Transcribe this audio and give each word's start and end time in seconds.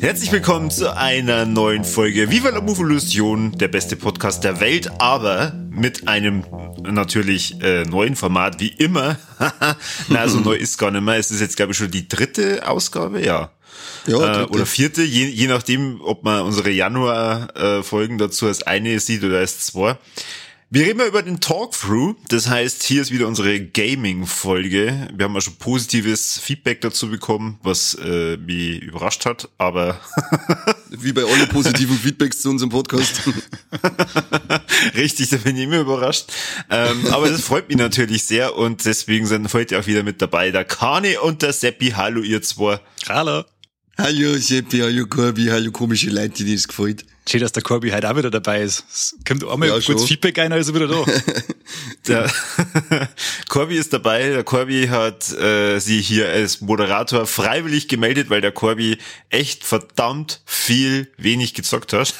Herzlich 0.00 0.32
willkommen 0.32 0.70
zu 0.70 0.96
einer 0.96 1.44
neuen 1.44 1.84
Folge 1.84 2.30
Viva 2.30 2.48
la 2.48 2.62
Movolution, 2.62 3.52
der 3.52 3.68
beste 3.68 3.96
Podcast 3.96 4.44
der 4.44 4.60
Welt, 4.60 4.90
aber 4.98 5.52
mit 5.70 6.08
einem 6.08 6.44
natürlich 6.92 7.60
äh, 7.62 7.84
neuen 7.84 8.16
Format, 8.16 8.60
wie 8.60 8.68
immer. 8.68 9.18
Na, 10.08 10.28
so 10.28 10.40
neu 10.40 10.54
ist 10.54 10.78
gar 10.78 10.90
nicht 10.90 11.02
mehr. 11.02 11.16
Es 11.16 11.30
ist 11.30 11.40
jetzt, 11.40 11.56
glaube 11.56 11.72
ich, 11.72 11.78
schon 11.78 11.90
die 11.90 12.08
dritte 12.08 12.66
Ausgabe, 12.68 13.24
ja. 13.24 13.50
Ja, 14.06 14.42
äh, 14.42 14.44
oder 14.44 14.66
vierte, 14.66 15.02
je, 15.02 15.26
je 15.26 15.46
nachdem, 15.48 16.00
ob 16.00 16.24
man 16.24 16.42
unsere 16.42 16.70
Januar-Folgen 16.70 18.16
äh, 18.16 18.18
dazu 18.18 18.46
als 18.46 18.62
eine 18.62 18.98
sieht 19.00 19.22
oder 19.22 19.38
als 19.38 19.60
zwei. 19.60 19.96
Wir 20.70 20.84
reden 20.84 20.98
mal 20.98 21.08
über 21.08 21.22
den 21.22 21.40
Talkthrough. 21.40 22.14
Das 22.28 22.46
heißt, 22.46 22.82
hier 22.82 23.00
ist 23.00 23.10
wieder 23.10 23.26
unsere 23.26 23.58
Gaming-Folge. 23.58 25.08
Wir 25.14 25.24
haben 25.24 25.34
ja 25.34 25.40
schon 25.40 25.56
positives 25.56 26.38
Feedback 26.38 26.82
dazu 26.82 27.08
bekommen, 27.08 27.58
was 27.62 27.94
äh, 27.94 28.36
mich 28.36 28.82
überrascht 28.82 29.24
hat, 29.24 29.48
aber 29.56 29.98
wie 30.90 31.12
bei 31.12 31.22
allen 31.24 31.48
positiven 31.48 31.96
Feedbacks 31.96 32.42
zu 32.42 32.50
unserem 32.50 32.68
Podcast. 32.68 33.22
Richtig, 34.94 35.30
da 35.30 35.38
bin 35.38 35.56
ich 35.56 35.62
immer 35.62 35.80
überrascht. 35.80 36.30
Ähm, 36.68 37.06
aber 37.12 37.30
das 37.30 37.40
freut 37.40 37.68
mich 37.68 37.78
natürlich 37.78 38.26
sehr 38.26 38.54
und 38.54 38.84
deswegen 38.84 39.24
sind 39.24 39.50
heute 39.54 39.80
auch 39.80 39.86
wieder 39.86 40.02
mit 40.02 40.20
dabei 40.20 40.50
der 40.50 40.66
Kane 40.66 41.18
und 41.22 41.40
der 41.40 41.54
Seppi. 41.54 41.92
Hallo, 41.96 42.20
ihr 42.20 42.42
zwei. 42.42 42.78
Hallo. 43.08 43.44
Hallo 44.00 44.36
Seppi, 44.36 44.78
hallo 44.78 45.06
Corby, 45.06 45.46
hallo 45.46 45.72
komische 45.72 46.08
Leute, 46.10 46.44
die 46.44 46.54
das 46.54 46.68
gefällt. 46.68 47.04
Schön, 47.28 47.40
dass 47.40 47.50
der 47.50 47.64
Corby 47.64 47.90
heute 47.90 48.08
auch 48.08 48.16
wieder 48.16 48.30
dabei 48.30 48.62
ist. 48.62 48.84
Es 48.88 49.16
kommt 49.26 49.42
einmal 49.42 49.70
ja, 49.70 49.74
kurz 49.74 49.84
schon. 49.86 49.98
Feedback 49.98 50.38
ein, 50.38 50.52
also 50.52 50.72
wieder 50.72 50.86
da. 50.86 51.04
der 52.06 52.30
Corby 53.48 53.76
ist 53.76 53.92
dabei. 53.92 54.28
Der 54.28 54.44
Corby 54.44 54.86
hat 54.86 55.32
äh, 55.32 55.80
sie 55.80 56.00
hier 56.00 56.28
als 56.28 56.60
Moderator 56.60 57.26
freiwillig 57.26 57.88
gemeldet, 57.88 58.30
weil 58.30 58.40
der 58.40 58.52
Corby 58.52 58.98
echt 59.30 59.64
verdammt 59.64 60.42
viel 60.46 61.10
wenig 61.16 61.54
gezockt 61.54 61.92
hat. 61.92 62.14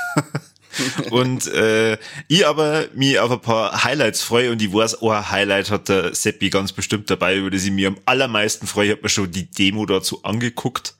und 1.11 1.47
äh, 1.47 1.97
ich 2.27 2.45
aber 2.45 2.89
mir 2.93 3.23
auf 3.25 3.31
ein 3.31 3.41
paar 3.41 3.85
Highlights 3.85 4.21
freue 4.23 4.51
und 4.51 4.61
ich 4.61 4.73
weiß, 4.73 5.01
oh, 5.01 5.11
ein 5.11 5.31
Highlight 5.31 5.71
hat 5.71 5.89
der 5.89 6.13
Seppi 6.13 6.51
ganz 6.51 6.73
bestimmt 6.73 7.09
dabei, 7.09 7.37
über 7.37 7.51
das 7.51 7.63
ich 7.63 7.71
mir 7.71 7.87
am 7.87 7.99
allermeisten 8.05 8.67
freue. 8.67 8.87
Ich 8.87 8.93
habe 8.95 9.03
mir 9.03 9.11
schon 9.11 9.31
die 9.31 9.49
Demo 9.49 9.87
dazu 9.87 10.25
angeguckt 10.25 10.97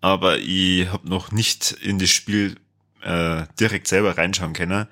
aber 0.00 0.38
ich 0.38 0.88
habe 0.88 1.08
noch 1.08 1.32
nicht 1.32 1.72
in 1.82 1.98
das 1.98 2.10
Spiel 2.10 2.56
äh, 3.02 3.44
direkt 3.58 3.88
selber 3.88 4.16
reinschauen 4.16 4.52
können. 4.52 4.86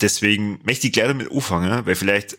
Deswegen 0.00 0.60
möchte 0.64 0.86
ich 0.86 0.92
gleich 0.92 1.06
damit 1.06 1.30
anfangen, 1.30 1.86
weil 1.86 1.94
vielleicht 1.94 2.38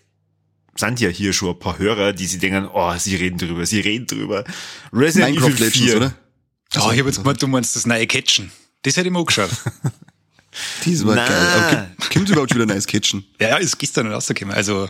sind 0.76 1.00
ja 1.00 1.10
hier 1.10 1.32
schon 1.32 1.50
ein 1.50 1.60
paar 1.60 1.78
Hörer, 1.78 2.14
die 2.14 2.26
sich 2.26 2.40
denken, 2.40 2.70
oh, 2.74 2.94
sie 2.98 3.16
reden 3.16 3.38
drüber, 3.38 3.66
sie 3.66 3.80
reden 3.80 4.08
drüber. 4.08 4.44
Resident 4.92 5.36
Minecraft 5.36 5.56
Evil 5.56 5.72
4. 5.72 5.86
Legends, 5.86 5.96
oder? 5.96 6.16
Oh, 6.76 6.92
ich 6.92 7.00
habe 7.00 7.10
jetzt 7.10 7.18
gemeint, 7.18 7.42
du 7.42 7.48
meinst 7.48 7.76
das 7.76 7.86
neue 7.86 8.06
Catchen. 8.08 8.52
Das 8.82 8.98
hätte 8.98 9.08
ich 9.08 9.14
mir 9.14 9.20
auch 9.20 9.26
geschaut. 9.26 9.50
das 10.86 11.06
war 11.06 11.16
geil. 11.16 11.28
Aber 11.28 12.10
kommt 12.14 12.30
überhaupt 12.30 12.54
wieder 12.54 12.66
ein 12.66 12.70
neues 12.70 12.88
Catchen? 12.88 13.26
Ja, 13.40 13.50
ja, 13.50 13.58
ist 13.58 13.78
gestern 13.78 14.12
rausgekommen. 14.12 14.54
Also 14.54 14.90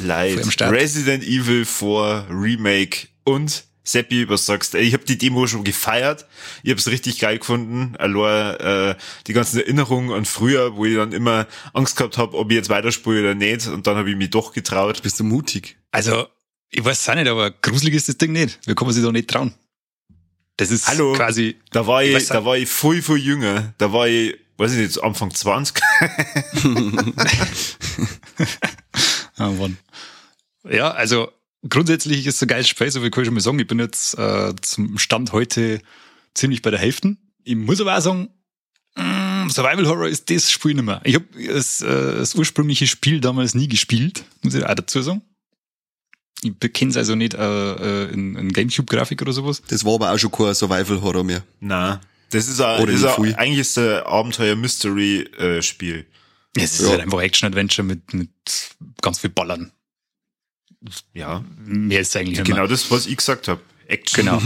Leid. 0.00 0.60
Resident 0.60 1.22
Evil 1.22 1.64
4 1.64 2.26
Remake 2.30 3.08
und 3.24 3.64
Seppi, 3.84 4.28
was 4.28 4.46
sagst 4.46 4.74
du? 4.74 4.78
Ich 4.78 4.92
habe 4.94 5.04
die 5.04 5.18
Demo 5.18 5.46
schon 5.46 5.64
gefeiert. 5.64 6.26
Ich 6.62 6.70
habe 6.70 6.78
es 6.78 6.88
richtig 6.88 7.18
geil 7.18 7.38
gefunden. 7.38 7.96
Allein 7.98 8.56
äh, 8.60 8.94
die 9.26 9.32
ganzen 9.32 9.58
Erinnerungen 9.60 10.12
an 10.12 10.24
früher, 10.24 10.76
wo 10.76 10.84
ich 10.84 10.94
dann 10.94 11.12
immer 11.12 11.46
Angst 11.72 11.96
gehabt 11.96 12.16
habe, 12.16 12.36
ob 12.36 12.50
ich 12.50 12.56
jetzt 12.56 12.68
weiterspule 12.68 13.20
oder 13.20 13.34
nicht. 13.34 13.66
Und 13.66 13.86
dann 13.86 13.96
habe 13.96 14.10
ich 14.10 14.16
mich 14.16 14.30
doch 14.30 14.52
getraut. 14.52 15.02
Bist 15.02 15.18
du 15.18 15.24
mutig? 15.24 15.76
Also, 15.90 16.28
ich 16.70 16.84
weiß 16.84 17.08
auch 17.08 17.14
nicht, 17.16 17.28
aber 17.28 17.50
gruselig 17.50 17.94
ist 17.94 18.08
das 18.08 18.18
Ding 18.18 18.32
nicht. 18.32 18.60
Wir 18.66 18.74
kommen 18.74 18.92
sich 18.92 19.02
doch 19.02 19.12
nicht 19.12 19.28
trauen. 19.28 19.52
Das 20.56 20.70
ist 20.70 20.86
Hallo, 20.86 21.14
quasi. 21.14 21.56
Da 21.72 21.86
war 21.86 22.04
ich, 22.04 22.14
ich 22.14 22.28
da 22.28 22.44
war 22.44 22.56
ich 22.56 22.68
voll, 22.68 23.02
voll 23.02 23.18
jünger. 23.18 23.74
Da 23.78 23.92
war 23.92 24.06
ich, 24.06 24.38
weiß 24.58 24.72
ich 24.72 24.78
nicht, 24.78 25.02
Anfang 25.02 25.34
20. 25.34 25.82
oh 29.38 29.42
Mann. 29.58 29.76
Ja, 30.70 30.92
also 30.92 31.32
grundsätzlich 31.68 32.26
ist 32.26 32.36
es 32.36 32.42
ein 32.42 32.48
geiles 32.48 32.68
Spiel, 32.68 32.90
so 32.90 33.02
wie 33.02 33.10
kann 33.10 33.22
ich 33.22 33.26
schon 33.26 33.34
mal 33.34 33.40
sagen. 33.40 33.58
Ich 33.58 33.66
bin 33.66 33.78
jetzt 33.78 34.18
äh, 34.18 34.54
zum 34.60 34.98
Stand 34.98 35.32
heute 35.32 35.80
ziemlich 36.34 36.62
bei 36.62 36.70
der 36.70 36.80
Hälfte. 36.80 37.16
Ich 37.44 37.56
muss 37.56 37.80
aber 37.80 37.96
auch 37.96 38.00
sagen, 38.00 38.30
mh, 38.96 39.44
mm, 39.44 39.50
Survival 39.50 39.86
Horror 39.86 40.08
ist 40.08 40.30
das 40.30 40.50
Spiel 40.50 40.74
nicht 40.74 40.84
mehr. 40.84 41.00
Ich 41.04 41.14
habe 41.14 41.26
das, 41.46 41.80
äh, 41.80 42.16
das 42.16 42.34
ursprüngliche 42.34 42.86
Spiel 42.86 43.20
damals 43.20 43.54
nie 43.54 43.68
gespielt, 43.68 44.24
muss 44.42 44.54
ich 44.54 44.64
auch 44.64 44.74
dazu 44.74 45.02
sagen. 45.02 45.22
Ich 46.42 46.72
kenne 46.72 46.90
es 46.90 46.96
also 46.96 47.14
nicht 47.14 47.34
äh, 47.34 47.38
äh, 48.08 48.12
in, 48.12 48.34
in 48.34 48.52
Gamecube-Grafik 48.52 49.22
oder 49.22 49.32
sowas. 49.32 49.62
Das 49.68 49.84
war 49.84 49.94
aber 49.94 50.12
auch 50.12 50.18
schon 50.18 50.32
kein 50.32 50.54
Survival 50.54 51.00
Horror 51.00 51.22
mehr. 51.22 51.44
Na, 51.60 52.00
das 52.30 52.48
ist, 52.48 52.60
ein, 52.60 52.88
ist 52.88 53.04
ein, 53.04 53.34
eigentlich 53.34 53.60
ist 53.60 53.78
ein 53.78 54.00
Abenteuer-Mystery-Spiel. 54.00 55.96
Äh, 55.98 56.60
es 56.60 56.80
ist 56.80 56.82
ja. 56.82 56.90
halt 56.90 57.02
einfach 57.02 57.20
Action-Adventure 57.20 57.86
mit, 57.86 58.12
mit 58.12 58.30
ganz 59.00 59.20
viel 59.20 59.30
Ballern 59.30 59.70
ja. 61.14 61.44
Mehr 61.64 62.00
ist 62.00 62.16
eigentlich 62.16 62.44
Genau 62.44 62.66
das, 62.66 62.90
was 62.90 63.06
ich 63.06 63.16
gesagt 63.16 63.48
habe. 63.48 63.60
Action. 63.86 64.24
Genau. 64.24 64.38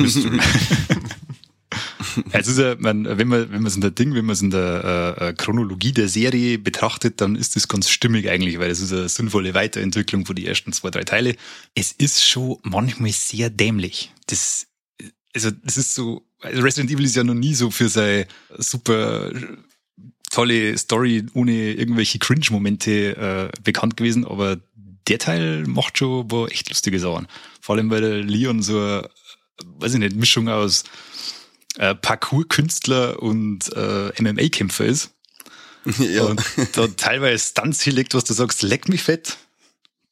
es 2.32 2.48
ist 2.48 2.58
ja, 2.58 2.76
man, 2.78 3.04
wenn 3.04 3.28
man 3.28 3.50
wenn 3.50 3.62
man 3.62 3.66
es 3.66 3.74
in 3.74 3.80
der 3.80 3.90
Ding, 3.90 4.14
wenn 4.14 4.24
man 4.24 4.34
es 4.34 4.42
in 4.42 4.50
der 4.50 5.16
äh, 5.18 5.28
äh, 5.28 5.32
Chronologie 5.34 5.92
der 5.92 6.08
Serie 6.08 6.58
betrachtet, 6.58 7.20
dann 7.20 7.36
ist 7.36 7.56
das 7.56 7.68
ganz 7.68 7.90
stimmig 7.90 8.28
eigentlich, 8.28 8.58
weil 8.58 8.70
es 8.70 8.80
ist 8.80 8.92
eine 8.92 9.08
sinnvolle 9.08 9.54
Weiterentwicklung 9.54 10.26
von 10.26 10.36
die 10.36 10.46
ersten 10.46 10.72
zwei 10.72 10.90
drei 10.90 11.04
Teile. 11.04 11.36
Es 11.74 11.92
ist 11.92 12.26
schon 12.26 12.58
manchmal 12.62 13.12
sehr 13.12 13.50
dämlich. 13.50 14.12
Das 14.26 14.66
also 15.34 15.50
das 15.50 15.76
ist 15.76 15.94
so 15.94 16.26
also 16.40 16.62
Resident 16.62 16.90
Evil 16.90 17.04
ist 17.04 17.16
ja 17.16 17.24
noch 17.24 17.34
nie 17.34 17.54
so 17.54 17.70
für 17.70 17.88
seine 17.88 18.26
super 18.58 19.30
tolle 20.30 20.76
Story 20.76 21.24
ohne 21.34 21.72
irgendwelche 21.72 22.18
Cringe-Momente 22.18 23.16
äh, 23.16 23.60
bekannt 23.62 23.96
gewesen, 23.96 24.26
aber 24.26 24.58
der 25.08 25.18
Teil 25.18 25.64
macht 25.66 25.98
schon 25.98 26.30
wo 26.30 26.46
echt 26.46 26.68
lustige 26.68 26.98
Sachen. 26.98 27.28
Vor 27.60 27.76
allem, 27.76 27.90
weil 27.90 28.00
der 28.00 28.22
Leon 28.22 28.62
so, 28.62 28.78
eine, 28.78 29.08
weiß 29.78 29.94
ich 29.94 30.00
nicht, 30.00 30.16
Mischung 30.16 30.48
aus 30.48 30.84
äh, 31.78 31.94
Parkour-Künstler 31.94 33.22
und 33.22 33.72
äh, 33.74 34.22
MMA-Kämpfer 34.22 34.84
ist. 34.84 35.10
Ja. 36.00 36.24
Und 36.24 36.42
da 36.72 36.88
teilweise 36.88 37.44
Stunts 37.44 37.80
hinlegt, 37.80 38.12
was 38.14 38.24
du 38.24 38.34
sagst, 38.34 38.62
leck 38.62 38.88
mich 38.88 39.04
fett. 39.04 39.36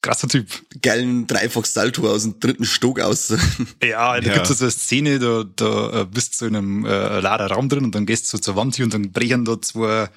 Krasser 0.01 0.29
Typ. 0.29 0.47
Geilen 0.81 1.27
Dreifach-Salto 1.27 2.09
aus 2.09 2.23
dem 2.23 2.39
dritten 2.39 2.63
Stock 2.63 3.01
aus. 3.01 3.33
Ja, 3.83 4.21
da 4.21 4.25
ja. 4.25 4.33
gibt 4.35 4.49
es 4.49 4.59
so 4.59 4.65
eine 4.65 4.71
Szene, 4.71 5.19
da, 5.19 5.43
da 5.43 6.01
äh, 6.01 6.05
bist 6.05 6.39
du 6.39 6.45
in 6.45 6.55
einem 6.55 6.85
äh, 6.85 7.19
lader 7.19 7.47
Raum 7.47 7.67
drin 7.67 7.83
und 7.83 7.93
dann 7.93 8.05
gehst 8.05 8.31
du 8.31 8.37
zur 8.37 8.55
Wand 8.55 8.77
hier 8.77 8.85
und 8.85 8.93
dann 8.93 9.11
brechen 9.11 9.43
da 9.43 9.61
zwei 9.61 10.09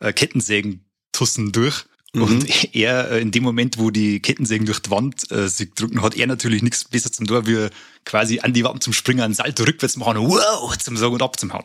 äh, 0.00 0.12
Kettensägen-Tussen 0.12 1.52
durch. 1.52 1.84
Mhm. 2.16 2.22
Und 2.22 2.74
er, 2.74 3.10
äh, 3.10 3.20
in 3.20 3.30
dem 3.30 3.42
Moment, 3.42 3.78
wo 3.78 3.90
die 3.90 4.20
Kettensägen 4.20 4.66
durch 4.66 4.80
die 4.80 4.90
Wand 4.90 5.30
äh, 5.30 5.48
sich 5.48 5.72
drücken, 5.74 6.02
hat 6.02 6.16
er 6.16 6.26
natürlich 6.26 6.62
nichts 6.62 6.84
besser 6.84 7.12
zum 7.12 7.26
Tor, 7.26 7.46
wie 7.46 7.68
quasi 8.04 8.40
an 8.40 8.52
die 8.52 8.64
Wand 8.64 8.82
zum 8.82 8.92
Springen, 8.92 9.20
einen 9.20 9.34
Salto 9.34 9.64
rückwärts 9.64 9.96
machen, 9.96 10.16
wow, 10.18 10.76
zum 10.78 10.96
Sagen 10.96 11.14
und 11.14 11.22
abzuhauen. 11.22 11.64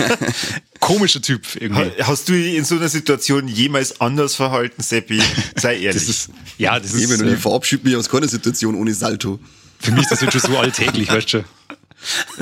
Komischer 0.80 1.20
Typ 1.20 1.42
irgendwie. 1.58 2.02
Hast 2.02 2.28
du 2.28 2.32
dich 2.32 2.54
in 2.56 2.64
so 2.64 2.76
einer 2.76 2.88
Situation 2.88 3.48
jemals 3.48 4.00
anders 4.00 4.34
verhalten, 4.34 4.82
Seppi? 4.82 5.20
Sei 5.56 5.74
ehrlich. 5.80 5.94
Das 5.94 6.08
ist, 6.08 6.30
ja, 6.58 6.78
das 6.78 6.92
ist. 6.92 7.10
Eben, 7.10 7.20
und 7.20 7.32
ich 7.32 7.40
verabschiede 7.40 7.88
mich 7.88 7.96
aus 7.96 8.08
keiner 8.08 8.28
Situation 8.28 8.74
ohne 8.74 8.94
Salto. 8.94 9.40
Für 9.80 9.90
mich 9.92 10.02
ist 10.02 10.12
das 10.12 10.20
jetzt 10.20 10.32
schon 10.32 10.52
so 10.52 10.58
alltäglich, 10.58 11.08
weißt 11.08 11.32
du? 11.32 11.44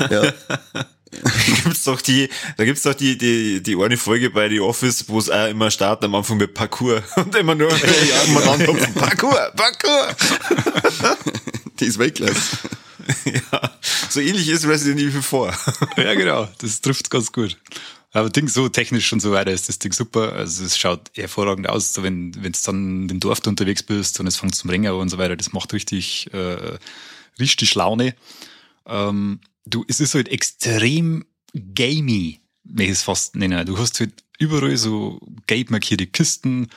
Ja. 0.09 0.33
Gibt's 1.63 1.83
doch 1.83 2.01
die, 2.01 2.29
da 2.57 2.65
gibt's 2.65 2.83
doch 2.83 2.93
die, 2.93 3.17
die, 3.17 3.61
die 3.61 3.75
eine 3.75 3.97
Folge 3.97 4.29
bei 4.29 4.49
The 4.49 4.61
Office, 4.61 5.09
wo 5.09 5.19
es 5.19 5.29
auch 5.29 5.47
immer 5.47 5.69
startet 5.69 6.05
am 6.05 6.15
Anfang 6.15 6.37
mit 6.37 6.53
Parkour 6.53 7.03
und 7.17 7.35
immer 7.35 7.55
nur, 7.55 7.69
ja, 7.69 8.21
immer 8.27 8.51
anhupfen. 8.51 8.93
Parkour, 8.93 9.51
Parkour. 9.55 10.15
die 11.79 11.85
ist 11.85 11.99
Weltklasse. 11.99 12.57
ja, 13.25 13.71
so 14.09 14.19
ähnlich 14.19 14.47
ist 14.47 14.65
Resident 14.65 15.01
Evil 15.01 15.21
4. 15.21 15.53
ja, 15.97 16.13
genau, 16.13 16.47
das 16.59 16.81
trifft 16.81 17.09
ganz 17.09 17.31
gut. 17.31 17.57
Aber 18.13 18.29
Ding 18.29 18.47
so 18.49 18.67
technisch 18.67 19.11
und 19.13 19.21
so 19.21 19.31
weiter 19.31 19.51
ist 19.51 19.69
das 19.69 19.79
Ding 19.79 19.93
super. 19.93 20.33
Also 20.33 20.65
es 20.65 20.77
schaut 20.77 21.11
hervorragend 21.15 21.69
aus, 21.69 21.93
so 21.93 22.03
wenn 22.03 22.35
wenn 22.43 22.51
es 22.51 22.61
dann 22.61 23.07
im 23.07 23.19
Dorf 23.21 23.39
unterwegs 23.47 23.83
bist 23.83 24.19
und 24.19 24.27
es 24.27 24.35
fängt 24.35 24.53
zum 24.53 24.69
Ringen 24.69 24.91
und 24.91 25.09
so 25.09 25.17
weiter. 25.17 25.37
Das 25.37 25.53
macht 25.53 25.71
richtig 25.71 26.29
äh, 26.33 26.77
richtig 27.39 27.73
Laune. 27.75 28.13
Ähm, 28.85 29.39
du, 29.65 29.83
es 29.87 29.99
ist 29.99 30.15
halt 30.15 30.27
extrem 30.29 31.25
gamey, 31.75 32.39
wenn 32.63 32.85
ich 32.85 32.91
es 32.91 33.03
fast 33.03 33.35
nenne. 33.35 33.65
Du 33.65 33.77
hast 33.77 33.99
halt 33.99 34.11
überall 34.39 34.75
so 34.77 35.19
gelb 35.47 35.69
markierte 35.69 36.07
Kisten, 36.07 36.67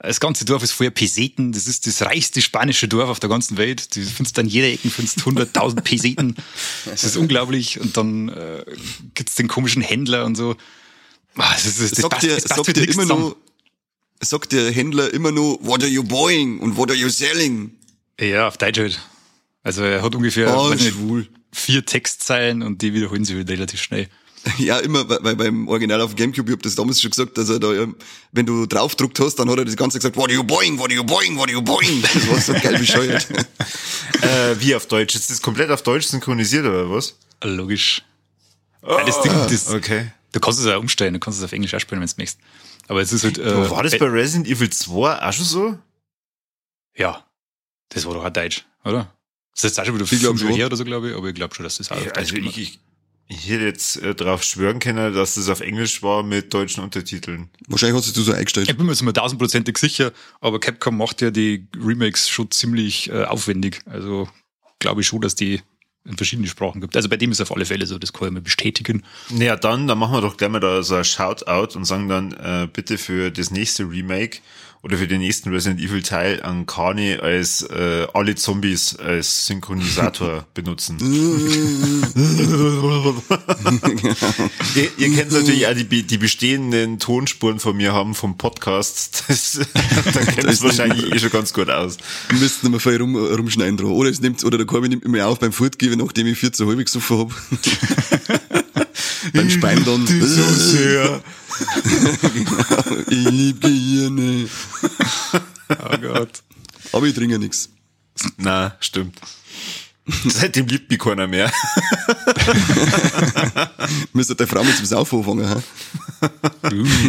Das 0.00 0.20
ganze 0.20 0.44
Dorf 0.44 0.62
ist 0.62 0.70
voller 0.72 0.90
Peseten. 0.92 1.50
Das 1.52 1.66
ist 1.66 1.86
das 1.88 2.02
reichste 2.02 2.40
spanische 2.40 2.86
Dorf 2.86 3.08
auf 3.10 3.18
der 3.20 3.28
ganzen 3.28 3.56
Welt. 3.56 3.96
Du 3.96 4.02
findest 4.04 4.38
an 4.38 4.46
jeder 4.46 4.68
Ecke 4.68 4.90
findest 4.90 5.18
100.000 5.20 5.80
Peseten. 5.82 6.36
Das 6.84 7.02
ist 7.02 7.16
unglaublich. 7.16 7.80
Und 7.80 7.96
dann 7.96 8.28
äh, 8.28 8.64
gibt's 9.14 9.34
den 9.34 9.48
komischen 9.48 9.82
Händler 9.82 10.24
und 10.24 10.36
so. 10.36 10.56
Ah, 11.36 11.52
Das 11.52 11.66
ist, 11.66 11.80
das, 11.80 11.90
das 11.90 11.98
sagt 12.02 12.10
passt- 12.12 12.22
dir, 12.24 12.34
das 12.36 12.44
passt 12.44 12.64
sagt 12.66 12.76
dir 12.76 12.84
immer 12.84 13.02
zusammen. 13.02 13.20
nur, 13.22 13.36
sagt 14.20 14.52
der 14.52 14.70
Händler 14.70 15.12
immer 15.12 15.32
nur, 15.32 15.58
what 15.66 15.82
are 15.82 15.90
you 15.90 16.04
buying 16.04 16.60
und 16.60 16.76
what 16.76 16.90
are 16.90 16.98
you 16.98 17.08
selling? 17.08 17.72
Ja, 18.20 18.46
auf 18.48 18.56
Deutsch 18.58 18.78
halt. 18.78 19.00
Also 19.64 19.82
er 19.82 20.00
hat 20.02 20.14
ungefähr 20.14 20.56
Oh, 20.56 20.70
weiß 20.70 20.80
nicht, 20.80 20.92
schwul. 20.94 21.28
Vier 21.68 21.84
Textzeilen 21.84 22.62
und 22.62 22.80
die 22.80 22.94
wiederholen 22.94 23.26
sich 23.26 23.36
halt 23.36 23.50
relativ 23.50 23.82
schnell. 23.82 24.08
Ja, 24.56 24.78
immer, 24.78 25.06
weil 25.06 25.36
beim 25.36 25.68
Original 25.68 26.00
auf 26.00 26.14
dem 26.14 26.16
Gamecube, 26.16 26.48
ich 26.48 26.56
hab 26.56 26.62
das 26.62 26.74
damals 26.74 27.02
schon 27.02 27.10
gesagt, 27.10 27.36
dass 27.36 27.50
er 27.50 27.58
da, 27.58 27.68
wenn 28.32 28.46
du 28.46 28.64
draufgedruckt 28.64 29.20
hast, 29.20 29.34
dann 29.34 29.50
hat 29.50 29.58
er 29.58 29.66
das 29.66 29.76
Ganze 29.76 29.98
gesagt, 29.98 30.16
what 30.16 30.30
are 30.30 30.32
you 30.32 30.42
buying, 30.42 30.78
what 30.78 30.86
are 30.86 30.94
you 30.94 31.04
buying, 31.04 31.36
what 31.36 31.48
are 31.48 31.52
you 31.52 31.60
buying? 31.60 32.00
Das 32.00 32.26
war 32.30 32.40
so 32.40 32.54
geil 32.54 32.78
bescheuert. 32.78 33.28
Äh, 34.22 34.56
wie 34.60 34.74
auf 34.74 34.86
Deutsch? 34.86 35.14
Ist 35.14 35.30
das 35.30 35.42
komplett 35.42 35.70
auf 35.70 35.82
Deutsch 35.82 36.06
synchronisiert 36.06 36.64
oder 36.64 36.90
was? 36.90 37.14
Logisch. 37.44 38.02
Ja, 38.82 39.04
das 39.04 39.20
Ding, 39.20 39.32
das, 39.32 39.68
Okay. 39.68 40.10
Du 40.32 40.40
kannst 40.40 40.58
es 40.58 40.66
auch 40.66 40.80
umstellen, 40.80 41.12
du 41.12 41.20
kannst 41.20 41.38
es 41.38 41.44
auf 41.44 41.52
Englisch 41.52 41.74
auch 41.74 41.80
spielen, 41.80 42.00
wenn 42.00 42.08
du 42.08 42.14
möchtest. 42.16 42.40
Aber 42.88 43.02
es 43.02 43.12
ist 43.12 43.24
halt. 43.24 43.38
Äh, 43.38 43.70
war 43.70 43.82
das 43.82 43.98
bei 43.98 44.06
Resident 44.06 44.48
Evil 44.48 44.70
2 44.70 45.22
auch 45.22 45.32
schon 45.32 45.44
so? 45.44 45.78
Ja. 46.96 47.26
Das 47.90 48.06
war 48.06 48.14
doch 48.14 48.24
auch 48.24 48.30
Deutsch, 48.30 48.64
oder? 48.84 49.12
Das 49.54 49.64
ist 49.64 49.70
jetzt 49.76 49.80
auch 49.80 49.84
schon 49.86 49.94
wieder 49.94 50.04
Ich 50.04 50.20
fünf 50.20 50.56
Jahre 50.56 50.66
oder 50.66 50.76
so, 50.76 50.84
glaube 50.84 51.10
ich, 51.10 51.16
aber 51.16 51.28
ich 51.28 51.34
glaube 51.34 51.54
schon, 51.54 51.64
dass 51.64 51.78
das 51.78 51.90
auch 51.90 51.96
auf 51.96 52.06
Ja, 52.06 52.12
also 52.12 52.36
ich, 52.36 52.56
ich, 52.56 52.80
ich 53.28 53.48
hätte 53.48 53.64
jetzt 53.64 53.96
äh, 54.02 54.14
drauf 54.14 54.42
schwören 54.42 54.78
können, 54.78 55.14
dass 55.14 55.34
das 55.34 55.48
auf 55.48 55.60
Englisch 55.60 56.02
war 56.02 56.22
mit 56.22 56.54
deutschen 56.54 56.82
Untertiteln. 56.82 57.50
Wahrscheinlich 57.66 57.98
hast 57.98 58.16
du 58.16 58.20
es 58.20 58.26
so 58.26 58.32
eingestellt. 58.32 58.70
Ich 58.70 58.76
bin 58.76 58.86
mir 58.86 58.92
jetzt 58.92 59.02
mal 59.02 59.12
tausendprozentig 59.12 59.76
sicher, 59.78 60.12
aber 60.40 60.60
Capcom 60.60 60.96
macht 60.96 61.20
ja 61.20 61.30
die 61.30 61.66
Remakes 61.76 62.28
schon 62.28 62.50
ziemlich 62.50 63.10
äh, 63.10 63.24
aufwendig. 63.24 63.80
Also 63.86 64.28
glaube 64.78 65.02
ich 65.02 65.06
schon, 65.06 65.20
dass 65.20 65.34
die 65.34 65.60
in 66.08 66.16
verschiedene 66.16 66.48
Sprachen 66.48 66.80
gibt. 66.80 66.96
Also 66.96 67.08
bei 67.08 67.16
dem 67.16 67.30
ist 67.30 67.40
auf 67.40 67.54
alle 67.54 67.66
Fälle 67.66 67.86
so, 67.86 67.98
das 67.98 68.12
kann 68.12 68.28
ich 68.28 68.34
mir 68.34 68.40
bestätigen. 68.40 69.04
Naja, 69.28 69.56
dann, 69.56 69.86
dann 69.86 69.98
machen 69.98 70.14
wir 70.14 70.22
doch 70.22 70.36
gleich 70.36 70.50
mal 70.50 70.60
da 70.60 70.82
so 70.82 70.94
ein 70.94 71.04
Shoutout 71.04 71.76
und 71.76 71.84
sagen 71.84 72.08
dann 72.08 72.32
äh, 72.32 72.68
bitte 72.72 72.96
für 72.96 73.30
das 73.30 73.50
nächste 73.50 73.84
Remake 73.84 74.38
oder 74.82 74.96
für 74.96 75.08
den 75.08 75.20
nächsten 75.20 75.50
Resident 75.50 75.80
Evil 75.80 76.02
Teil 76.02 76.42
an 76.42 76.66
Kani 76.66 77.14
als 77.14 77.62
äh, 77.62 78.06
alle 78.14 78.36
Zombies 78.36 78.94
als 78.96 79.46
Synchronisator 79.46 80.46
benutzen. 80.54 80.98
ihr, 84.74 84.88
ihr 84.96 85.14
kennt 85.14 85.32
natürlich 85.32 85.66
auch 85.66 85.74
die, 85.74 86.04
die 86.04 86.18
bestehenden 86.18 87.00
Tonspuren 87.00 87.58
von 87.58 87.76
mir 87.76 87.92
haben 87.92 88.14
vom 88.14 88.38
Podcast. 88.38 89.24
Das, 89.26 89.58
da 90.14 90.20
kennt 90.24 90.44
es 90.48 90.62
wahrscheinlich 90.62 91.12
eh 91.12 91.18
schon 91.18 91.30
ganz 91.30 91.52
gut 91.52 91.70
aus. 91.70 91.96
Wir 92.28 92.38
müssten 92.38 92.68
immer 92.68 92.78
viel 92.78 93.00
rum, 93.00 93.16
rumschneiden 93.16 93.76
dran. 93.76 93.90
Oder 93.90 94.10
es 94.10 94.20
nimmt, 94.20 94.44
oder 94.44 94.58
der 94.58 94.66
Corby 94.66 94.88
nimmt 94.88 95.04
immer 95.04 95.26
auf 95.26 95.40
beim 95.40 95.52
Fortgeben, 95.52 95.98
nachdem 95.98 96.28
ich 96.28 96.38
14 96.38 96.68
halb 96.68 96.78
gesoffen 96.78 97.18
hab. 97.18 97.32
beim 99.32 99.50
Speim 99.50 99.84
sehr. 101.58 103.02
ich 103.08 103.30
lieb 103.30 103.60
Gehirne. 103.60 104.48
Oh 105.70 105.98
Gott. 105.98 106.42
Aber 106.92 107.04
ich 107.04 107.14
trinke 107.14 107.38
nix. 107.38 107.68
Na, 108.38 108.74
stimmt. 108.80 109.20
Seitdem 110.24 110.66
liebt 110.66 110.90
mich 110.90 110.98
keiner 110.98 111.26
mehr. 111.26 111.52
Müsste 114.14 114.34
der 114.34 114.46
Frau 114.46 114.64
mit 114.64 114.76
zum 114.76 114.86
Saufen 114.86 115.18
anfangen, 115.18 115.50
ha? 115.50 115.62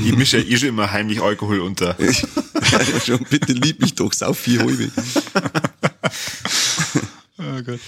Ich 0.04 0.14
mische 0.18 0.40
ja 0.40 0.44
eh 0.44 0.58
schon 0.58 0.70
immer 0.70 0.92
heimlich 0.92 1.22
Alkohol 1.22 1.62
unter. 1.62 1.96
Ja, 2.00 3.00
schon, 3.00 3.20
bitte 3.30 3.54
lieb 3.54 3.80
mich 3.80 3.96
doch, 3.96 4.12
sauf 4.12 4.38
vier 4.38 4.60
halbe. 4.60 4.92
Oh 7.38 7.62
Gott. 7.66 7.80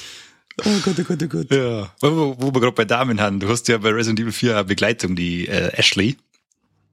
Oh 0.63 0.79
Gott, 0.83 0.99
oh 0.99 1.03
Gott, 1.03 1.23
oh 1.23 1.27
Gott. 1.27 1.51
Ja. 1.51 1.91
Wo, 1.99 2.15
wo, 2.15 2.35
wo 2.39 2.53
wir 2.53 2.61
gerade 2.61 2.73
bei 2.73 2.85
Damen 2.85 3.19
haben, 3.19 3.39
du 3.39 3.49
hast 3.49 3.67
ja 3.67 3.77
bei 3.77 3.89
Resident 3.89 4.19
Evil 4.19 4.31
4 4.31 4.53
eine 4.53 4.63
Begleitung, 4.63 5.15
die 5.15 5.47
äh, 5.47 5.71
Ashley. 5.73 6.17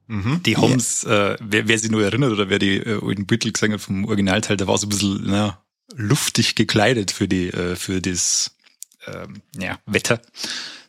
Die 0.09 0.57
haben's, 0.57 1.03
äh, 1.03 1.37
wer, 1.39 1.67
wer 1.67 1.77
sich 1.77 1.91
nur 1.91 2.03
erinnert 2.03 2.31
oder 2.31 2.49
wer 2.49 2.57
die 2.57 2.77
äh, 2.77 2.99
alten 3.01 3.27
gesehen 3.27 3.73
hat 3.73 3.81
vom 3.81 4.05
Originalteil, 4.05 4.57
der 4.57 4.67
war 4.67 4.77
so 4.77 4.87
ein 4.87 4.89
bisschen 4.89 5.21
na, 5.23 5.63
luftig 5.95 6.55
gekleidet 6.55 7.11
für 7.11 7.27
die 7.27 7.49
äh, 7.49 7.75
für 7.75 8.01
das 8.01 8.55
ähm, 9.05 9.41
ja, 9.57 9.79
Wetter. 9.85 10.19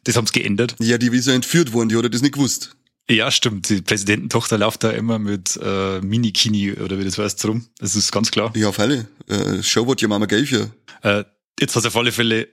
Das 0.05 0.17
haben's 0.17 0.33
geändert. 0.33 0.75
Ja, 0.79 0.97
die 0.97 1.09
ist 1.09 1.27
ja 1.27 1.35
entführt 1.35 1.75
worden, 1.75 1.91
die 1.91 1.97
hat 1.97 2.13
das 2.13 2.23
nicht 2.23 2.35
gewusst. 2.35 2.77
Ja, 3.11 3.31
stimmt. 3.31 3.69
Die 3.69 3.83
Präsidententochter 3.83 4.57
läuft 4.57 4.85
da 4.85 4.91
immer 4.91 5.19
mit 5.19 5.59
äh, 5.63 6.01
Minikini 6.01 6.73
oder 6.73 6.99
wie 6.99 7.05
das 7.05 7.19
heißt 7.19 7.45
rum. 7.45 7.67
Das 7.79 7.97
ist 7.97 8.13
ganz 8.13 8.31
klar. 8.31 8.53
Ja, 8.57 8.69
auf 8.69 8.79
alle. 8.79 9.09
Äh, 9.27 9.63
show 9.63 9.87
what 9.87 10.01
your 10.03 10.09
mama 10.09 10.27
gave 10.27 10.45
you. 10.45 10.67
Äh, 11.03 11.25
jetzt 11.59 11.75
hat 11.75 11.83
sie 11.83 11.89
auf 11.89 11.97
alle 11.97 12.13
Fälle 12.13 12.49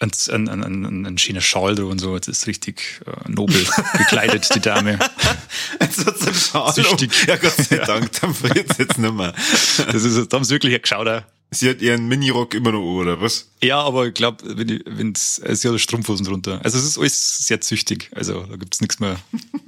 ein, 0.00 0.10
ein, 0.30 0.48
ein, 0.48 0.84
ein, 0.84 1.06
ein 1.06 1.18
schöner 1.18 1.40
Schal 1.40 1.74
da 1.74 1.84
und 1.84 1.98
so. 1.98 2.14
Jetzt 2.14 2.28
ist 2.28 2.46
richtig 2.46 3.00
äh, 3.06 3.30
nobel 3.30 3.66
gekleidet, 3.98 4.48
die 4.54 4.60
Dame. 4.60 4.98
Jetzt 5.80 6.06
hat's 6.06 6.26
einen 6.26 6.34
Schal 6.34 6.72
Süchtig. 6.72 7.10
um. 7.22 7.28
Ja, 7.28 7.36
Gott 7.36 7.56
sei 7.56 7.78
Dank, 7.78 8.12
dann 8.20 8.34
friert 8.34 8.78
jetzt 8.78 8.98
nicht 8.98 9.14
mehr. 9.14 9.34
Das 9.76 10.04
ist, 10.04 10.32
da 10.32 10.36
haben 10.36 10.44
sie 10.44 10.54
wirklich 10.54 10.80
geschaut. 10.80 11.24
Sie 11.50 11.70
hat 11.70 11.80
ihren 11.80 12.08
Minirock 12.08 12.54
immer 12.54 12.72
noch 12.72 12.82
oder 12.82 13.20
was? 13.22 13.48
Ja, 13.62 13.80
aber 13.80 14.06
ich 14.06 14.14
glaube, 14.14 14.44
wenn 14.44 14.82
wenn's, 14.84 15.38
äh, 15.38 15.56
sie 15.56 15.68
hat 15.68 15.80
Strumpfhosen 15.80 16.26
drunter. 16.26 16.60
Also 16.62 16.78
es 16.78 16.84
ist 16.84 16.98
alles 16.98 17.38
sehr 17.38 17.60
züchtig. 17.60 18.10
Also 18.14 18.42
da 18.42 18.56
gibt's 18.56 18.80
nichts 18.80 19.00
mehr. 19.00 19.16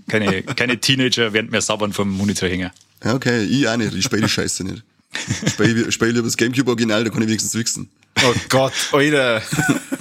Keine, 0.09 0.43
keine 0.43 0.79
Teenager 0.79 1.33
werden 1.33 1.51
mehr 1.51 1.63
sabbern 1.63 1.93
vom 1.93 2.11
Monitor 2.11 2.49
hängen. 2.49 2.71
Okay, 3.03 3.45
ich 3.45 3.67
auch 3.67 3.79
nicht. 3.79 3.95
Ich 3.95 4.05
spiele 4.05 4.23
die 4.23 4.29
Scheiße 4.29 4.63
nicht. 4.65 4.83
Ich 5.13 5.53
spiele 5.53 5.93
spiel 5.93 6.09
lieber 6.09 6.23
das 6.23 6.37
Gamecube 6.37 6.71
Original, 6.71 7.05
da 7.05 7.11
kann 7.11 7.23
ich 7.23 7.29
wenigstens 7.29 7.55
wichsen. 7.55 7.91
Oh 8.23 8.35
Gott, 8.49 8.73
Alter. 8.93 9.43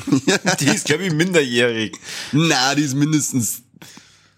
Die 0.59 0.65
ist, 0.65 0.85
glaube 0.85 1.05
ich, 1.05 1.13
minderjährig. 1.13 1.95
Na, 2.31 2.73
die 2.73 2.81
ist 2.81 2.95
mindestens 2.95 3.61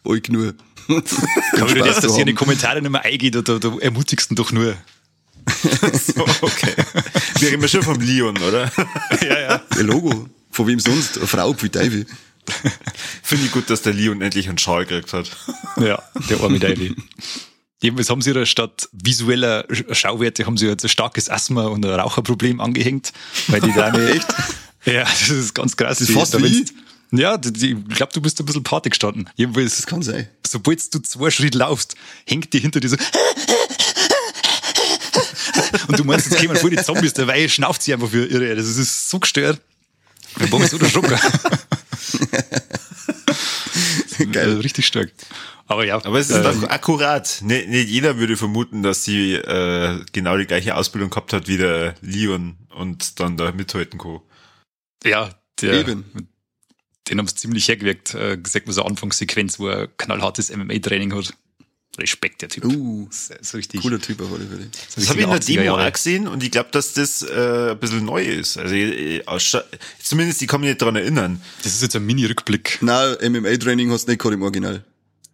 genug. 0.03 0.55
Kann 0.87 1.69
Spaß 1.69 1.73
du 1.73 1.79
das, 1.79 1.95
zu 1.95 2.01
dass 2.01 2.13
hier 2.15 2.21
in 2.21 2.27
die. 2.27 2.33
Kommentare 2.33 2.81
nicht 2.81 2.91
mehr 2.91 3.03
eingeht, 3.03 3.35
da, 3.35 3.41
da 3.41 3.77
ermutigst 3.79 4.29
du 4.29 4.33
ihn 4.33 4.35
doch 4.35 4.51
nur. 4.51 4.75
So, 5.93 6.25
okay. 6.41 6.73
Wir 7.39 7.51
reden 7.51 7.67
schon 7.67 7.83
vom 7.83 7.99
Leon, 7.99 8.37
oder? 8.37 8.71
ja, 9.21 9.39
ja. 9.39 9.61
Ihr 9.77 9.83
Logo. 9.83 10.27
Von 10.51 10.67
wem 10.67 10.79
sonst? 10.79 11.17
Eine 11.17 11.27
Frau, 11.27 11.55
wie 11.61 11.69
Teufel. 11.69 12.05
Finde 13.23 13.45
ich 13.45 13.51
gut, 13.51 13.69
dass 13.69 13.81
der 13.81 13.93
Leon 13.93 14.21
endlich 14.21 14.49
einen 14.49 14.57
Schal 14.57 14.85
gekriegt 14.85 15.13
hat. 15.13 15.31
Ja, 15.77 16.01
der 16.29 16.41
arme 16.41 16.59
Davy. 16.59 16.95
Jedenfalls 17.81 18.09
haben 18.09 18.21
sie 18.21 18.33
da 18.33 18.45
statt 18.45 18.87
visueller 18.91 19.65
Schauwerte 19.91 20.45
haben 20.45 20.57
sie 20.57 20.67
jetzt 20.67 20.85
ein 20.85 20.89
starkes 20.89 21.29
Asthma 21.29 21.65
und 21.65 21.83
ein 21.85 21.91
Raucherproblem 21.99 22.61
angehängt, 22.61 23.11
weil 23.47 23.59
die 23.61 23.73
Dame 23.73 24.11
echt. 24.15 24.27
Ja, 24.85 25.03
das 25.03 25.29
ist 25.29 25.53
ganz 25.55 25.75
krass. 25.75 25.99
Das 25.99 26.09
ist 26.09 26.15
fast 26.15 26.33
da 26.33 26.43
wie 26.43 26.65
Ja, 27.11 27.39
ich 27.43 27.75
glaube, 27.95 28.13
du 28.13 28.21
bist 28.21 28.39
ein 28.39 28.45
bisschen 28.45 28.63
Party 28.63 28.89
gestanden. 28.89 29.29
Jedenfalls, 29.35 29.77
Das 29.77 29.87
kann 29.87 30.01
sein. 30.03 30.27
sobald 30.45 30.93
du 30.93 30.99
zwei 30.99 31.31
Schritte 31.31 31.57
laufst, 31.57 31.95
hängt 32.25 32.53
die 32.53 32.59
hinter 32.59 32.79
dir 32.79 32.89
so. 32.89 32.97
Und 35.87 35.99
du 35.99 36.03
meinst, 36.03 36.27
jetzt 36.29 36.39
kämen 36.39 36.55
voll 36.55 36.69
die 36.69 36.77
Zombies 36.77 37.13
dabei, 37.13 37.47
schnauft 37.47 37.81
sie 37.81 37.93
einfach 37.93 38.09
für 38.09 38.25
irre. 38.25 38.55
Das 38.55 38.65
ist 38.65 39.09
so 39.09 39.19
gestört. 39.19 39.59
Ich 40.39 40.51
mir 40.51 40.67
so 40.67 40.77
erschrocken. 40.77 41.17
Geil. 44.31 44.49
Also 44.49 44.59
richtig 44.61 44.85
stark. 44.85 45.11
Aber 45.67 45.85
ja. 45.85 45.95
Aber 45.95 46.19
es 46.19 46.29
ist 46.29 46.37
äh, 46.37 46.43
doch 46.43 46.63
akkurat. 46.69 47.39
Nicht, 47.41 47.69
nicht 47.69 47.89
jeder 47.89 48.17
würde 48.17 48.37
vermuten, 48.37 48.83
dass 48.83 49.03
sie 49.03 49.35
äh, 49.35 50.03
genau 50.11 50.37
die 50.37 50.45
gleiche 50.45 50.75
Ausbildung 50.75 51.09
gehabt 51.09 51.33
hat 51.33 51.47
wie 51.47 51.57
der 51.57 51.95
Leon 52.01 52.57
und 52.75 53.19
dann 53.19 53.37
da 53.37 53.51
mithalten 53.51 53.99
kann. 53.99 54.19
Ja, 55.03 55.29
der, 55.61 55.73
Eben. 55.73 56.29
den 57.07 57.19
haben 57.19 57.27
sie 57.27 57.35
ziemlich 57.35 57.67
hergewirkt. 57.67 58.13
Äh, 58.13 58.37
gesagt, 58.37 58.67
was 58.67 58.77
eine 58.77 58.87
Anfangssequenz, 58.87 59.59
wo 59.59 59.67
er 59.67 59.87
knallhartes 59.87 60.55
MMA-Training 60.55 61.15
hat. 61.15 61.33
Respekt, 61.97 62.41
der 62.41 62.49
Typ. 62.49 62.65
Uh, 62.65 63.05
Das 63.09 63.29
ist 63.29 63.51
so 63.51 63.57
richtig. 63.57 63.81
cooler 63.81 63.99
Typ 63.99 64.21
auf 64.21 64.31
alle 64.33 64.45
Fälle. 64.45 64.69
Das 64.95 65.09
habe 65.09 65.19
ich 65.19 65.25
in 65.25 65.29
der 65.31 65.39
80er 65.39 65.45
Demo 65.47 65.61
Jahre. 65.63 65.87
auch 65.87 65.91
gesehen 65.93 66.27
und 66.27 66.41
ich 66.43 66.49
glaube, 66.51 66.69
dass 66.71 66.93
das 66.93 67.21
äh, 67.21 67.71
ein 67.71 67.79
bisschen 67.79 68.05
neu 68.05 68.23
ist. 68.23 68.57
Also 68.57 68.73
äh, 68.75 69.21
ausscha- 69.25 69.63
zumindest 70.01 70.41
ich 70.41 70.47
kann 70.47 70.61
mich 70.61 70.69
nicht 70.69 70.81
dran 70.81 70.95
erinnern. 70.95 71.41
Das 71.63 71.73
ist 71.73 71.81
jetzt 71.81 71.95
ein 71.95 72.05
Mini-Rückblick. 72.05 72.77
Na, 72.81 73.15
MMA-Training 73.21 73.91
hast 73.91 74.05
du 74.05 74.11
nicht 74.11 74.19
gehabt 74.19 74.33
im 74.33 74.41
Original. 74.41 74.85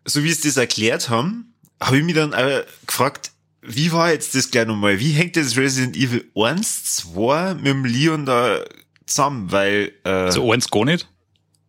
So 0.05 0.23
wie 0.23 0.31
sie 0.33 0.47
das 0.47 0.57
erklärt 0.57 1.09
haben, 1.09 1.53
habe 1.81 1.99
ich 1.99 2.03
mich 2.03 2.15
dann 2.15 2.33
auch 2.33 2.63
gefragt, 2.87 3.31
wie 3.61 3.91
war 3.91 4.11
jetzt 4.11 4.33
das 4.33 4.49
gleich 4.49 4.65
nochmal? 4.65 4.99
Wie 4.99 5.11
hängt 5.11 5.35
das 5.35 5.57
Resident 5.57 5.95
Evil 5.95 6.25
1, 6.35 6.85
2 6.95 7.53
mit 7.55 7.65
dem 7.67 7.85
Leon 7.85 8.25
da 8.25 8.63
zusammen? 9.05 9.51
Weil 9.51 9.91
äh, 10.05 10.09
Also 10.09 10.51
eins 10.51 10.69
gar 10.71 10.85
nicht. 10.85 11.07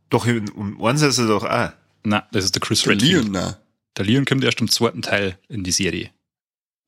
doch 0.08 0.24
im, 0.26 0.48
um 0.50 0.82
1 0.82 1.02
ist 1.02 1.18
er 1.18 1.26
doch 1.26 1.44
auch. 1.44 1.70
Nein, 2.04 2.22
das 2.32 2.44
ist 2.44 2.54
der 2.54 2.60
Chris 2.62 2.86
Redfield. 2.86 3.02
Leon, 3.02 3.28
na. 3.32 3.58
Der 3.98 4.04
Leon 4.04 4.24
kommt 4.24 4.44
erst 4.44 4.60
im 4.60 4.70
zweiten 4.70 5.02
Teil 5.02 5.38
in 5.48 5.64
die 5.64 5.72
Serie. 5.72 6.10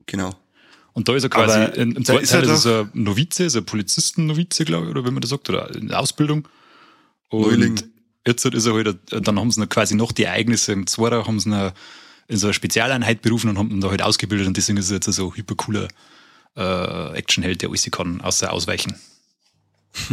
Genau. 0.06 0.34
Und 0.92 1.08
da 1.08 1.14
ist 1.14 1.24
er 1.24 1.30
quasi, 1.30 1.58
Aber 1.58 1.74
in, 1.76 1.92
im 1.96 2.04
zweiten 2.04 2.22
ist 2.22 2.32
er 2.32 2.42
Teil 2.42 2.50
ist 2.50 2.64
er 2.64 2.90
ein 2.94 3.02
Novize, 3.02 3.44
ist 3.44 3.56
er 3.56 3.62
Polizisten-Novize, 3.62 4.64
glaube 4.64 4.86
ich, 4.86 4.90
oder 4.90 5.04
wie 5.04 5.10
man 5.10 5.20
das 5.20 5.30
sagt, 5.30 5.48
oder 5.48 5.74
in 5.74 5.92
Ausbildung. 5.92 6.48
Und 7.28 7.42
Neuling. 7.42 7.82
jetzt 8.26 8.44
ist 8.44 8.66
er 8.66 8.74
halt, 8.74 8.98
dann 9.10 9.38
haben 9.38 9.50
sie 9.50 9.60
noch 9.60 9.68
quasi 9.68 9.94
noch 9.94 10.12
die 10.12 10.24
Ereignisse 10.24 10.72
im 10.72 10.86
Zweiter, 10.86 11.26
haben 11.26 11.40
sie 11.40 11.48
noch 11.48 11.72
in 12.28 12.36
so 12.36 12.46
eine 12.46 12.54
Spezialeinheit 12.54 13.22
berufen 13.22 13.50
und 13.50 13.58
haben 13.58 13.70
ihn 13.72 13.80
da 13.80 13.90
halt 13.90 14.02
ausgebildet 14.02 14.46
und 14.46 14.56
deswegen 14.56 14.78
ist 14.78 14.90
er 14.90 14.96
jetzt 14.96 15.12
so 15.12 15.30
ein 15.30 15.36
hypercooler 15.36 15.88
äh, 16.56 17.16
Actionheld, 17.16 17.62
der 17.62 17.70
alles 17.70 17.90
kann, 17.90 18.20
außer 18.20 18.52
ausweichen. 18.52 18.94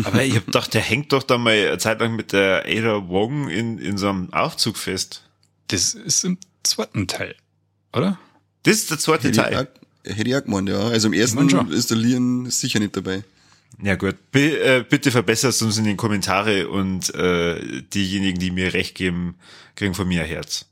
Aber 0.03 0.23
ich 0.23 0.35
hab 0.35 0.47
gedacht, 0.47 0.73
der 0.73 0.81
hängt 0.81 1.13
doch 1.13 1.21
da 1.21 1.37
mal 1.37 1.53
eine 1.53 1.77
Zeit 1.77 1.99
lang 1.99 2.15
mit 2.15 2.33
der 2.33 2.65
Ada 2.65 3.07
Wong 3.07 3.49
in, 3.49 3.77
in 3.77 3.99
so 3.99 4.09
einem 4.09 4.33
Aufzug 4.33 4.77
fest. 4.77 5.23
Das 5.67 5.93
ist 5.93 6.23
im 6.23 6.39
zweiten 6.67 7.07
Teil, 7.07 7.35
oder? 7.93 8.19
Das 8.63 8.75
ist 8.75 8.91
der 8.91 8.99
zweite 8.99 9.29
Hätte 9.29 9.41
ich, 9.41 9.45
Teil. 9.45 9.55
auch, 9.55 10.15
hätte 10.15 10.29
ich 10.29 10.35
auch 10.35 10.43
gemeint, 10.43 10.69
ja. 10.69 10.79
Also 10.79 11.07
im 11.07 11.13
ersten 11.13 11.69
ist 11.71 11.89
der 11.89 11.97
Leon 11.97 12.49
sicher 12.49 12.79
nicht 12.79 12.95
dabei. 12.95 13.23
Ja 13.81 13.95
gut, 13.95 14.15
B 14.31 14.55
äh, 14.55 14.83
bitte 14.87 15.11
verbessert 15.11 15.61
uns 15.61 15.77
in 15.77 15.83
den 15.83 15.97
Kommentare 15.97 16.67
und 16.67 17.13
äh, 17.13 17.83
diejenigen, 17.93 18.39
die 18.39 18.49
mir 18.49 18.73
recht 18.73 18.95
geben, 18.95 19.35
kriegen 19.75 19.93
von 19.93 20.07
mir 20.07 20.23
ein 20.23 20.27
Herz. 20.27 20.65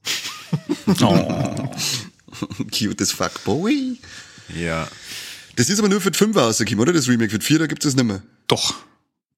Oh. 1.01 1.69
Cute 2.71 3.01
as 3.01 3.11
fuck, 3.11 3.43
boy. 3.43 3.99
Ja. 4.55 4.87
Das 5.55 5.69
ist 5.69 5.79
aber 5.79 5.87
nur 5.87 6.01
für 6.01 6.11
die 6.11 6.17
5er 6.17 6.39
rausgekommen, 6.39 6.79
oder? 6.79 6.93
Das 6.93 7.07
Remake 7.07 7.29
für 7.29 7.39
die 7.39 7.45
4er 7.45 7.67
gibt's 7.67 7.85
das 7.85 7.95
nicht 7.95 8.05
mehr. 8.05 8.23
Doch. 8.47 8.75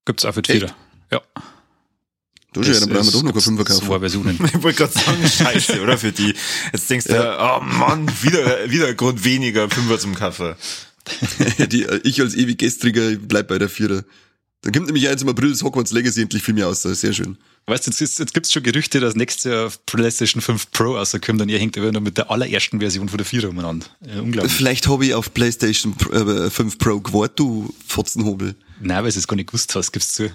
Gibt's 0.06 0.26
auch 0.26 0.34
für 0.34 0.42
die 0.42 0.52
Echt? 0.54 0.62
Vierer. 0.62 0.76
Ja. 1.12 1.22
Da 2.62 2.74
schon, 2.74 2.74
ja, 2.74 2.80
dann 2.80 2.90
brauchen 2.90 3.06
wir 3.06 3.12
doch 3.12 3.24
noch 3.24 3.32
eine 3.32 3.34
gibt's 3.34 3.48
5er 3.48 3.64
kaufen. 3.66 3.86
Zwei 3.88 4.00
Versionen. 4.00 4.40
Ich 4.54 4.64
wollte 4.64 4.78
gerade 4.78 4.94
sagen, 4.94 5.28
scheiße, 5.28 5.82
oder 5.82 5.98
für 5.98 6.12
die. 6.12 6.34
Jetzt 6.74 6.90
denkst 6.90 7.06
du, 7.08 7.38
oh 7.40 7.60
Mann, 7.62 8.10
wieder, 8.22 8.70
wieder 8.70 8.88
ein 8.88 8.98
Grund 8.98 9.24
weniger, 9.24 9.70
Fünfer 9.70 10.00
zum 10.00 10.16
Kaffee. 10.16 10.56
die, 11.72 11.84
äh, 11.84 12.02
ich 12.04 12.20
als 12.22 12.36
ewig 12.36 12.58
Gestriger 12.58 13.10
ich 13.12 13.20
bleib 13.20 13.48
bei 13.48 13.58
der 13.58 13.70
Vierer. 13.70 14.04
Dann 14.62 14.74
kommt 14.74 14.88
nämlich 14.88 15.04
jetzt 15.04 15.22
im 15.22 15.30
April 15.30 15.52
das 15.52 15.62
Hogwarts 15.64 15.92
Legacy 15.92 16.22
endlich 16.24 16.42
für 16.44 16.52
mich 16.52 16.64
aus. 16.64 16.82
Sehr 16.82 17.14
schön. 17.14 17.38
Weißt 17.68 17.86
du, 17.86 17.92
jetzt, 17.92 18.02
ist- 18.02 18.20
jetzt 18.20 18.34
gibt's 18.34 18.52
schon 18.52 18.64
Gerüchte, 18.64 19.00
dass 19.00 19.16
nächstes 19.16 19.44
Jahr 19.46 19.68
auf 19.68 19.86
PlayStation 19.86 20.42
5 20.42 20.72
Pro 20.72 20.96
rauskommt 20.98 21.42
und 21.42 21.50
ihr 21.50 21.60
hängt 21.60 21.78
aber 21.78 21.92
noch 21.92 22.02
mit 22.02 22.18
der 22.18 22.32
allerersten 22.32 22.80
Version 22.80 23.08
von 23.08 23.18
der 23.18 23.26
Vierer 23.26 23.50
umeinander. 23.50 23.86
Ja, 24.06 24.20
unglaublich. 24.22 24.52
Vielleicht 24.54 24.88
habe 24.88 25.06
ich 25.06 25.14
auf 25.14 25.34
PlayStation 25.34 25.94
Pro- 25.96 26.12
äh, 26.12 26.50
5 26.50 26.78
Pro 26.80 27.00
gewartet, 27.00 27.40
du 27.40 27.74
Fotzenhobel. 27.88 28.56
Nein, 28.82 29.04
weil 29.04 29.12
du 29.12 29.20
es 29.20 29.28
gar 29.28 29.36
nicht 29.36 29.48
gewusst 29.48 29.76
hast, 29.76 29.92
gibst 29.92 30.16
zu. 30.16 30.32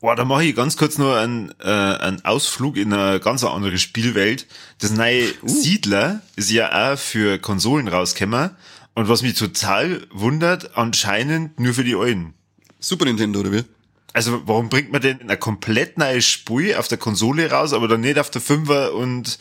Boah, 0.00 0.16
da 0.16 0.24
mache 0.24 0.44
ich 0.44 0.56
ganz 0.56 0.78
kurz 0.78 0.96
nur 0.96 1.18
einen, 1.18 1.52
äh, 1.60 1.68
einen 1.68 2.24
Ausflug 2.24 2.78
in 2.78 2.92
eine 2.92 3.20
ganz 3.20 3.44
andere 3.44 3.76
Spielwelt. 3.76 4.46
Das 4.78 4.92
neue 4.92 5.28
Siedler 5.44 6.22
ist 6.36 6.50
ja 6.50 6.92
auch 6.92 6.98
für 6.98 7.38
Konsolen 7.38 7.86
rausgekommen. 7.86 8.50
Und 8.94 9.08
was 9.08 9.22
mich 9.22 9.34
total 9.34 10.06
wundert, 10.10 10.76
anscheinend 10.76 11.60
nur 11.60 11.74
für 11.74 11.84
die 11.84 11.94
Alten. 11.94 12.34
Super 12.80 13.04
Nintendo, 13.04 13.40
oder 13.40 13.52
wie? 13.52 13.64
Also 14.12 14.42
warum 14.46 14.68
bringt 14.68 14.90
man 14.90 15.02
denn 15.02 15.28
ein 15.28 15.38
komplett 15.38 15.98
neues 15.98 16.26
Spiel 16.26 16.74
auf 16.74 16.88
der 16.88 16.98
Konsole 16.98 17.50
raus, 17.50 17.72
aber 17.72 17.86
dann 17.86 18.00
nicht 18.00 18.18
auf 18.18 18.30
der 18.30 18.42
5er 18.42 18.88
und 18.88 19.38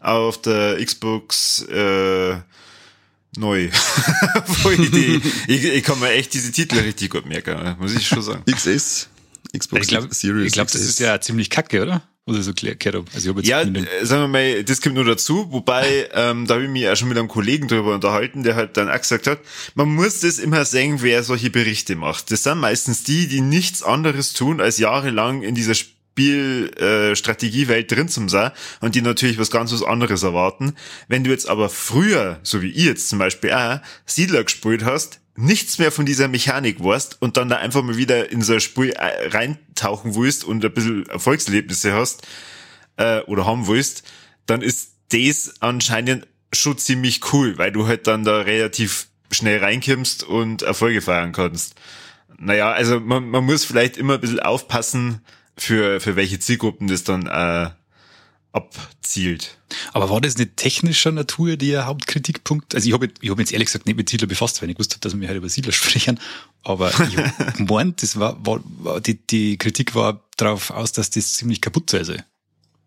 auf 0.00 0.40
der 0.40 0.82
Xbox 0.84 1.62
äh, 1.62 2.36
neu? 3.36 3.70
Voll 4.44 4.74
Idee. 4.74 5.20
Ich, 5.48 5.64
ich 5.64 5.82
kann 5.82 5.98
mir 5.98 6.10
echt 6.10 6.34
diese 6.34 6.52
Titel 6.52 6.78
richtig 6.78 7.10
gut 7.10 7.26
merken, 7.26 7.76
muss 7.80 7.94
ich 7.94 8.06
schon 8.06 8.22
sagen. 8.22 8.44
XS, 8.50 9.08
Xbox 9.56 9.82
Ich 9.82 9.88
glaube, 9.88 10.14
Series. 10.14 10.46
ich 10.46 10.52
glaub, 10.52 10.70
das 10.70 10.80
ist 10.80 10.98
ja 10.98 11.20
ziemlich 11.20 11.50
kacke, 11.50 11.82
oder? 11.82 12.02
Oder 12.24 12.40
so 12.42 12.52
habe. 12.52 13.04
Also 13.14 13.36
ich 13.36 13.48
Ja, 13.48 13.62
äh, 13.62 14.06
sagen 14.06 14.22
wir 14.22 14.28
mal, 14.28 14.62
das 14.62 14.80
kommt 14.80 14.94
nur 14.94 15.04
dazu, 15.04 15.50
wobei, 15.50 16.08
ähm, 16.14 16.46
da 16.46 16.54
habe 16.54 16.64
ich 16.64 16.70
mich 16.70 16.88
auch 16.88 16.94
schon 16.94 17.08
mit 17.08 17.18
einem 17.18 17.26
Kollegen 17.26 17.66
drüber 17.66 17.94
unterhalten, 17.94 18.44
der 18.44 18.54
halt 18.54 18.76
dann 18.76 18.88
auch 18.88 18.98
gesagt 18.98 19.26
hat, 19.26 19.40
man 19.74 19.88
muss 19.88 20.20
das 20.20 20.38
immer 20.38 20.64
sehen, 20.64 21.02
wer 21.02 21.24
solche 21.24 21.50
Berichte 21.50 21.96
macht. 21.96 22.30
Das 22.30 22.44
sind 22.44 22.58
meistens 22.58 23.02
die, 23.02 23.26
die 23.26 23.40
nichts 23.40 23.82
anderes 23.82 24.34
tun, 24.34 24.60
als 24.60 24.78
jahrelang 24.78 25.42
in 25.42 25.56
dieser 25.56 25.74
Spielstrategiewelt 25.74 27.90
äh, 27.90 27.94
drin 27.94 28.08
zu 28.08 28.28
sein 28.28 28.52
und 28.80 28.94
die 28.94 29.02
natürlich 29.02 29.38
was 29.38 29.50
ganz 29.50 29.72
was 29.72 29.82
anderes 29.82 30.22
erwarten. 30.22 30.76
Wenn 31.08 31.24
du 31.24 31.30
jetzt 31.30 31.48
aber 31.48 31.68
früher, 31.68 32.38
so 32.44 32.62
wie 32.62 32.70
ich 32.70 32.84
jetzt 32.84 33.08
zum 33.08 33.18
Beispiel 33.18 33.50
auch, 33.50 33.80
Siedler 34.06 34.44
gespielt 34.44 34.84
hast, 34.84 35.18
nichts 35.34 35.78
mehr 35.78 35.90
von 35.90 36.06
dieser 36.06 36.28
Mechanik 36.28 36.82
warst 36.82 37.20
und 37.20 37.36
dann 37.36 37.48
da 37.48 37.56
einfach 37.56 37.82
mal 37.82 37.96
wieder 37.96 38.30
in 38.30 38.42
so 38.42 38.54
ein 38.54 38.60
Spiel 38.60 38.90
äh, 38.90 39.28
reintauchen 39.28 40.14
willst 40.14 40.44
und 40.44 40.64
ein 40.64 40.72
bisschen 40.72 41.06
Erfolgserlebnisse 41.06 41.92
hast, 41.92 42.26
äh, 42.96 43.20
oder 43.22 43.46
haben 43.46 43.66
willst, 43.66 44.04
dann 44.46 44.62
ist 44.62 44.92
das 45.10 45.54
anscheinend 45.60 46.26
schon 46.52 46.76
ziemlich 46.76 47.32
cool, 47.32 47.56
weil 47.58 47.72
du 47.72 47.86
halt 47.86 48.06
dann 48.06 48.24
da 48.24 48.40
relativ 48.40 49.08
schnell 49.30 49.58
reinkommst 49.58 50.24
und 50.24 50.62
Erfolge 50.62 51.00
feiern 51.00 51.32
kannst. 51.32 51.74
Naja, 52.38 52.72
also 52.72 53.00
man, 53.00 53.28
man 53.28 53.44
muss 53.44 53.64
vielleicht 53.64 53.96
immer 53.96 54.14
ein 54.14 54.20
bisschen 54.20 54.40
aufpassen, 54.40 55.22
für, 55.56 56.00
für 56.00 56.16
welche 56.16 56.38
Zielgruppen 56.38 56.88
das 56.88 57.04
dann 57.04 57.26
äh, 57.26 57.70
abzielt. 58.52 59.58
Aber 59.92 60.10
war 60.10 60.20
das 60.20 60.36
nicht 60.36 60.56
technischer 60.56 61.10
Natur 61.12 61.56
der 61.56 61.86
Hauptkritikpunkt? 61.86 62.74
Also 62.74 62.86
ich 62.86 62.92
habe 62.92 63.08
ich 63.20 63.30
hab 63.30 63.38
jetzt 63.38 63.52
ehrlich 63.52 63.66
gesagt 63.66 63.86
nicht 63.86 63.96
mit 63.96 64.08
Siedler 64.08 64.28
befasst, 64.28 64.60
weil 64.62 64.70
ich 64.70 64.78
wusste, 64.78 64.98
dass 65.00 65.18
wir 65.18 65.28
heute 65.28 65.38
über 65.38 65.48
Siedler 65.48 65.72
sprechen. 65.72 66.20
Aber 66.62 66.90
ich 66.90 67.56
gemeint, 67.56 68.02
das 68.02 68.18
war, 68.18 68.44
war, 68.44 68.60
war 68.64 69.00
die, 69.00 69.14
die 69.26 69.56
Kritik 69.58 69.94
war 69.94 70.22
darauf 70.36 70.70
aus, 70.70 70.92
dass 70.92 71.10
das 71.10 71.34
ziemlich 71.34 71.60
kaputt 71.60 71.90
sei. 71.90 71.98
Also. 71.98 72.14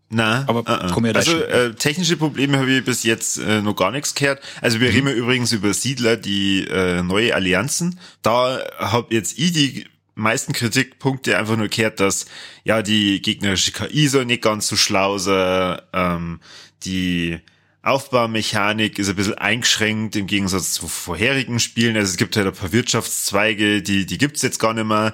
Na, 0.10 0.46
Aber 0.48 0.60
äh. 0.70 0.92
komm 0.94 1.08
ja 1.08 1.14
da 1.14 1.20
also 1.20 1.36
äh, 1.36 1.74
technische 1.74 2.16
Probleme 2.16 2.60
habe 2.60 2.72
ich 2.72 2.86
bis 2.86 3.04
jetzt 3.04 3.40
äh, 3.40 3.62
noch 3.62 3.76
gar 3.76 3.90
nichts 3.90 4.14
gehört. 4.14 4.40
Also 4.62 4.78
Mhm. 4.78 4.82
wir 4.82 4.90
reden 4.90 5.08
übrigens 5.08 5.52
über 5.52 5.74
Siedler, 5.74 6.16
die 6.16 6.64
äh, 6.68 7.02
neue 7.02 7.34
Allianzen. 7.34 8.00
Da 8.22 8.60
habe 8.78 9.16
jetzt 9.16 9.38
ich 9.40 9.52
die 9.52 9.88
meisten 10.16 10.54
Kritikpunkte 10.54 11.38
einfach 11.38 11.58
nur 11.58 11.68
gehört, 11.68 12.00
dass 12.00 12.26
ja 12.64 12.82
die 12.82 13.22
gegnerische 13.22 13.72
KI 13.72 14.08
soll 14.08 14.26
nicht 14.26 14.42
ganz 14.42 14.68
so 14.68 14.76
schlau 14.76 15.18
sein, 15.18 15.80
ähm, 15.94 16.40
die 16.84 17.40
Aufbaumechanik 17.86 18.98
ist 18.98 19.10
ein 19.10 19.16
bisschen 19.16 19.38
eingeschränkt 19.38 20.16
im 20.16 20.26
Gegensatz 20.26 20.74
zu 20.74 20.88
vorherigen 20.88 21.60
Spielen. 21.60 21.96
Also 21.96 22.10
es 22.10 22.18
gibt 22.18 22.36
halt 22.36 22.48
ein 22.48 22.54
paar 22.54 22.72
Wirtschaftszweige, 22.72 23.84
die, 23.84 24.08
die 24.08 24.18
gibt's 24.18 24.42
jetzt 24.42 24.58
gar 24.58 24.74
nicht 24.74 24.88
mehr. 24.88 25.14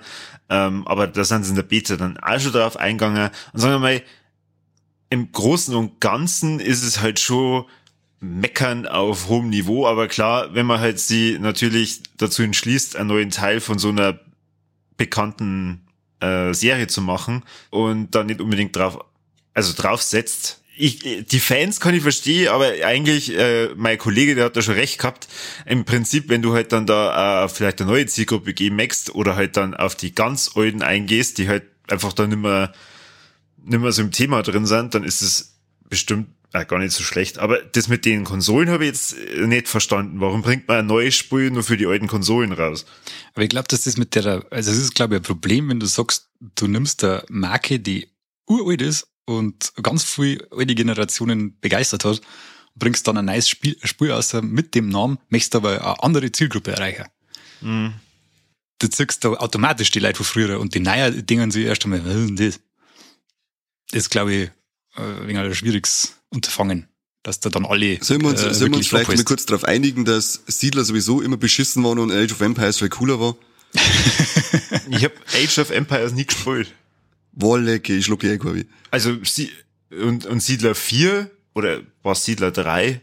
Ähm, 0.50 0.88
aber 0.88 1.08
da 1.08 1.26
sind 1.26 1.44
sie 1.44 1.50
in 1.50 1.58
der 1.58 1.64
Beta 1.64 1.98
dann 1.98 2.18
auch 2.18 2.40
schon 2.40 2.54
drauf 2.54 2.78
eingegangen. 2.78 3.30
Und 3.52 3.60
sagen 3.60 3.74
wir 3.74 3.80
mal, 3.80 4.02
im 5.10 5.32
Großen 5.34 5.76
und 5.76 6.00
Ganzen 6.00 6.62
ist 6.62 6.84
es 6.84 7.02
halt 7.02 7.20
schon 7.20 7.66
meckern 8.22 8.88
auf 8.88 9.28
hohem 9.28 9.50
Niveau, 9.50 9.86
aber 9.86 10.08
klar, 10.08 10.54
wenn 10.54 10.66
man 10.66 10.80
halt 10.80 11.00
sie 11.00 11.38
natürlich 11.40 12.02
dazu 12.18 12.44
entschließt, 12.44 12.96
einen 12.96 13.10
neuen 13.10 13.32
Teil 13.32 13.60
von 13.60 13.80
so 13.80 13.90
einer 13.90 14.18
bekannten 15.02 15.82
äh, 16.20 16.54
Serie 16.54 16.86
zu 16.86 17.02
machen 17.02 17.42
und 17.72 18.12
dann 18.12 18.28
nicht 18.28 18.40
unbedingt 18.40 18.76
drauf, 18.76 19.00
also 19.56 19.74
drauf 19.74 20.04
setzt. 20.04 20.62
Ich, 20.78 21.26
die 21.26 21.40
Fans 21.40 21.80
kann 21.80 21.96
ich 21.96 22.04
verstehen, 22.04 22.50
aber 22.50 22.72
eigentlich, 22.86 23.36
äh, 23.36 23.70
mein 23.76 23.98
Kollege, 23.98 24.36
der 24.36 24.46
hat 24.46 24.56
da 24.56 24.62
schon 24.62 24.76
recht 24.76 25.00
gehabt. 25.00 25.28
Im 25.66 25.86
Prinzip, 25.86 26.30
wenn 26.30 26.44
du 26.44 26.54
halt 26.54 26.72
dann 26.72 26.86
da 26.86 27.46
äh, 27.46 27.50
vielleicht 27.50 27.82
eine 27.82 27.90
neue 27.90 28.06
Zielgruppe 28.06 28.54
gehen 28.54 28.76
möchtest 28.76 29.16
oder 29.16 29.36
halt 29.36 29.58
dann 29.58 29.74
auf 29.74 29.96
die 29.96 30.14
ganz 30.14 30.52
alten 30.54 30.84
eingehst, 30.84 31.40
die 31.40 31.50
halt 31.50 31.64
einfach 31.90 32.14
dann 32.14 32.30
nimmer 32.30 32.72
nicht 33.64 33.80
mehr 33.80 33.92
so 33.92 34.04
im 34.04 34.12
Thema 34.12 34.44
drin 34.44 34.68
sind, 34.68 34.94
dann 34.94 35.04
ist 35.04 35.24
es 35.24 35.56
bestimmt 35.90 36.28
äh, 36.54 36.66
gar 36.66 36.80
nicht 36.80 36.94
so 36.94 37.04
schlecht. 37.04 37.40
Aber 37.40 37.62
das 37.62 37.88
mit 37.88 38.06
den 38.06 38.24
Konsolen 38.24 38.70
habe 38.70 38.84
ich 38.84 38.90
jetzt 38.90 39.18
äh, 39.18 39.48
nicht 39.48 39.68
verstanden. 39.68 40.20
Warum 40.20 40.42
bringt 40.42 40.68
man 40.68 40.80
ein 40.80 40.86
neues 40.86 41.16
Spiel 41.16 41.52
nur 41.52 41.64
für 41.64 41.78
die 41.78 41.86
alten 41.86 42.08
Konsolen 42.08 42.52
raus? 42.52 42.86
Aber 43.34 43.44
ich 43.44 43.50
glaube, 43.50 43.68
dass 43.70 43.84
das 43.84 43.98
mit 43.98 44.16
der, 44.16 44.46
also 44.50 44.72
es 44.72 44.78
ist, 44.78 44.96
glaube 44.96 45.16
ich, 45.16 45.22
ein 45.22 45.24
Problem, 45.24 45.70
wenn 45.70 45.80
du 45.80 45.86
sagst, 45.86 46.30
du 46.56 46.68
nimmst 46.68 47.04
eine 47.04 47.24
Marke, 47.30 47.80
die 47.80 48.10
uralt 48.48 48.82
ist 48.82 49.08
und 49.26 49.72
ganz 49.82 50.04
viele 50.04 50.48
alte 50.52 50.76
Generationen 50.76 51.58
begeistert 51.60 52.06
hat, 52.06 52.22
bringst 52.76 53.08
dann 53.08 53.18
ein 53.18 53.26
neues 53.26 53.48
Spiel, 53.50 53.78
Spiel 53.84 54.12
aus 54.12 54.34
mit 54.34 54.76
dem 54.76 54.90
Namen, 54.90 55.20
möchtest 55.30 55.56
aber 55.56 55.82
eine 55.82 56.04
andere 56.04 56.32
Zielgruppe 56.32 56.72
erreichen. 56.72 57.06
Mhm. 57.62 57.94
Du 58.80 58.88
ziehst 58.88 59.24
da 59.24 59.30
automatisch 59.30 59.92
die 59.92 60.00
Leute 60.00 60.18
von 60.18 60.26
früher 60.26 60.60
und 60.60 60.74
die 60.74 60.80
neuen 60.80 61.26
dingen 61.26 61.52
sich 61.52 61.66
erst 61.66 61.86
einmal, 61.86 62.04
was 62.04 62.16
ist 62.16 62.28
denn 62.28 62.36
das? 62.36 62.60
Das 63.92 64.10
glaube 64.10 64.34
ich, 64.34 64.52
ein 64.96 65.28
wenig 65.28 65.38
ein 65.38 65.56
schwieriges 65.56 66.16
Unterfangen, 66.30 66.88
dass 67.24 67.40
da 67.40 67.50
dann 67.50 67.66
alle 67.66 68.04
Sollen 68.04 68.22
wir 68.22 68.30
uns, 68.30 68.42
äh, 68.42 68.54
sollen 68.54 68.72
wir 68.72 68.78
uns 68.78 68.92
wirklich 68.92 69.08
vielleicht 69.08 69.18
mal 69.18 69.24
kurz 69.24 69.46
darauf 69.46 69.66
einigen, 69.66 70.06
dass 70.06 70.42
Siedler 70.48 70.84
sowieso 70.84 71.22
immer 71.22 71.38
beschissen 71.38 71.84
waren 71.84 72.00
und 72.00 72.12
Age 72.12 72.32
of 72.32 72.42
Empires 72.42 72.80
viel 72.80 72.90
cooler 72.90 73.20
war? 73.20 73.36
Ich 74.90 75.04
habe 75.06 75.14
Age 75.34 75.60
of 75.60 75.70
Empires 75.70 76.12
nie 76.12 76.26
gespielt. 76.26 76.74
Wollecke, 77.34 77.96
ich 77.96 78.06
schluck 78.06 78.24
eh, 78.24 78.38
Korbi. 78.38 78.68
Also 78.90 79.18
Sie 79.24 79.50
und, 79.90 80.26
und 80.26 80.42
Siedler 80.42 80.76
4 80.76 81.30
oder 81.54 81.82
war 82.04 82.16
Siedler 82.16 82.52
3, 82.52 83.02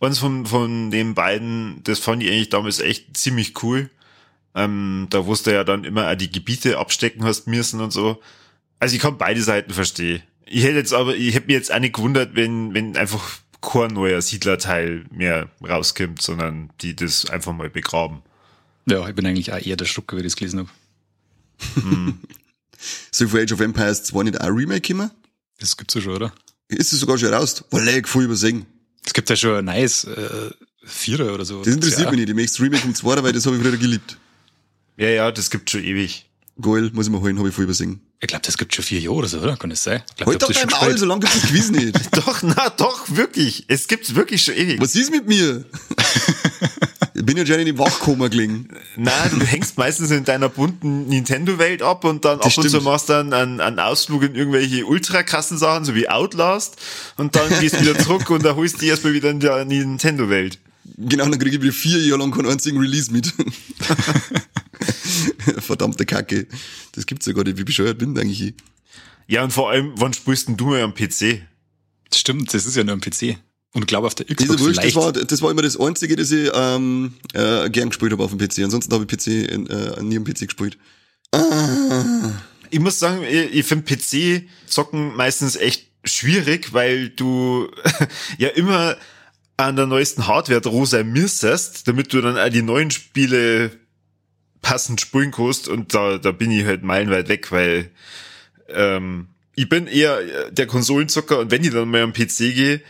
eins 0.00 0.18
von, 0.18 0.46
von 0.46 0.90
den 0.90 1.14
beiden, 1.14 1.82
das 1.84 1.98
fand 1.98 2.22
ich 2.22 2.30
eigentlich 2.30 2.50
damals 2.50 2.80
echt 2.80 3.16
ziemlich 3.16 3.62
cool. 3.62 3.90
Ähm, 4.54 5.06
da 5.10 5.26
wusste 5.26 5.52
ja 5.52 5.64
dann 5.64 5.84
immer 5.84 6.10
auch 6.10 6.14
die 6.14 6.30
Gebiete 6.30 6.78
abstecken 6.78 7.24
hast 7.24 7.46
müssen 7.46 7.80
und 7.80 7.92
so. 7.92 8.20
Also 8.78 8.94
ich 8.94 9.02
kann 9.02 9.18
beide 9.18 9.42
Seiten 9.42 9.72
verstehen. 9.72 10.22
Ich 10.48 10.62
hätte 10.62 10.76
jetzt 10.76 10.94
aber, 10.94 11.16
ich 11.16 11.34
hätte 11.34 11.48
mir 11.48 11.54
jetzt 11.54 11.72
auch 11.72 11.78
nicht 11.78 11.94
gewundert, 11.94 12.34
wenn, 12.34 12.72
wenn 12.72 12.96
einfach 12.96 13.38
kein 13.60 13.92
neuer 13.92 14.22
Siedlerteil 14.22 15.04
mehr 15.10 15.50
rauskommt, 15.66 16.22
sondern 16.22 16.70
die 16.80 16.94
das 16.94 17.28
einfach 17.28 17.52
mal 17.52 17.68
begraben. 17.68 18.22
Ja, 18.88 19.08
ich 19.08 19.14
bin 19.14 19.26
eigentlich 19.26 19.52
auch 19.52 19.60
eher 19.60 19.76
der 19.76 19.86
Schrucker, 19.86 20.16
wie 20.16 20.20
ich 20.20 20.26
das 20.26 20.36
gelesen 20.36 20.60
habe. 20.60 20.70
So 23.10 23.26
für 23.28 23.40
Age 23.40 23.52
of 23.52 23.60
Empires 23.60 24.04
2 24.04 24.24
nicht 24.24 24.40
auch 24.40 24.46
ein 24.46 24.52
Remake 24.52 24.92
immer? 24.92 25.10
Das 25.58 25.76
gibt's 25.76 25.94
ja 25.94 26.00
schon, 26.00 26.14
oder? 26.16 26.32
Ist 26.68 26.92
es 26.92 27.00
sogar 27.00 27.18
schon 27.18 27.32
raus? 27.32 27.64
Wollecke, 27.70 28.08
voll 28.08 28.24
übersehen. 28.24 28.66
Es 29.04 29.14
gibt 29.14 29.30
ja 29.30 29.36
schon 29.36 29.56
ein 29.56 29.64
neues 29.64 30.04
äh, 30.04 30.50
Vierer 30.84 31.32
oder 31.32 31.44
so. 31.44 31.62
Das 31.62 31.72
interessiert 31.72 32.02
ja. 32.02 32.10
mich 32.10 32.20
nicht. 32.20 32.28
Ich 32.28 32.34
möchte 32.34 32.52
das 32.52 32.60
Remake 32.60 32.86
um 32.86 32.94
zwei, 32.94 33.22
weil 33.22 33.32
das 33.32 33.46
habe 33.46 33.56
ich 33.56 33.62
früher 33.62 33.76
geliebt. 33.76 34.18
Ja, 34.96 35.08
ja, 35.08 35.30
das 35.30 35.50
gibt 35.50 35.70
schon 35.70 35.82
ewig. 35.84 36.28
Geil, 36.60 36.90
muss 36.92 37.06
ich 37.06 37.12
mal 37.12 37.20
holen, 37.20 37.38
habe 37.38 37.48
ich 37.48 37.54
voll 37.54 37.64
übersehen. 37.64 38.00
Ich 38.20 38.28
glaube, 38.28 38.42
das 38.46 38.56
gibt 38.56 38.74
schon 38.74 38.84
vier 38.84 39.00
Jahre 39.00 39.14
oder 39.16 39.28
so, 39.28 39.38
oder? 39.40 39.56
Kann 39.56 39.68
das 39.70 39.82
sein? 39.84 40.02
Ich 40.10 40.16
glaub, 40.16 40.28
Halt 40.28 40.42
ich 40.50 40.62
hab 40.62 40.68
doch 40.70 40.78
schon 40.78 40.88
Maul, 40.88 40.98
so 40.98 41.04
lange 41.06 41.20
gibt 41.20 41.34
es 41.34 41.40
das 41.42 41.50
Quiz 41.50 41.70
nicht. 41.70 41.94
Doch, 42.16 42.42
na 42.42 42.70
doch, 42.70 43.04
wirklich. 43.10 43.64
Es 43.68 43.88
gibt's 43.88 44.14
wirklich 44.14 44.42
schon 44.42 44.54
ewig. 44.54 44.80
Was 44.80 44.94
ist 44.94 45.10
mit 45.10 45.28
mir? 45.28 45.64
ich 47.14 47.24
bin 47.26 47.36
ja 47.36 47.44
schon 47.44 47.58
in 47.58 47.66
die 47.66 47.76
Wachkoma 47.78 48.28
gelegen. 48.28 48.68
Na, 48.96 49.12
du 49.28 49.44
hängst 49.44 49.76
meistens 49.76 50.10
in 50.10 50.24
deiner 50.24 50.48
bunten 50.48 51.08
Nintendo-Welt 51.08 51.82
ab 51.82 52.04
und 52.04 52.24
dann 52.24 52.38
Das 52.38 52.46
ab 52.46 52.56
und 52.56 52.62
zu 52.64 52.68
stimmt. 52.70 52.84
machst 52.84 53.10
dann 53.10 53.34
einen, 53.34 53.60
einen 53.60 53.78
Ausflug 53.78 54.22
in 54.22 54.34
irgendwelche 54.34 54.86
ultra 54.86 55.22
krassen 55.22 55.58
Sachen, 55.58 55.84
so 55.84 55.94
wie 55.94 56.08
Outlast, 56.08 56.76
und 57.18 57.36
dann 57.36 57.50
gehst 57.60 57.78
wieder 57.80 57.98
zurück 57.98 58.30
und 58.30 58.44
da 58.46 58.56
holst 58.56 58.76
du 58.76 58.78
dich 58.80 58.88
erstmal 58.88 59.12
wieder 59.12 59.30
in 59.30 59.40
die 59.40 59.78
Nintendo-Welt. 59.78 60.58
Genau, 60.96 61.24
dann 61.24 61.38
kriege 61.38 61.56
ich 61.56 61.62
wieder 61.62 61.72
vier 61.74 62.00
Jahre 62.00 62.20
lang 62.20 62.30
keinen 62.30 62.48
einzigen 62.48 62.78
Release 62.78 63.12
mit. 63.12 63.30
Verdammte 65.58 66.06
Kacke. 66.06 66.46
Das 66.92 67.06
gibt's 67.06 67.26
ja 67.26 67.32
gar 67.32 67.44
nicht. 67.44 67.58
Wie 67.58 67.64
bescheuert 67.64 67.98
bin 67.98 68.18
eigentlich 68.18 68.42
ich? 68.42 68.54
Ja, 69.28 69.42
und 69.42 69.52
vor 69.52 69.70
allem, 69.70 69.92
wann 69.96 70.12
spielst 70.12 70.48
denn 70.48 70.56
du 70.56 70.66
mal 70.66 70.82
am 70.82 70.94
PC? 70.94 71.42
Stimmt, 72.14 72.54
das 72.54 72.66
ist 72.66 72.76
ja 72.76 72.84
nur 72.84 72.94
ein 72.94 73.00
PC. 73.00 73.38
Und 73.72 73.82
ich 73.82 73.86
glaube 73.88 74.06
auf 74.06 74.14
der 74.14 74.26
Xbox 74.26 74.60
wurscht, 74.60 74.82
das 74.82 74.94
war, 74.94 75.12
das 75.12 75.42
war 75.42 75.50
immer 75.50 75.62
das 75.62 75.78
Einzige, 75.78 76.16
das 76.16 76.30
ich 76.30 76.50
ähm, 76.54 77.14
äh, 77.34 77.68
gern 77.68 77.90
gespielt 77.90 78.12
habe 78.12 78.22
auf 78.22 78.30
dem 78.30 78.38
PC. 78.38 78.60
Ansonsten 78.60 78.92
habe 78.94 79.04
ich 79.04 79.18
PC 79.18 79.26
äh, 79.26 80.02
nie 80.02 80.16
am 80.16 80.24
PC 80.24 80.46
gespielt. 80.46 80.78
Ich 82.70 82.80
muss 82.80 82.98
sagen, 82.98 83.22
ich, 83.24 83.54
ich 83.54 83.66
finde 83.66 83.84
PC-Zocken 83.84 85.14
meistens 85.16 85.56
echt 85.56 85.90
schwierig, 86.04 86.72
weil 86.72 87.10
du 87.10 87.68
ja 88.38 88.48
immer 88.48 88.96
an 89.56 89.76
der 89.76 89.86
neuesten 89.86 90.26
Hardware 90.26 90.60
dran 90.60 90.86
sein 90.86 91.12
müsstest, 91.12 91.88
damit 91.88 92.12
du 92.12 92.20
dann 92.20 92.38
auch 92.38 92.48
die 92.48 92.62
neuen 92.62 92.90
Spiele 92.90 93.72
passend 94.66 95.00
spielen 95.00 95.30
kannst 95.30 95.68
und 95.68 95.94
da, 95.94 96.18
da 96.18 96.32
bin 96.32 96.50
ich 96.50 96.64
halt 96.64 96.82
meilenweit 96.82 97.28
weg, 97.28 97.52
weil 97.52 97.88
ähm, 98.68 99.28
ich 99.54 99.68
bin 99.68 99.86
eher 99.86 100.50
der 100.50 100.66
Konsolenzocker 100.66 101.38
und 101.38 101.50
wenn 101.52 101.62
ich 101.62 101.70
dann 101.70 101.88
mal 101.88 102.02
am 102.02 102.12
PC 102.12 102.38
gehe 102.54 102.80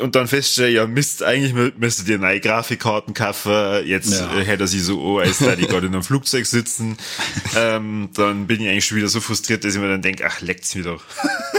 und 0.00 0.14
dann 0.14 0.28
feststelle, 0.28 0.70
ja 0.70 0.86
Mist, 0.86 1.24
eigentlich 1.24 1.54
mü- 1.54 1.72
müsste 1.76 2.04
dir 2.04 2.18
neue 2.18 2.38
Grafikkarten 2.38 3.14
kaufen, 3.14 3.84
jetzt 3.84 4.12
Ja. 4.12 4.38
äh, 4.38 4.44
hätte 4.44 4.64
er 4.64 4.66
sie 4.68 4.78
so 4.78 5.18
an, 5.18 5.26
als 5.26 5.38
da 5.38 5.56
die 5.56 5.66
gerade 5.66 5.88
in 5.88 5.92
einem 5.94 6.04
Flugzeug 6.04 6.46
sitzen, 6.46 6.96
ähm, 7.56 8.10
dann 8.14 8.46
bin 8.46 8.60
ich 8.60 8.68
eigentlich 8.68 8.84
schon 8.86 8.96
wieder 8.98 9.08
so 9.08 9.20
frustriert, 9.20 9.64
dass 9.64 9.74
ich 9.74 9.80
mir 9.80 9.88
dann 9.88 10.02
denke, 10.02 10.24
ach, 10.24 10.40
leckt's 10.40 10.74
mir 10.76 10.84
doch. 10.84 11.02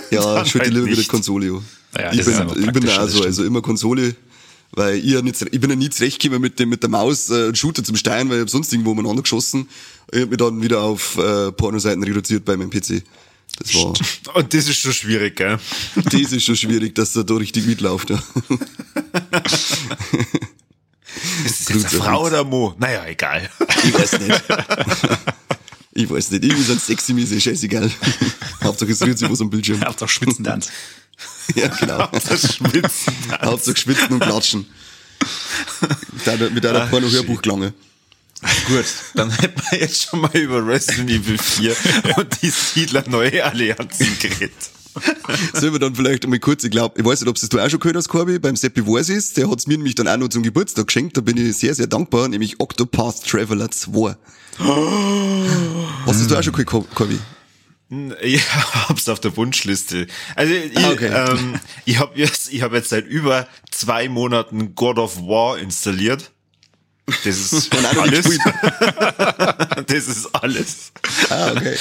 Ja, 0.09 0.45
schon 0.45 0.61
halt 0.61 0.73
lieber 0.73 0.85
wieder. 0.85 1.03
Konsole. 1.03 1.61
Ja. 1.97 2.13
Ich, 2.13 2.23
bin, 2.23 2.49
ich 2.63 2.71
bin 2.71 2.85
da 2.85 2.93
auch 2.93 3.01
das 3.01 3.11
so, 3.11 3.17
stimmt. 3.17 3.25
also 3.25 3.43
immer 3.43 3.61
Konsole, 3.61 4.15
weil 4.71 4.95
ich, 4.97 5.21
nicht, 5.21 5.41
ich 5.41 5.59
bin 5.59 5.69
ja 5.69 5.75
nie 5.75 5.89
zurechtgekommen 5.89 6.41
mit, 6.41 6.59
dem, 6.59 6.69
mit 6.69 6.83
der 6.83 6.89
Maus, 6.89 7.29
äh, 7.29 7.55
Shooter 7.55 7.83
zum 7.83 7.95
Stein, 7.95 8.29
weil 8.29 8.37
ich 8.37 8.41
hab 8.41 8.49
sonst 8.49 8.71
irgendwo 8.71 8.91
umeinander 8.91 9.23
geschossen. 9.23 9.67
Ich 10.11 10.21
hab 10.21 10.29
mich 10.29 10.37
dann 10.37 10.61
wieder 10.61 10.81
auf 10.81 11.17
äh, 11.17 11.51
Pornoseiten 11.51 12.03
reduziert 12.03 12.45
bei 12.45 12.55
meinem 12.55 12.69
PC. 12.69 13.03
Das 13.57 13.73
war, 13.73 13.93
Und 14.35 14.53
das 14.53 14.67
ist 14.67 14.79
schon 14.79 14.93
schwierig, 14.93 15.35
gell? 15.35 15.59
das 15.95 16.31
ist 16.31 16.43
schon 16.43 16.55
schwierig, 16.55 16.95
dass 16.95 17.15
er 17.15 17.23
da 17.23 17.33
richtig 17.35 17.65
mitläuft. 17.65 18.09
Ja. 18.11 18.21
Ist 21.45 21.69
das 21.69 21.75
jetzt 21.75 21.93
eine 21.93 22.03
Frau 22.03 22.25
oder 22.27 22.43
Mo? 22.43 22.75
Naja, 22.77 23.05
egal. 23.05 23.49
Ich 23.83 23.93
weiß 23.93 24.19
nicht. 24.19 24.43
Ich 25.99 26.09
weiß 26.09 26.31
nicht. 26.31 26.45
Irgendwie 26.45 26.63
sind 26.63 26.81
sexy 26.81 27.13
Miese, 27.13 27.41
scheißegal. 27.41 27.91
Hauptsache 28.63 28.91
es 28.91 29.01
rührt 29.01 29.19
sich 29.19 29.29
was 29.29 29.41
am 29.41 29.49
Bildschirm. 29.49 29.81
Hauptsache 29.85 30.09
schwitzen 30.09 30.45
Tanz. 30.45 30.69
Ja, 31.55 31.67
genau. 31.67 32.07
Das 32.07 32.55
Schwitzen. 32.55 33.13
Hauptsache 33.41 33.75
schwitzen 33.75 34.13
und 34.13 34.21
klatschen. 34.21 34.65
Mit 36.13 36.29
einer, 36.29 36.49
mit 36.51 36.65
einer 36.65 36.83
Ach, 36.83 36.89
Porno-Hörbuch 36.89 37.41
gelangen. 37.41 37.73
Gut, 38.67 38.85
dann 39.15 39.29
hätten 39.29 39.61
wir 39.69 39.79
jetzt 39.81 40.03
schon 40.03 40.21
mal 40.21 40.31
über 40.37 40.65
Resident 40.65 41.09
Evil 41.09 41.37
4 41.37 41.75
und 42.15 42.41
die 42.41 42.49
Siedler 42.49 43.03
neue 43.09 43.43
Allianzen 43.43 44.17
geredet. 44.19 44.53
Sollen 45.53 45.73
wir 45.73 45.79
dann 45.79 45.95
vielleicht 45.95 46.23
einmal 46.23 46.39
kurz, 46.39 46.63
ich 46.63 46.71
glaube, 46.71 46.97
ich 46.97 47.05
weiß 47.05 47.19
nicht, 47.19 47.29
ob 47.29 47.35
es 47.35 47.49
du 47.49 47.59
auch 47.59 47.69
schon 47.69 47.81
gehört 47.81 47.97
hast, 47.97 48.07
Corby, 48.07 48.39
beim 48.39 48.55
Seppi 48.55 48.81
ist, 49.13 49.35
der 49.35 49.51
hat's 49.51 49.67
mir 49.67 49.77
nämlich 49.77 49.95
dann 49.95 50.07
auch 50.07 50.15
noch 50.15 50.29
zum 50.29 50.43
Geburtstag 50.43 50.87
geschenkt, 50.87 51.17
da 51.17 51.21
bin 51.21 51.35
ich 51.35 51.57
sehr, 51.57 51.75
sehr 51.75 51.87
dankbar, 51.87 52.29
nämlich 52.29 52.61
Octopath 52.61 53.25
Traveler 53.27 53.69
2. 53.69 54.15
Hast 56.05 56.29
du 56.29 56.35
auch 56.37 56.43
schon 56.43 56.53
gehört, 56.53 56.67
Cor- 56.67 56.87
Corby? 56.93 57.19
Ich 58.21 58.41
hab's 58.87 59.09
auf 59.09 59.19
der 59.19 59.35
Wunschliste. 59.35 60.05
Also 60.35 60.53
ich, 60.53 60.77
Ah, 60.77 60.91
okay. 60.91 61.07
ähm, 61.07 61.59
ich 61.85 61.97
habe 61.97 62.17
jetzt, 62.19 62.53
ich 62.53 62.61
hab 62.61 62.73
jetzt 62.73 62.89
seit 62.89 63.07
über 63.07 63.47
zwei 63.71 64.09
Monaten 64.09 64.75
God 64.75 64.99
of 64.99 65.17
War 65.21 65.57
installiert. 65.57 66.31
Das 67.07 67.25
ist 67.25 67.71
alles. 67.97 68.25
Das 69.87 70.07
ist 70.07 70.27
alles. 70.35 70.91
Ah, 71.29 71.51
okay. 71.55 71.75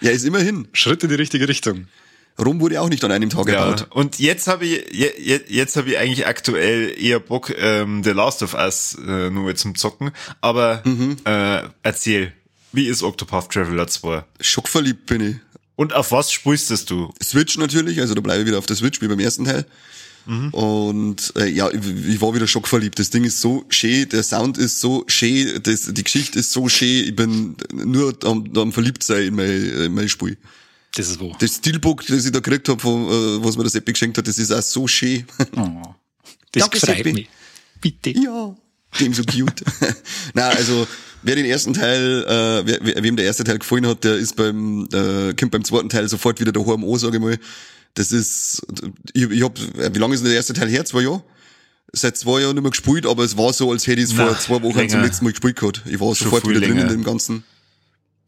Ja, 0.00 0.10
ist 0.10 0.24
immerhin. 0.24 0.68
Schritt 0.74 1.02
in 1.04 1.08
die 1.08 1.14
richtige 1.14 1.48
Richtung. 1.48 1.88
Rom 2.38 2.60
wurde 2.60 2.80
auch 2.82 2.88
nicht 2.88 3.02
an 3.04 3.12
einem 3.12 3.30
Tag 3.30 3.48
Ja, 3.48 3.70
gebaut. 3.70 3.86
und 3.90 4.18
jetzt 4.18 4.46
habe 4.46 4.66
ich 4.66 4.84
je, 4.92 5.10
je, 5.18 5.40
jetzt 5.48 5.76
habe 5.76 5.90
ich 5.90 5.98
eigentlich 5.98 6.26
aktuell 6.26 6.94
eher 7.00 7.18
Bock 7.20 7.52
ähm, 7.58 8.02
The 8.04 8.10
Last 8.10 8.42
of 8.42 8.54
Us 8.54 8.96
äh, 9.06 9.30
nur 9.30 9.54
zum 9.54 9.74
zocken, 9.74 10.10
aber 10.40 10.82
Mhm. 10.84 11.16
äh, 11.24 11.62
erzähl, 11.82 12.32
wie 12.72 12.88
ist 12.88 13.02
Octopath 13.02 13.50
Traveler 13.50 13.86
2? 13.86 14.22
Schockverliebt 14.40 15.06
bin 15.06 15.20
ich. 15.30 15.36
Und 15.76 15.94
auf 15.94 16.12
was 16.12 16.30
spielst 16.32 16.90
du? 16.90 17.12
Switch 17.22 17.56
natürlich, 17.58 18.00
also 18.00 18.14
da 18.14 18.20
bleibe 18.20 18.42
ich 18.42 18.48
wieder 18.48 18.58
auf 18.58 18.66
der 18.66 18.76
Switch 18.76 19.00
wie 19.00 19.08
beim 19.08 19.20
ersten 19.20 19.44
Teil. 19.44 19.64
Und 20.52 21.32
äh, 21.36 21.46
ja, 21.46 21.70
ich, 21.70 21.80
ich 22.08 22.20
war 22.20 22.34
wieder 22.34 22.48
schockverliebt. 22.48 22.98
Das 22.98 23.10
Ding 23.10 23.22
ist 23.24 23.40
so 23.40 23.64
schön, 23.68 24.08
der 24.08 24.22
Sound 24.24 24.58
ist 24.58 24.80
so 24.80 25.04
schön, 25.06 25.60
das, 25.62 25.92
die 25.92 26.02
Geschichte 26.02 26.40
ist 26.40 26.50
so 26.52 26.68
schön. 26.68 27.04
Ich 27.08 27.14
bin 27.14 27.56
nur 27.72 28.12
am, 28.24 28.44
am 28.56 28.72
verliebt 28.72 29.02
sein 29.04 29.22
in 29.28 29.36
mein, 29.36 29.46
in 29.84 29.94
mein 29.94 30.08
Spiel. 30.08 30.36
Das 30.96 31.08
ist 31.08 31.20
wo. 31.20 31.34
Das 31.38 31.56
Steelbook, 31.56 32.06
das 32.06 32.24
ich 32.24 32.32
da 32.32 32.40
gekriegt 32.40 32.68
habe, 32.68 32.80
von, 32.80 33.04
äh, 33.06 33.44
was 33.44 33.56
mir 33.56 33.64
das 33.64 33.72
Seppi 33.74 33.92
geschenkt 33.92 34.16
hat, 34.16 34.26
das 34.26 34.38
ist 34.38 34.50
auch 34.50 34.62
so 34.62 34.86
schön. 34.88 35.26
Oh, 35.56 35.68
das 36.52 36.62
Danke, 36.62 36.78
freut 36.80 37.04
mich. 37.04 37.28
Bitte. 37.80 38.10
ja, 38.10 38.56
dem 38.98 39.12
so 39.12 39.22
cute. 39.24 39.62
Na, 40.34 40.48
also 40.48 40.86
wer 41.22 41.36
den 41.36 41.44
ersten 41.44 41.74
Teil, 41.74 42.24
äh, 42.24 42.66
wer, 42.66 42.78
wer, 42.82 43.02
wem 43.02 43.14
der 43.16 43.26
erste 43.26 43.44
Teil 43.44 43.58
gefallen 43.58 43.86
hat, 43.86 44.04
der 44.04 44.16
ist 44.16 44.36
beim, 44.36 44.88
äh, 44.92 45.34
kommt 45.34 45.50
beim 45.52 45.64
zweiten 45.64 45.90
Teil 45.90 46.08
sofort 46.08 46.40
wieder 46.40 46.52
daheim 46.52 46.82
an, 46.82 46.98
sage 46.98 47.16
ich 47.18 47.22
mal. 47.22 47.38
Das 47.92 48.12
ist, 48.12 48.62
ich, 49.12 49.22
ich 49.30 49.42
hab, 49.42 49.58
äh, 49.78 49.94
wie 49.94 49.98
lange 49.98 50.14
ist 50.14 50.20
denn 50.20 50.28
der 50.28 50.36
erste 50.36 50.54
Teil 50.54 50.68
her? 50.68 50.84
Zwei 50.86 51.02
Jahre? 51.02 51.22
Seit 51.92 52.16
zwei 52.16 52.40
Jahren 52.40 52.54
nicht 52.54 52.62
mehr 52.62 52.70
gespielt, 52.70 53.06
aber 53.06 53.22
es 53.22 53.36
war 53.36 53.52
so, 53.52 53.70
als 53.70 53.86
hätte 53.86 54.00
ich 54.00 54.06
es 54.06 54.12
vor 54.14 54.38
zwei 54.38 54.62
Wochen 54.62 54.76
länger. 54.78 54.88
zum 54.90 55.02
letzten 55.02 55.24
Mal 55.24 55.30
gespielt 55.32 55.56
gehabt. 55.56 55.82
Ich 55.86 56.00
war 56.00 56.14
Schon 56.14 56.26
sofort 56.30 56.48
wieder 56.48 56.60
drin 56.60 56.70
in 56.72 56.76
länger. 56.78 56.90
dem 56.90 57.04
Ganzen. 57.04 57.44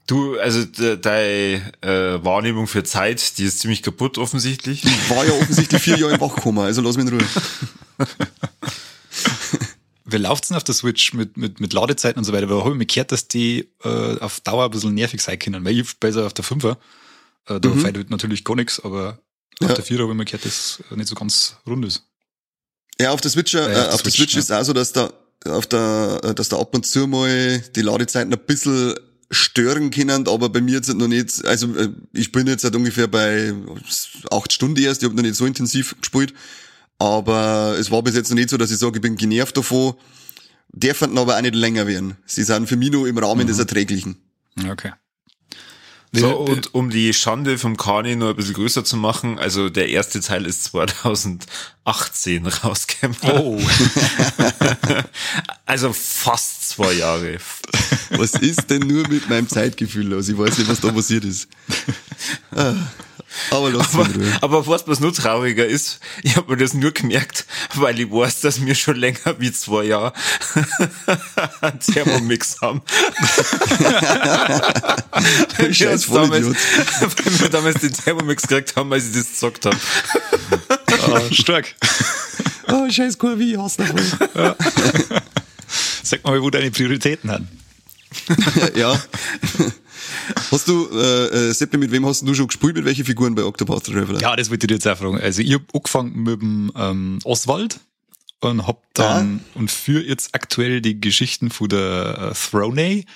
Du, 0.09 0.39
also 0.39 0.65
de, 0.65 0.97
deine 0.97 1.73
äh, 1.83 2.25
Wahrnehmung 2.25 2.67
für 2.67 2.83
Zeit, 2.83 3.37
die 3.37 3.45
ist 3.45 3.61
ziemlich 3.61 3.83
kaputt 3.83 4.17
offensichtlich. 4.17 4.83
Ich 4.83 5.11
war 5.11 5.27
ja 5.27 5.33
offensichtlich 5.33 5.83
vier 5.83 5.99
Jahre 5.99 6.15
im 6.15 6.21
Wachkoma, 6.21 6.65
also 6.65 6.81
lass 6.81 6.97
mich 6.97 7.07
in 7.07 7.13
Ruhe. 7.13 7.27
Wie 10.07 10.17
läuft's 10.17 10.49
denn 10.49 10.57
auf 10.57 10.65
der 10.65 10.75
Switch 10.75 11.13
mit, 11.13 11.37
mit, 11.37 11.61
mit 11.61 11.75
Ladezeiten 11.75 12.19
und 12.19 12.25
so 12.25 12.33
weiter? 12.33 12.49
Weil 12.49 12.57
ich 12.57 12.65
habe 12.65 12.75
mir 12.75 12.87
gehört, 12.87 13.13
dass 13.13 13.29
die 13.29 13.69
äh, 13.85 14.19
auf 14.21 14.41
Dauer 14.41 14.65
ein 14.65 14.71
bisschen 14.71 14.95
nervig 14.95 15.21
sein 15.21 15.39
können. 15.39 15.63
Weil 15.63 15.79
ich 15.79 16.01
besser 16.01 16.25
auf 16.25 16.33
der 16.33 16.45
5er, 16.47 16.79
äh, 17.49 17.61
da 17.61 17.69
mhm. 17.69 17.81
feiert 17.81 18.09
natürlich 18.09 18.45
gar 18.45 18.57
nichts, 18.57 18.83
aber 18.83 19.19
auf 19.61 19.69
Ja. 19.69 19.75
der 19.75 19.85
4er 19.85 20.01
habe 20.05 20.13
ich 20.13 20.17
mir 20.17 20.25
gehört, 20.25 20.47
dass 20.47 20.81
es 20.91 20.97
nicht 20.97 21.09
so 21.09 21.17
ganz 21.17 21.57
rund 21.67 21.85
ist. 21.85 22.05
Ja, 22.99 23.11
auf 23.11 23.21
der 23.21 23.31
Switch, 23.31 23.53
äh, 23.55 23.59
Ja, 23.59 23.67
auf 23.67 23.73
der 23.73 23.95
auf 23.95 24.03
der 24.03 24.11
Switch, 24.13 24.33
Switch 24.33 24.35
ja. 24.37 24.39
ist 24.41 24.53
auch 24.53 24.65
so, 24.65 24.73
dass 24.73 24.93
da, 24.93 25.13
auf 25.45 25.67
der, 25.67 26.21
äh, 26.25 26.35
dass 26.35 26.49
da 26.49 26.59
ab 26.59 26.75
und 26.75 26.87
zu 26.87 27.07
mal 27.07 27.61
die 27.77 27.83
Ladezeiten 27.83 28.33
ein 28.33 28.41
bisschen 28.47 28.95
stören 29.31 29.91
können, 29.91 30.27
aber 30.27 30.49
bei 30.49 30.61
mir 30.61 30.75
jetzt 30.77 30.93
noch 30.95 31.09
nicht, 31.09 31.45
also 31.45 31.75
äh, 31.77 31.91
ich 32.13 32.33
bin 32.33 32.47
jetzt 32.47 32.63
seit 32.63 32.75
ungefähr 32.75 33.09
bei 33.09 33.53
acht 34.31 34.53
Stunden 34.53 34.81
erst, 34.83 35.03
ich 35.03 35.07
habe 35.07 35.17
noch 35.17 35.23
nicht 35.23 35.35
so 35.35 35.45
intensiv 35.45 35.95
gespielt, 36.01 36.33
aber 36.99 37.77
es 37.79 37.91
war 37.91 38.03
bis 38.03 38.15
jetzt 38.15 38.31
noch 38.31 38.37
nicht 38.37 38.51
so, 38.51 38.57
dass 38.57 38.71
ich 38.71 38.79
sage, 38.79 38.97
ich 38.97 39.03
bin 39.03 39.17
genervt 39.17 39.57
davon, 39.57 39.95
dürfen 40.73 41.17
aber 41.19 41.37
auch 41.37 41.43
nicht 41.43 41.55
länger 41.55 41.87
werden. 41.87 42.17
Sie 42.27 42.43
sind 42.43 42.69
für 42.69 42.77
mich 42.77 42.91
nur 42.91 43.07
im 43.07 43.19
Rahmen 43.19 43.43
Mhm. 43.45 43.49
des 43.49 43.59
Erträglichen. 43.59 44.17
Okay. 44.69 44.93
So, 46.13 46.37
und 46.37 46.75
um 46.75 46.91
die 46.91 47.13
Schande 47.13 47.59
vom 47.59 47.77
Kani 47.77 48.17
noch 48.17 48.31
ein 48.31 48.37
bisschen 48.37 48.55
größer 48.55 48.85
zu 48.85 48.97
machen, 48.97 49.39
also 49.39 49.69
der 49.69 49.91
erste 49.91 50.21
Teil 50.21 50.47
ist 50.47 50.65
2018 50.65 52.47
rausgekommen. 52.65 53.17
Oh, 53.25 53.61
Also 55.67 55.93
fast 55.93 56.71
zwei 56.71 56.93
Jahre. 56.95 57.39
Was 58.11 58.33
ist 58.33 58.71
denn 58.71 58.87
nur 58.87 59.07
mit 59.09 59.29
meinem 59.29 59.49
Zeitgefühl 59.49 60.09
los? 60.09 60.29
Ich 60.31 60.39
weiß 60.39 60.57
nicht, 60.59 60.71
was 60.71 60.81
da 60.81 60.91
passiert 60.91 61.25
ist. 61.25 61.49
Ah, 62.53 62.75
Aber 63.51 63.71
lass 63.71 63.95
Aber, 63.95 64.09
aber 64.41 64.67
was 64.67 64.87
was 64.87 65.01
nur 65.01 65.13
trauriger 65.13 65.67
ist, 65.67 66.01
ich 66.23 66.37
habe 66.37 66.53
mir 66.53 66.59
das 66.59 66.75
nur 66.75 66.93
gemerkt, 66.93 67.47
weil 67.75 67.99
ich 67.99 68.11
weiß, 68.11 68.41
dass 68.41 68.65
wir 68.65 68.75
schon 68.75 68.97
länger 68.97 69.37
wie 69.39 69.53
zwei 69.53 69.85
Jahre 69.85 70.13
einen 71.61 71.81
Thermomix 71.81 72.61
haben. 72.61 72.83
weil, 75.59 75.71
wir 75.71 75.91
uns 75.91 76.07
damals, 76.07 76.47
weil 76.47 77.41
wir 77.41 77.49
damals 77.49 77.81
den 77.81 77.93
Thermomix 77.93 78.43
gekriegt 78.43 78.77
haben, 78.77 78.93
als 78.93 79.07
ich 79.07 79.15
das 79.15 79.29
gezockt 79.29 79.67
habe. 79.67 79.77
ah, 81.13 81.21
stark. 81.33 81.75
oh, 82.69 82.91
scheiß 82.91 83.19
Kurvi, 83.19 83.53
ich 83.53 83.59
hasse 83.59 83.85
davon. 83.85 84.01
Ja. 84.35 84.57
Sag 86.03 86.25
mal, 86.25 86.41
wo 86.43 86.51
deine 86.51 86.71
Prioritäten 86.71 87.31
haben. 87.31 87.49
ja. 88.75 89.01
Hast 90.51 90.69
du, 90.69 90.89
äh, 90.93 91.49
äh, 91.49 91.53
Seppi, 91.53 91.77
mit 91.77 91.91
wem 91.91 92.07
hast 92.07 92.27
du 92.27 92.35
schon 92.35 92.47
gespielt, 92.47 92.77
mit 92.77 92.85
welchen 92.85 93.05
Figuren 93.05 93.35
bei 93.35 93.45
Octopath 93.45 93.85
Traveler? 93.85 94.21
Ja, 94.21 94.37
das 94.37 94.51
wollte 94.51 94.65
ich 94.65 94.69
dir 94.69 94.75
jetzt 94.75 94.87
auch 94.87 94.99
fragen. 94.99 95.21
Also 95.21 95.43
ich 95.43 95.55
hab 95.55 95.63
angefangen 95.75 96.23
mit 96.23 96.41
dem 96.41 96.73
ähm, 96.77 97.19
Oswald 97.25 97.81
und 98.41 98.67
hab 98.67 98.83
dann 98.95 99.41
ah. 99.43 99.59
und 99.59 99.71
für 99.71 100.05
jetzt 100.05 100.35
aktuell 100.35 100.81
die 100.81 101.01
Geschichten 101.01 101.51
von 101.51 101.69
der 101.69 102.33
äh, 102.33 102.35
Throney 102.35 103.07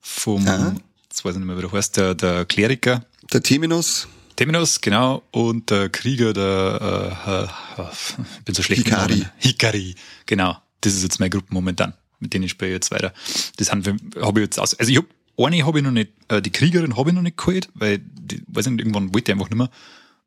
vom, 0.00 0.46
ah. 0.48 0.74
jetzt 1.04 1.24
weiß 1.24 1.34
ich 1.34 1.38
nicht 1.38 1.46
mehr, 1.46 1.56
wie 1.56 1.62
der 1.62 1.72
heißt, 1.72 1.96
der, 1.96 2.14
der 2.14 2.44
Kleriker. 2.44 3.04
Der 3.32 3.42
Teminus. 3.42 4.08
Teminus, 4.36 4.80
genau, 4.80 5.22
und 5.30 5.70
der 5.70 5.88
Krieger, 5.88 6.32
der, 6.32 7.48
äh, 7.76 7.80
äh, 7.80 7.86
ich 8.38 8.44
bin 8.44 8.54
so 8.54 8.62
schlecht. 8.62 8.84
Hikari. 8.84 9.24
Hikari, 9.38 9.94
genau. 10.26 10.56
Das 10.80 10.94
ist 10.94 11.02
jetzt 11.02 11.20
meine 11.20 11.30
Gruppe 11.30 11.46
momentan, 11.50 11.94
mit 12.18 12.34
denen 12.34 12.44
ich 12.44 12.50
spiele 12.50 12.72
jetzt 12.72 12.90
weiter. 12.90 13.12
Das 13.56 13.70
habe 13.70 14.00
ich 14.00 14.36
jetzt 14.36 14.58
aus, 14.58 14.74
also 14.74 14.90
ich 14.90 14.98
hab, 14.98 15.04
eine 15.38 15.64
habe 15.64 15.78
ich 15.78 15.84
noch 15.84 15.90
nicht, 15.90 16.12
äh, 16.28 16.42
die 16.42 16.50
Kriegerin 16.50 16.96
habe 16.96 17.10
ich 17.10 17.14
noch 17.14 17.22
nicht 17.22 17.36
geholt, 17.36 17.68
weil, 17.74 17.98
die, 17.98 18.42
weiß 18.46 18.66
nicht, 18.66 18.80
irgendwann 18.80 19.14
wollte 19.14 19.32
ich 19.32 19.34
einfach 19.34 19.50
nicht 19.50 19.58
mehr. 19.58 19.70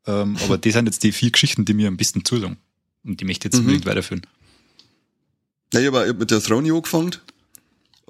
Ähm, 0.06 0.36
aber 0.44 0.58
das 0.58 0.72
sind 0.72 0.86
jetzt 0.86 1.02
die 1.02 1.12
vier 1.12 1.30
Geschichten, 1.30 1.64
die 1.64 1.74
mir 1.74 1.88
am 1.88 1.96
besten 1.96 2.24
zusagen. 2.24 2.56
Und 3.04 3.20
die 3.20 3.24
möchte 3.24 3.46
ich 3.46 3.52
jetzt 3.52 3.60
mhm. 3.60 3.66
unbedingt 3.66 3.86
weiterführen. 3.86 4.22
Ja, 5.72 5.80
ich 5.80 5.86
habe 5.86 6.14
mit 6.14 6.30
der 6.30 6.40
Throne 6.40 6.72
angefangen 6.72 7.16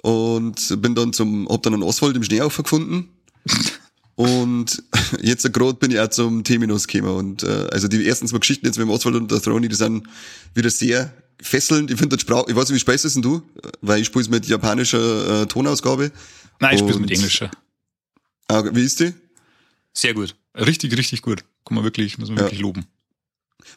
und 0.01 0.81
bin 0.81 0.95
dann 0.95 1.13
zum, 1.13 1.47
hab 1.49 1.63
dann 1.63 1.73
einen 1.73 1.83
Oswald 1.83 2.15
im 2.15 2.23
Schnee 2.23 2.41
aufgefunden. 2.41 3.09
und 4.15 4.83
jetzt 5.21 5.51
gerade 5.53 5.73
bin 5.73 5.91
ich 5.91 5.99
auch 5.99 6.09
zum 6.09 6.43
Terminus 6.43 6.87
gekommen. 6.87 7.15
Und 7.15 7.43
äh, 7.43 7.67
also 7.71 7.87
die 7.87 8.07
ersten 8.07 8.27
zwei 8.27 8.39
Geschichten 8.39 8.65
jetzt 8.65 8.77
mit 8.77 8.87
dem 8.87 8.91
Oswald 8.91 9.15
und 9.15 9.31
der 9.31 9.41
Throne, 9.41 9.67
die 9.67 9.75
sind 9.75 10.07
wieder 10.53 10.69
sehr 10.69 11.13
fesselnd. 11.41 11.91
Ich 11.91 11.97
finde 11.97 12.15
das 12.15 12.21
Sprache, 12.21 12.45
ich 12.47 12.55
weiß 12.55 12.69
nicht, 12.69 12.75
wie 12.75 12.79
spielst 12.79 13.05
du 13.05 13.09
denn 13.09 13.21
du? 13.21 13.41
Weil 13.81 14.01
ich 14.01 14.07
spiele 14.07 14.23
es 14.23 14.29
mit 14.29 14.47
japanischer 14.47 15.43
äh, 15.43 15.45
Tonausgabe. 15.45 16.11
Nein, 16.59 16.75
ich 16.75 16.79
spiele 16.79 16.99
mit 16.99 17.11
englischer. 17.11 17.51
Ah, 18.47 18.63
wie 18.71 18.83
ist 18.83 18.99
die? 18.99 19.13
Sehr 19.93 20.13
gut. 20.13 20.35
Richtig, 20.55 20.95
richtig 20.97 21.21
gut. 21.21 21.43
Kann 21.65 21.75
man 21.75 21.83
wirklich, 21.83 22.17
muss 22.17 22.29
man 22.29 22.37
ja. 22.37 22.43
wirklich 22.45 22.59
loben. 22.59 22.85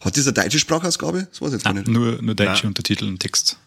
Hat 0.01 0.17
diese 0.17 0.33
deutsche 0.33 0.59
Sprachausgabe? 0.59 1.29
Das 1.31 1.41
weiß 1.41 1.49
ich 1.49 1.55
jetzt 1.55 1.65
Nein, 1.65 1.75
gar 1.77 1.83
nicht. 1.83 1.89
Nur, 1.89 2.23
nur 2.23 2.35
deutsche 2.35 2.63
Nein. 2.63 2.69
Untertitel 2.69 3.07
und 3.07 3.19
Text. 3.19 3.59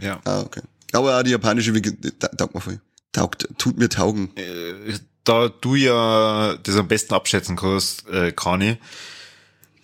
Ja. 0.00 0.20
Ah, 0.24 0.40
okay. 0.40 0.62
Aber 0.92 1.18
auch 1.18 1.22
die 1.22 1.30
japanische, 1.30 1.74
wie, 1.74 1.82
taugt 1.82 2.54
mir 2.54 2.60
voll. 2.60 2.80
Taugt, 3.12 3.48
tut 3.58 3.78
mir 3.78 3.88
taugen. 3.88 4.34
Äh, 4.36 4.98
da 5.24 5.48
du 5.48 5.74
ja 5.74 6.56
das 6.62 6.76
am 6.76 6.88
besten 6.88 7.14
abschätzen 7.14 7.56
kannst, 7.56 8.08
äh, 8.08 8.32
Kani, 8.32 8.76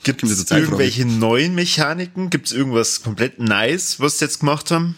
gibt 0.03 0.23
es 0.23 0.51
irgendwelche 0.51 1.05
neuen 1.05 1.55
Mechaniken? 1.55 2.31
Gibt 2.31 2.47
es 2.47 2.53
irgendwas 2.53 3.03
komplett 3.03 3.38
nice, 3.38 4.01
was 4.01 4.18
sie 4.18 4.25
jetzt 4.25 4.40
gemacht 4.40 4.71
haben? 4.71 4.97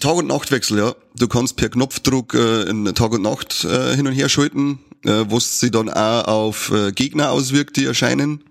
Tag- 0.00 0.16
und 0.16 0.26
Nachtwechsel, 0.26 0.78
ja. 0.78 0.94
Du 1.16 1.28
kannst 1.28 1.56
per 1.56 1.68
Knopfdruck 1.68 2.34
äh, 2.34 2.62
in 2.62 2.84
Tag 2.94 3.12
und 3.12 3.22
Nacht 3.22 3.64
äh, 3.64 3.94
hin 3.94 4.06
und 4.06 4.12
her 4.12 4.28
schalten, 4.28 4.80
äh, 5.04 5.24
was 5.28 5.60
sie 5.60 5.70
dann 5.70 5.88
auch 5.88 6.24
auf 6.24 6.70
äh, 6.70 6.92
Gegner 6.92 7.30
auswirkt, 7.30 7.76
die 7.76 7.84
erscheinen. 7.84 8.44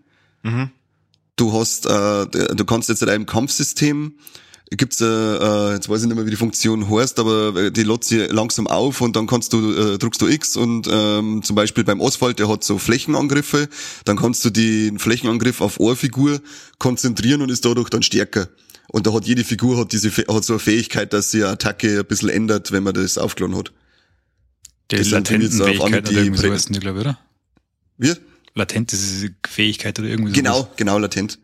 Mhm. 0.44 0.72
Du 1.36 1.54
hast, 1.54 1.86
äh, 1.86 2.26
du 2.28 2.66
kannst 2.66 2.90
jetzt 2.90 3.02
in 3.02 3.10
einem 3.10 3.26
Kampfsystem 3.26 4.14
gibt's, 4.78 5.02
äh, 5.02 5.06
äh, 5.06 5.74
jetzt 5.74 5.90
weiß 5.90 6.02
ich 6.02 6.08
nicht 6.08 6.16
mehr, 6.16 6.26
wie 6.26 6.32
die 6.32 6.38
Funktion 6.38 6.90
heißt, 6.90 7.20
aber 7.20 7.56
äh, 7.56 7.72
die 7.72 7.84
lädt 7.84 8.04
sie 8.04 8.20
langsam 8.28 8.68
auf 8.68 9.02
und 9.02 9.16
dann 9.16 9.28
kannst 9.28 9.54
du, 9.54 9.74
äh, 9.74 9.98
drückst 9.98 10.22
du 10.22 10.28
X 10.28 10.56
und 10.56 10.88
ähm, 10.90 11.44
zum 11.44 11.56
Beispiel 11.56 11.84
beim 11.84 12.02
Asphalt, 12.02 12.40
der 12.40 12.48
hat 12.48 12.64
so 12.64 12.78
Flächenangriffe, 12.78 13.68
dann 14.06 14.16
kannst 14.16 14.46
du 14.46 14.50
den 14.50 14.98
Flächenangriff 14.98 15.60
auf 15.60 15.80
eine 15.80 15.96
Figur 15.96 16.40
konzentrieren 16.80 17.42
und 17.42 17.50
ist 17.50 17.66
dadurch 17.66 17.90
dann 17.90 18.02
stärker. 18.02 18.48
Und 18.90 19.08
da 19.08 19.14
hat 19.14 19.26
jede 19.26 19.44
Figur 19.44 19.78
hat 19.78 19.94
diese 19.94 20.12
hat 20.12 20.44
so 20.44 20.54
eine 20.54 20.60
Fähigkeit, 20.60 21.14
dass 21.14 21.32
sie 21.32 21.44
eine 21.44 21.54
Attacke 21.54 22.00
ein 22.00 22.06
bisschen 22.06 22.30
ändert, 22.30 22.72
wenn 22.72 22.84
man 22.84 22.94
das 22.94 23.18
aufgeladen 23.18 23.58
hat. 23.58 23.72
Die 24.92 24.98
das 24.98 25.12
Latentenfähigkeit 25.12 26.10
oder 26.10 26.20
irgendwie 26.20 26.42
so 26.42 26.52
heißt 26.52 26.76
die, 26.76 26.80
glaube 26.80 27.00
ich, 27.00 27.06
oder? 27.06 27.20
Wie? 27.98 28.14
Latent 28.54 28.92
ist 28.92 29.02
diese 29.02 29.34
Fähigkeit 29.48 29.98
oder 30.00 30.10
irgendwie. 30.10 30.34
Genau, 30.34 30.70
genau, 30.76 30.98
latent. 30.98 31.40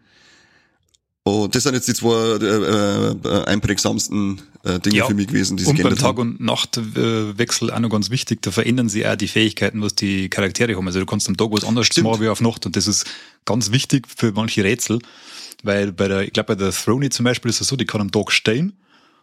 Und 1.23 1.55
das 1.55 1.63
sind 1.63 1.73
jetzt 1.73 1.87
die 1.87 1.93
zwei 1.93 2.37
äh, 2.41 3.11
äh, 3.11 3.45
einprägsamsten 3.45 4.41
äh, 4.63 4.79
Dinge 4.79 4.97
ja. 4.97 5.05
für 5.05 5.13
mich 5.13 5.27
gewesen, 5.27 5.57
die 5.57 5.63
sich 5.63 5.75
und 5.75 5.83
beim 5.83 5.97
Tag- 5.97 6.19
und 6.19 6.39
Nachtwechsel 6.39 7.71
auch 7.71 7.79
noch 7.79 7.89
ganz 7.89 8.09
wichtig, 8.09 8.41
da 8.41 8.51
verändern 8.51 8.87
sie 8.87 9.05
auch 9.05 9.15
die 9.15 9.27
Fähigkeiten, 9.27 9.81
was 9.81 9.93
die 9.95 10.29
Charaktere 10.29 10.75
haben. 10.75 10.87
Also 10.87 10.99
du 10.99 11.05
kannst 11.05 11.27
am 11.27 11.35
Tag 11.35 11.51
was 11.51 11.65
anderes 11.65 11.89
machen 11.97 12.21
wie 12.21 12.29
auf 12.29 12.39
Nacht 12.39 12.65
und 12.65 12.77
das 12.77 12.87
ist 12.87 13.05
ganz 13.43 13.71
wichtig 13.71 14.07
für 14.07 14.31
manche 14.31 14.63
Rätsel, 14.63 14.99
weil 15.63 15.91
bei 15.91 16.07
der, 16.07 16.21
ich 16.21 16.33
glaube 16.33 16.55
bei 16.55 16.55
der 16.55 16.71
Throny 16.71 17.09
zum 17.09 17.23
Beispiel 17.23 17.49
ist 17.49 17.61
es 17.61 17.67
so, 17.67 17.75
die 17.75 17.85
kann 17.85 18.01
am 18.01 18.11
Tag 18.11 18.31
stehen 18.31 18.73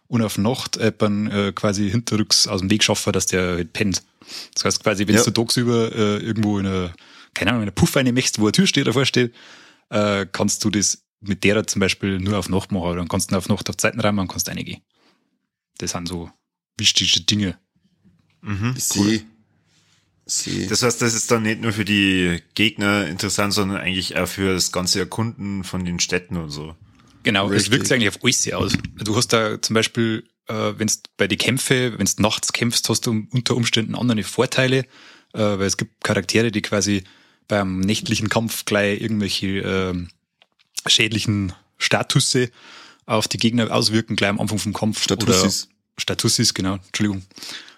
und 0.07 0.21
auf 0.21 0.37
Nacht 0.37 0.77
eben, 0.77 1.29
äh, 1.31 1.51
quasi 1.53 1.89
hinterrücks 1.89 2.47
aus 2.47 2.61
dem 2.61 2.69
Weg 2.69 2.83
schaffen, 2.83 3.13
dass 3.13 3.25
der 3.25 3.55
halt 3.55 3.73
pennt. 3.73 4.03
Das 4.53 4.65
heißt 4.65 4.83
quasi, 4.83 5.07
wenn 5.07 5.15
ja. 5.15 5.23
du 5.23 5.31
tagsüber 5.31 5.91
äh, 5.93 6.17
irgendwo 6.17 6.59
in 6.59 6.67
einer, 6.67 6.93
keine 7.33 7.51
Ahnung, 7.51 7.63
in 7.63 7.69
einer 7.69 7.75
Puff 7.75 7.95
eine 7.97 8.11
möchtest, 8.11 8.39
wo 8.39 8.45
eine 8.45 8.51
Tür 8.51 8.67
steht, 8.67 8.87
davor 8.87 9.05
steht, 9.05 9.33
äh, 9.89 10.25
kannst 10.31 10.63
du 10.63 10.69
das 10.69 11.03
mit 11.21 11.43
der 11.43 11.65
zum 11.65 11.79
Beispiel 11.79 12.19
nur 12.19 12.37
auf 12.37 12.49
Nacht 12.49 12.71
machen, 12.71 12.97
dann 12.97 13.07
kannst 13.07 13.31
du 13.31 13.35
auf 13.35 13.49
Nacht 13.49 13.69
auf 13.69 13.77
Zeitenraum 13.77 14.19
und 14.19 14.27
kannst 14.27 14.47
reingehen. 14.49 14.81
Das 15.77 15.91
sind 15.91 16.07
so 16.07 16.29
wichtige 16.77 17.21
Dinge. 17.21 17.57
Mhm, 18.41 18.75
cool. 18.95 19.21
Sie. 20.25 20.67
Das 20.67 20.81
heißt, 20.81 21.01
das 21.01 21.13
ist 21.13 21.29
dann 21.29 21.43
nicht 21.43 21.61
nur 21.61 21.71
für 21.71 21.85
die 21.85 22.41
Gegner 22.55 23.07
interessant, 23.07 23.53
sondern 23.53 23.77
eigentlich 23.77 24.17
auch 24.17 24.27
für 24.27 24.53
das 24.53 24.71
ganze 24.71 24.99
Erkunden 24.99 25.63
von 25.63 25.85
den 25.85 25.99
Städten 25.99 26.37
und 26.37 26.49
so. 26.49 26.75
Genau, 27.23 27.47
Richtig. 27.47 27.67
es 27.67 27.71
wirkt 27.71 27.87
sich 27.87 27.95
eigentlich 27.95 28.09
auf 28.09 28.23
alles 28.23 28.53
aus. 28.53 28.73
Du 29.03 29.15
hast 29.15 29.27
da 29.33 29.61
zum 29.61 29.73
Beispiel, 29.73 30.23
äh, 30.47 30.73
wenn 30.77 30.87
du 30.87 30.93
bei 31.17 31.27
den 31.27 31.37
Kämpfe, 31.37 31.97
wenn 31.97 32.05
du 32.05 32.21
nachts 32.21 32.53
kämpfst, 32.53 32.89
hast 32.89 33.05
du 33.05 33.27
unter 33.31 33.55
Umständen 33.55 33.95
andere 33.95 34.23
Vorteile, 34.23 34.79
äh, 35.33 35.39
weil 35.39 35.63
es 35.63 35.77
gibt 35.77 36.03
Charaktere, 36.03 36.51
die 36.51 36.61
quasi 36.61 37.03
beim 37.47 37.79
nächtlichen 37.79 38.29
Kampf 38.29 38.65
gleich 38.65 39.01
irgendwelche 39.01 39.47
äh, 39.47 39.93
schädlichen 40.87 41.53
Statusse 41.77 42.49
auf 43.05 43.27
die 43.27 43.37
Gegner 43.37 43.71
auswirken, 43.71 44.15
gleich 44.15 44.29
am 44.29 44.39
Anfang 44.39 44.57
vom 44.57 44.73
Kampf. 44.73 45.03
Statussis. 45.03 45.69
Statussis, 45.97 46.53
genau, 46.53 46.79
Entschuldigung. 46.87 47.23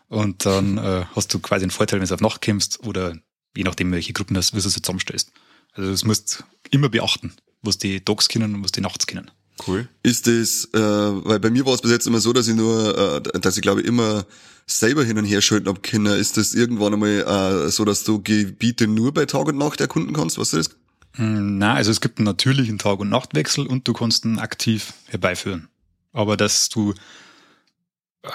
Und 0.09 0.45
dann 0.45 0.77
äh, 0.77 1.05
hast 1.15 1.33
du 1.33 1.39
quasi 1.39 1.63
einen 1.63 1.71
Vorteil, 1.71 1.99
wenn 1.99 2.07
du 2.07 2.13
auf 2.13 2.21
Nacht 2.21 2.41
kämpfst 2.41 2.83
oder 2.85 3.15
je 3.55 3.63
nachdem, 3.63 3.91
welche 3.91 4.13
Gruppen 4.13 4.33
das, 4.33 4.53
wie 4.53 4.61
du 4.61 4.69
sie 4.69 4.81
zusammenstößt. 4.81 5.31
Also 5.73 5.91
das 5.91 6.05
musst 6.05 6.43
immer 6.71 6.89
beachten, 6.89 7.33
was 7.61 7.77
die 7.77 8.03
Dogs 8.03 8.29
kennen 8.29 8.55
und 8.55 8.63
was 8.63 8.71
die 8.71 8.81
nachts 8.81 9.07
kennen. 9.07 9.31
Cool. 9.65 9.87
Ist 10.03 10.27
das, 10.27 10.69
äh, 10.73 10.79
weil 10.79 11.39
bei 11.39 11.49
mir 11.49 11.65
war 11.65 11.73
es 11.73 11.81
bis 11.81 11.91
jetzt 11.91 12.07
immer 12.07 12.19
so, 12.19 12.31
dass 12.31 12.47
ich 12.47 12.55
nur, 12.55 13.23
äh, 13.25 13.39
dass 13.39 13.57
ich 13.57 13.61
glaube 13.61 13.81
immer 13.81 14.25
selber 14.67 15.03
hin 15.03 15.17
und 15.17 15.25
her 15.25 15.41
schalten 15.41 15.67
ab 15.67 15.81
können. 15.81 16.19
Ist 16.19 16.37
das 16.37 16.53
irgendwann 16.53 16.93
einmal 16.93 17.65
äh, 17.65 17.69
so, 17.69 17.85
dass 17.85 18.03
du 18.03 18.21
Gebiete 18.21 18.87
nur 18.87 19.13
bei 19.13 19.25
Tag 19.25 19.47
und 19.47 19.57
Nacht 19.57 19.81
erkunden 19.81 20.13
kannst? 20.13 20.37
Was 20.37 20.53
ist 20.53 20.69
das? 20.69 20.77
Hm, 21.13 21.57
na, 21.57 21.73
also 21.73 21.89
es 21.89 22.01
gibt 22.01 22.19
einen 22.19 22.25
natürlichen 22.25 22.77
Tag- 22.77 22.99
und 22.99 23.09
Nachtwechsel 23.09 23.65
und 23.65 23.87
du 23.87 23.93
kannst 23.93 24.25
ihn 24.25 24.39
aktiv 24.39 24.93
herbeiführen. 25.07 25.69
Aber 26.13 26.37
dass 26.37 26.69
du, 26.69 26.93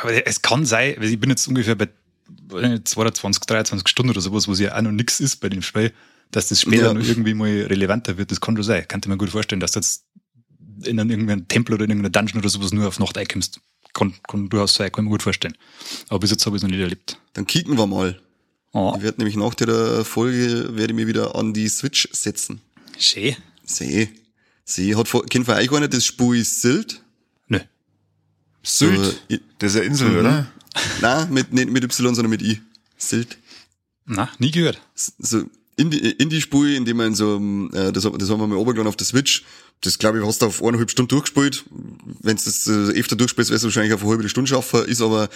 aber 0.01 0.27
es 0.27 0.43
kann 0.43 0.65
sein, 0.65 0.97
ich 1.01 1.21
bin 1.21 1.31
jetzt 1.31 1.47
ungefähr 1.47 1.75
bei 1.75 1.89
22, 2.85 3.45
23 3.45 3.89
Stunden 3.89 4.11
oder 4.11 4.21
sowas, 4.21 4.49
wo 4.49 4.53
es 4.53 4.61
ja 4.61 4.77
auch 4.77 4.83
noch 4.83 4.93
nichts 4.93 5.21
ist 5.21 5.37
bei 5.37 5.49
dem 5.49 5.63
Spiel, 5.63 5.93
dass 6.31 6.49
das 6.49 6.61
später 6.61 6.87
ja. 6.87 6.95
noch 6.95 7.05
irgendwie 7.05 7.35
mal 7.35 7.49
relevanter 7.49 8.17
wird, 8.19 8.31
das 8.31 8.41
kann 8.41 8.57
schon 8.57 8.65
sein. 8.65 8.87
Kann 8.89 9.01
ich 9.03 9.09
mir 9.09 9.17
gut 9.17 9.31
vorstellen, 9.31 9.61
dass 9.61 9.73
du 9.73 9.81
jetzt 9.81 10.05
in 10.85 10.99
einen, 10.99 11.11
irgendeinen 11.11 11.49
Tempel 11.49 11.75
oder 11.75 11.85
in 11.85 11.91
irgendeinen 11.91 12.13
Dungeon 12.13 12.41
oder 12.41 12.49
sowas 12.49 12.73
nur 12.73 12.89
auf 12.89 12.99
Nacht 12.99 13.17
einkommst. 13.19 13.61
Kann, 13.93 14.15
kann 14.27 14.49
durchaus 14.49 14.75
sein, 14.75 14.91
kann 14.91 15.05
ich 15.05 15.09
mir 15.09 15.15
gut 15.15 15.23
vorstellen. 15.23 15.57
Aber 16.09 16.21
bis 16.21 16.31
jetzt 16.31 16.47
habe 16.47 16.57
ich 16.57 16.61
es 16.61 16.63
noch 16.63 16.71
nicht 16.71 16.81
erlebt. 16.81 17.19
Dann 17.35 17.47
kicken 17.47 17.77
wir 17.77 17.87
mal. 17.87 18.21
Oh. 18.73 18.95
Ich 18.97 19.03
werde 19.03 19.19
nämlich 19.19 19.37
nach 19.37 19.55
der 19.55 20.05
Folge 20.05 20.71
werde 20.77 20.93
ich 20.93 20.97
mich 20.97 21.07
wieder 21.07 21.37
an 21.37 21.53
die 21.53 21.69
Switch 21.69 22.09
setzen. 22.13 22.63
Schön. 22.99 23.37
Sie. 23.65 24.09
Sie 24.65 24.97
hat 24.97 25.09
vor, 25.09 25.27
kennt 25.27 25.45
von 25.45 25.57
euch 25.57 25.71
einer 25.71 25.89
das 25.89 26.07
Spiel 26.07 26.43
Sylt? 26.45 27.03
Sylt? 28.63 29.21
So, 29.29 29.37
das 29.59 29.73
ist 29.73 29.77
eine 29.77 29.87
Insel, 29.87 30.09
mhm. 30.11 30.19
oder? 30.19 30.53
Nein, 31.01 31.33
mit, 31.33 31.53
nicht 31.53 31.71
mit 31.71 31.85
Y, 31.85 32.15
sondern 32.15 32.31
mit 32.31 32.43
I. 32.43 32.61
Sylt. 32.97 33.39
Na, 34.07 34.29
nie 34.39 34.51
gehört. 34.51 34.81
So, 34.95 35.45
Indie-Spiel, 35.77 36.75
in 36.75 36.85
dem 36.85 36.99
man 36.99 37.15
so, 37.15 37.41
äh, 37.73 37.93
das, 37.93 38.05
das 38.05 38.31
haben 38.31 38.41
wir 38.41 38.47
mal 38.47 38.57
obergeladen 38.57 38.89
auf 38.89 38.97
der 38.97 39.07
Switch. 39.07 39.45
Das 39.81 39.99
glaube 39.99 40.19
ich, 40.19 40.25
hast 40.25 40.43
du 40.43 40.47
auf 40.47 40.63
eineinhalb 40.63 40.91
Stunden 40.91 41.09
durchgespielt. 41.09 41.65
Wenn 42.21 42.37
du 42.37 42.43
das 42.45 42.67
äh, 42.67 42.99
öfter 42.99 43.17
durchspielst, 43.17 43.51
wirst 43.51 43.65
du 43.65 43.69
wahrscheinlich 43.69 43.93
auf 43.95 44.03
eine 44.03 44.11
halbe 44.11 44.29
Stunde 44.29 44.49
schaffen. 44.49 44.85
Ist 44.85 45.01
aber, 45.01 45.29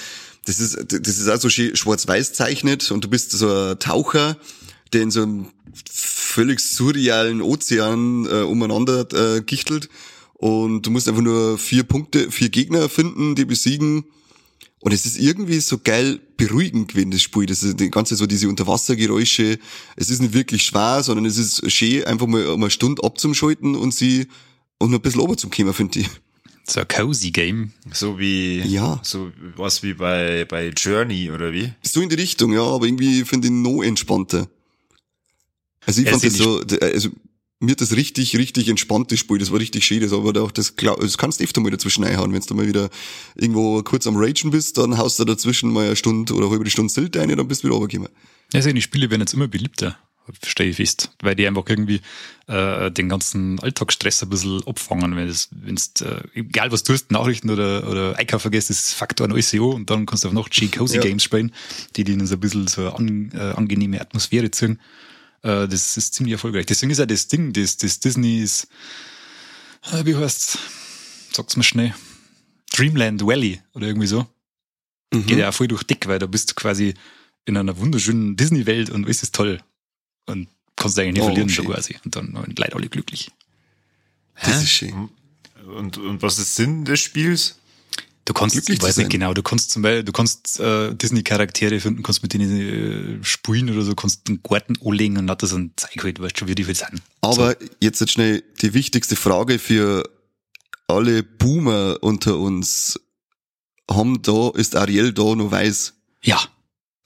das 0.44 0.60
ist, 0.60 0.76
das 0.88 1.18
ist 1.18 1.28
auch 1.28 1.40
so 1.40 1.48
schwarz-weiß 1.48 2.32
zeichnet 2.34 2.90
und 2.90 3.04
du 3.04 3.08
bist 3.08 3.32
so 3.32 3.48
ein 3.48 3.78
Taucher, 3.78 4.36
der 4.92 5.02
in 5.02 5.10
so 5.10 5.22
einem 5.22 5.46
völlig 5.90 6.60
surrealen 6.60 7.42
Ozean 7.42 8.26
äh, 8.26 8.42
umeinander 8.42 9.36
äh, 9.36 9.40
gichtelt. 9.40 9.88
Und 10.38 10.82
du 10.82 10.90
musst 10.90 11.08
einfach 11.08 11.22
nur 11.22 11.56
vier 11.58 11.82
Punkte, 11.84 12.30
vier 12.30 12.50
Gegner 12.50 12.88
finden, 12.88 13.34
die 13.34 13.44
besiegen. 13.46 14.04
Und 14.80 14.92
es 14.92 15.06
ist 15.06 15.18
irgendwie 15.18 15.58
so 15.60 15.78
geil 15.82 16.20
beruhigend 16.36 16.88
gewesen, 16.88 17.10
das 17.10 17.22
Spiel. 17.22 17.46
Das 17.46 17.62
ist 17.62 17.80
die 17.80 17.90
ganze 17.90 18.14
so 18.16 18.26
diese 18.26 18.48
Unterwassergeräusche. 18.48 19.58
Es 19.96 20.10
ist 20.10 20.20
nicht 20.20 20.34
wirklich 20.34 20.62
schwer, 20.64 21.02
sondern 21.02 21.24
es 21.24 21.38
ist 21.38 21.70
schön, 21.72 22.04
einfach 22.04 22.26
mal, 22.26 22.44
mal 22.44 22.54
eine 22.54 22.70
Stunde 22.70 23.02
abzuschalten 23.02 23.74
und 23.74 23.94
sie 23.94 24.26
und 24.78 24.90
noch 24.90 24.98
ein 24.98 25.02
bisschen 25.02 25.22
ober 25.22 25.36
zum 25.38 25.50
Thema, 25.50 25.72
finde 25.72 26.00
ich. 26.00 26.08
So 26.68 26.80
ein 26.80 26.88
cozy 26.88 27.30
Game. 27.30 27.72
So 27.92 28.18
wie, 28.18 28.58
Ja. 28.60 29.00
so 29.02 29.32
was 29.56 29.82
wie 29.82 29.94
bei, 29.94 30.44
bei 30.44 30.68
Journey 30.68 31.30
oder 31.30 31.52
wie? 31.52 31.72
So 31.82 32.02
in 32.02 32.08
die 32.10 32.16
Richtung, 32.16 32.52
ja, 32.52 32.62
aber 32.62 32.86
irgendwie 32.86 33.24
finde 33.24 33.46
ich 33.48 33.52
noch 33.54 33.82
entspannter. 33.82 34.48
Also 35.86 36.00
ich 36.00 36.06
Ja, 36.06 36.12
fand 36.12 36.24
das 36.24 36.34
so, 36.34 36.60
also 36.80 37.08
mir 37.60 37.72
hat 37.72 37.80
das 37.80 37.96
richtig, 37.96 38.36
richtig 38.36 38.68
entspanntes 38.68 39.18
Spiel, 39.18 39.38
das 39.38 39.50
war 39.50 39.58
richtig 39.58 39.84
schön, 39.84 40.00
das 40.00 40.12
aber 40.12 40.40
auch 40.42 40.50
das, 40.50 40.74
das 40.76 41.18
kannst 41.18 41.40
du 41.40 41.44
öfter 41.44 41.60
mal 41.60 41.70
dazwischen 41.70 42.04
einhauen, 42.04 42.32
wenn 42.32 42.42
du 42.42 42.54
mal 42.54 42.66
wieder 42.66 42.90
irgendwo 43.34 43.82
kurz 43.82 44.06
am 44.06 44.16
Ragen 44.16 44.50
bist, 44.50 44.76
dann 44.78 44.98
haust 44.98 45.18
du 45.18 45.24
dazwischen 45.24 45.72
mal 45.72 45.86
eine 45.86 45.96
Stunde 45.96 46.34
oder 46.34 46.46
eine 46.46 46.56
halbe 46.56 46.70
Stunde 46.70 46.92
Silt 46.92 47.16
rein, 47.16 47.28
dann 47.28 47.48
bist 47.48 47.62
du 47.62 47.68
wieder 47.68 47.76
runtergekommen. 47.76 48.12
Ja, 48.52 48.58
also 48.58 48.70
die 48.70 48.82
Spiele 48.82 49.10
werden 49.10 49.22
jetzt 49.22 49.32
immer 49.34 49.48
beliebter, 49.48 49.98
stelle 50.44 50.70
ich 50.70 50.76
fest, 50.76 51.12
weil 51.22 51.34
die 51.34 51.46
einfach 51.46 51.64
irgendwie 51.66 52.00
äh, 52.46 52.90
den 52.90 53.08
ganzen 53.08 53.58
Alltagsstress 53.60 54.22
ein 54.22 54.28
bisschen 54.28 54.62
abfangen, 54.66 55.16
wenn 55.16 55.28
es, 55.28 55.48
wenn's, 55.52 55.92
äh, 56.02 56.22
egal 56.34 56.72
was 56.72 56.82
du 56.82 56.92
tust, 56.92 57.10
Nachrichten 57.10 57.48
oder, 57.48 57.88
oder 57.88 58.18
Einkauf 58.18 58.42
vergisst, 58.42 58.68
das 58.70 58.92
Faktor 58.92 59.26
an 59.26 59.32
an 59.32 59.60
und 59.60 59.88
dann 59.88 60.04
kannst 60.04 60.24
du 60.24 60.28
auf 60.28 60.34
noch 60.34 60.50
G-Cozy 60.50 60.96
Ja. 60.96 61.02
Games 61.02 61.22
spielen, 61.22 61.52
die 61.96 62.04
dir 62.04 62.26
so 62.26 62.34
ein 62.34 62.40
bisschen 62.40 62.66
so 62.66 62.82
eine 62.82 62.94
an, 62.94 63.30
äh, 63.34 63.38
angenehme 63.56 64.00
Atmosphäre 64.00 64.50
ziehen. 64.50 64.78
Äh, 65.46 65.68
das 65.68 65.96
ist 65.96 66.14
ziemlich 66.14 66.32
erfolgreich. 66.32 66.66
Deswegen 66.66 66.90
ist 66.90 66.98
ja 66.98 67.06
das 67.06 67.28
Ding, 67.28 67.52
das, 67.52 67.76
das 67.76 68.00
Disneys, 68.00 68.66
äh, 69.92 70.04
wie 70.04 70.16
heißt's? 70.16 70.58
Sag's 71.32 71.56
mir 71.56 71.62
schnell. 71.62 71.94
Dreamland 72.74 73.24
Valley 73.24 73.60
oder 73.74 73.86
irgendwie 73.86 74.06
so 74.08 74.26
Mhm. 75.14 75.26
geht 75.26 75.38
ja 75.38 75.48
auch 75.50 75.54
voll 75.54 75.68
durch 75.68 75.84
dick, 75.84 76.08
weil 76.08 76.18
da 76.18 76.26
bist 76.26 76.50
du 76.50 76.54
quasi 76.54 76.94
in 77.44 77.56
einer 77.56 77.78
wunderschönen 77.78 78.36
Disney-Welt 78.36 78.90
und 78.90 79.08
ist 79.08 79.32
toll. 79.32 79.60
Und 80.26 80.48
kannst 80.74 80.96
du 80.98 81.02
eigentlich 81.02 81.14
nicht 81.14 81.22
Oh, 81.22 81.26
verlieren, 81.26 81.48
schön. 81.48 81.64
so 81.66 81.70
quasi. 81.72 81.96
Und 82.04 82.16
dann 82.16 82.34
sind 82.44 82.58
Leute 82.58 82.74
alle 82.74 82.88
glücklich. 82.88 83.30
Das 84.34 84.58
Hä? 84.58 84.62
ist 84.64 84.70
schön. 84.70 85.08
Und, 85.76 85.96
und 85.98 86.22
was 86.22 86.38
ist 86.40 86.56
Sinn 86.56 86.84
des 86.84 86.98
Spiels? 87.00 87.56
Du 88.26 88.32
kannst, 88.34 88.54
Glücklich 88.56 88.78
ich 88.78 88.82
weiß 88.84 88.96
nicht 88.98 89.04
sein. 89.06 89.10
genau, 89.10 89.32
du 89.34 89.42
kannst 89.42 89.70
zum 89.70 89.82
Beispiel, 89.82 90.02
du 90.04 90.12
kannst 90.12 90.60
äh, 90.60 90.94
Disney-Charaktere 90.94 91.80
finden, 91.80 92.02
kannst 92.02 92.22
mit 92.22 92.32
denen 92.34 93.20
äh, 93.20 93.24
spielen 93.24 93.70
oder 93.70 93.82
so, 93.82 93.94
kannst 93.94 94.28
einen 94.28 94.42
Garten 94.42 94.74
anlegen 94.84 95.16
und 95.16 95.30
hat 95.30 95.42
das 95.42 95.52
ein 95.54 95.72
Zeug 95.76 96.02
halt, 96.04 96.20
weißt 96.20 96.40
du, 96.40 96.46
wie 96.48 96.54
die 96.54 96.66
halt 96.66 96.76
sind. 96.76 97.02
Aber 97.20 97.56
jetzt 97.80 98.00
jetzt 98.00 98.10
schnell 98.12 98.42
die 98.60 98.74
wichtigste 98.74 99.16
Frage 99.16 99.58
für 99.58 100.02
alle 100.88 101.22
Boomer 101.22 101.98
unter 102.02 102.36
uns. 102.38 103.00
Haben 103.88 104.20
da, 104.22 104.50
ist 104.50 104.74
Ariel 104.76 105.12
da 105.12 105.34
noch 105.36 105.50
weiß? 105.50 105.94
Ja, 106.22 106.40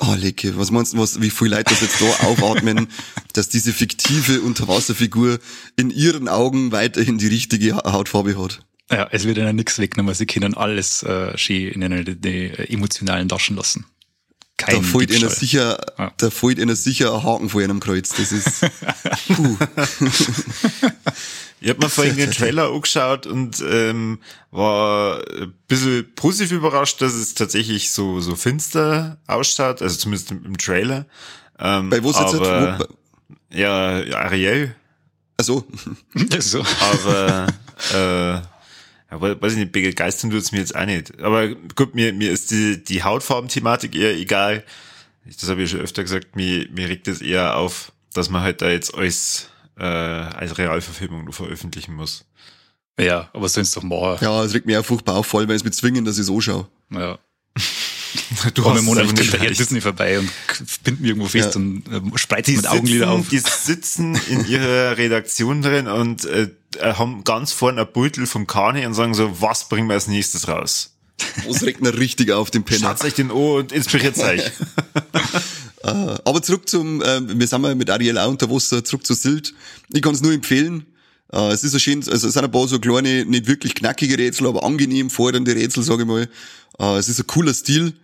Oh, 0.03 0.15
Lecke, 0.15 0.57
was 0.57 0.71
meinst 0.71 0.95
du, 0.95 0.97
was, 0.99 1.21
wie 1.21 1.29
viele 1.29 1.57
Leute 1.57 1.75
das 1.75 1.83
jetzt 1.83 2.01
da 2.01 2.07
aufatmen, 2.27 2.89
dass 3.35 3.51
diese 3.51 3.75
fiktive 3.75 4.41
Unterwasserfigur 4.41 5.39
in 5.77 5.91
ihren 5.91 6.27
Augen 6.27 6.73
weiterhin 6.73 7.19
die 7.19 7.27
richtige 7.27 7.77
Ha- 7.77 7.93
Hautfarbe 7.93 8.43
hat? 8.43 8.65
Ja, 8.91 9.09
es 9.11 9.25
wird 9.25 9.39
ihnen 9.39 9.57
nichts 9.57 9.79
weggenommen, 9.79 10.15
sie 10.15 10.27
können 10.27 10.55
alles 10.55 11.03
äh, 11.03 11.37
schön 11.39 11.73
in 11.73 11.83
ihnen 11.83 12.05
die, 12.05 12.17
die 12.17 12.73
emotionalen 12.73 13.29
Taschen 13.29 13.57
lassen. 13.57 13.87
Kein 14.57 14.77
Da 14.77 14.83
fällt 14.83 15.11
ihnen 15.11 15.31
sicher, 15.31 15.79
Ja. 15.99 16.13
da 16.19 16.29
fällt 16.31 16.59
ihnen 16.59 16.77
sicher 16.77 17.15
ein 17.15 17.23
Haken 17.23 17.49
vor 17.49 17.63
ihrem 17.63 17.81
Kreuz. 17.81 18.11
Das 18.11 18.31
ist, 18.31 18.61
puh. 19.29 19.57
Ich 21.63 21.69
hab 21.69 21.79
mir 21.79 21.89
vorhin 21.91 22.17
den 22.17 22.31
Trailer 22.31 22.71
angeschaut 22.73 23.27
und 23.27 23.63
ähm, 23.67 24.19
war 24.51 25.23
ein 25.31 25.53
bisschen 25.69 26.15
positiv 26.15 26.53
überrascht, 26.53 27.01
dass 27.03 27.13
es 27.13 27.35
tatsächlich 27.35 27.91
so, 27.91 28.21
so 28.21 28.35
finster 28.35 29.19
ausschaut, 29.27 29.83
also 29.83 29.97
zumindest 29.97 30.31
im, 30.31 30.45
im 30.45 30.57
Trailer. 30.59 31.07
Ähm, 31.59 31.91
Bei 31.91 32.03
wo 32.03 32.13
sitzt 32.13 32.35
aber, 32.35 32.79
jetzt? 32.79 32.89
Wo, 32.91 33.57
Ja, 33.57 34.03
Ariel, 34.19 34.75
also, 35.37 35.67
Das 36.15 36.47
ist 36.47 36.51
so. 36.53 36.65
aber 36.81 37.47
äh, 37.95 38.41
ja, 39.11 39.21
we- 39.21 39.41
weiß 39.41 39.53
ich 39.53 39.59
nicht, 39.59 39.73
begeistern 39.73 40.31
tut's 40.31 40.53
mir 40.53 40.59
jetzt 40.59 40.75
auch 40.77 40.87
nicht. 40.87 41.21
Aber 41.21 41.49
gut, 41.75 41.95
mir, 41.95 42.13
mir 42.13 42.31
ist 42.31 42.51
die, 42.51 42.83
die 42.83 43.03
Hautfarben-Thematik 43.03 43.95
eher 43.95 44.15
egal. 44.17 44.65
Das 45.25 45.49
habe 45.49 45.63
ich 45.63 45.71
schon 45.71 45.81
öfter 45.81 46.03
gesagt, 46.03 46.35
mir, 46.37 46.69
mir 46.71 46.89
regt 46.89 47.07
es 47.09 47.21
eher 47.21 47.57
auf, 47.57 47.93
dass 48.15 48.31
man 48.31 48.43
halt 48.43 48.63
da 48.63 48.71
jetzt 48.71 48.95
alles 48.95 49.49
äh, 49.79 49.85
als 49.85 50.59
Realverfilmung 50.59 51.25
nur 51.25 51.35
veröffentlichen 51.35 51.95
muss. 51.95 52.25
Ja, 52.99 53.31
aber 53.33 53.49
sonst 53.49 53.77
doch 53.77 53.83
machen. 53.83 54.19
ja, 54.25 54.45
es 54.45 54.53
regt 54.55 54.67
mich 54.67 54.77
auch 54.77 54.85
furchtbar 54.85 55.17
auf, 55.17 55.27
vor 55.27 55.41
allem, 55.41 55.49
weil 55.49 55.57
es 55.57 55.65
mich 55.65 55.73
zwingen, 55.75 56.05
dass 56.05 56.17
ich 56.17 56.23
es 56.23 56.31
anschaue. 56.31 56.69
Ja. 56.91 57.19
Du 58.55 58.65
hast 58.65 58.81
im 58.81 58.87
Monat 58.87 59.07
nicht 59.13 59.33
der. 59.33 59.51
Disney 59.51 59.81
vorbei 59.81 60.19
und 60.19 60.29
bindet 60.83 61.01
mich 61.01 61.11
irgendwo 61.11 61.29
fest 61.29 61.55
Ja. 61.55 61.61
und 61.61 61.85
äh, 61.89 62.19
spreizt 62.19 62.49
die 62.49 62.57
mit 62.57 62.67
Augenlider 62.67 63.07
sitzen, 63.07 63.21
auf. 63.21 63.29
die 63.29 63.39
sitzen 63.39 64.15
in 64.29 64.47
ihrer 64.47 64.97
Redaktion 64.97 65.63
drin 65.63 65.87
und 65.87 66.25
äh, 66.25 66.49
haben 66.81 67.25
ganz 67.25 67.53
vorne 67.53 67.83
ein 67.83 67.93
Beutel 67.93 68.27
vom 68.27 68.47
Kani 68.47 68.87
und 68.87 68.95
sagen 68.95 69.15
so, 69.15 69.41
was 69.41 69.69
bringen 69.69 69.89
wir 69.89 69.95
als 69.95 70.07
nächstes 70.07 70.49
raus? 70.49 70.95
Es 71.49 71.63
regt 71.63 71.81
mir 71.83 71.97
richtig 71.97 72.31
auf 72.31 72.51
den 72.51 72.65
Penner. 72.65 72.89
Schaut 72.89 73.05
euch 73.05 73.15
den 73.15 73.31
an 73.31 73.37
und 73.37 73.73
inspiriert 73.73 74.19
euch. 74.19 74.41
Äh, 75.83 75.89
aber 76.25 76.43
zurück 76.43 76.69
zum, 76.69 77.03
äh, 77.03 77.21
wir 77.39 77.47
sind 77.47 77.61
mal 77.61 77.75
mit 77.75 77.91
Ariel 77.91 78.19
auch 78.19 78.29
unter 78.29 78.51
Wasser, 78.51 78.85
zurück 78.85 79.07
zu 79.07 79.15
Silt. 79.15 79.55
Ich 79.93 80.03
kann 80.03 80.15
es 80.15 80.23
nur 80.23 80.33
empfehlen. 80.33 80.87
Äh, 81.33 81.53
es 81.53 81.65
ist 81.65 81.75
ein 81.75 81.81
schön, 81.81 81.99
also 82.09 82.27
es 82.27 82.33
sind 82.33 82.45
ein 82.45 82.51
paar 82.51 82.69
so 82.69 82.79
kleine, 82.79 83.25
nicht 83.25 83.47
wirklich 83.47 83.75
knackige 83.75 84.19
Rätsel, 84.19 84.47
aber 84.47 84.65
angenehm 84.65 85.11
fordernde 85.11 85.55
Rätsel, 85.55 85.83
sage 85.83 86.03
ich 86.03 86.09
mal. 86.09 86.29
Äh, 86.79 86.99
es 86.99 87.09
ist 87.09 87.21
ein 87.21 87.27
cooler 87.27 87.55
Stil 87.55 87.95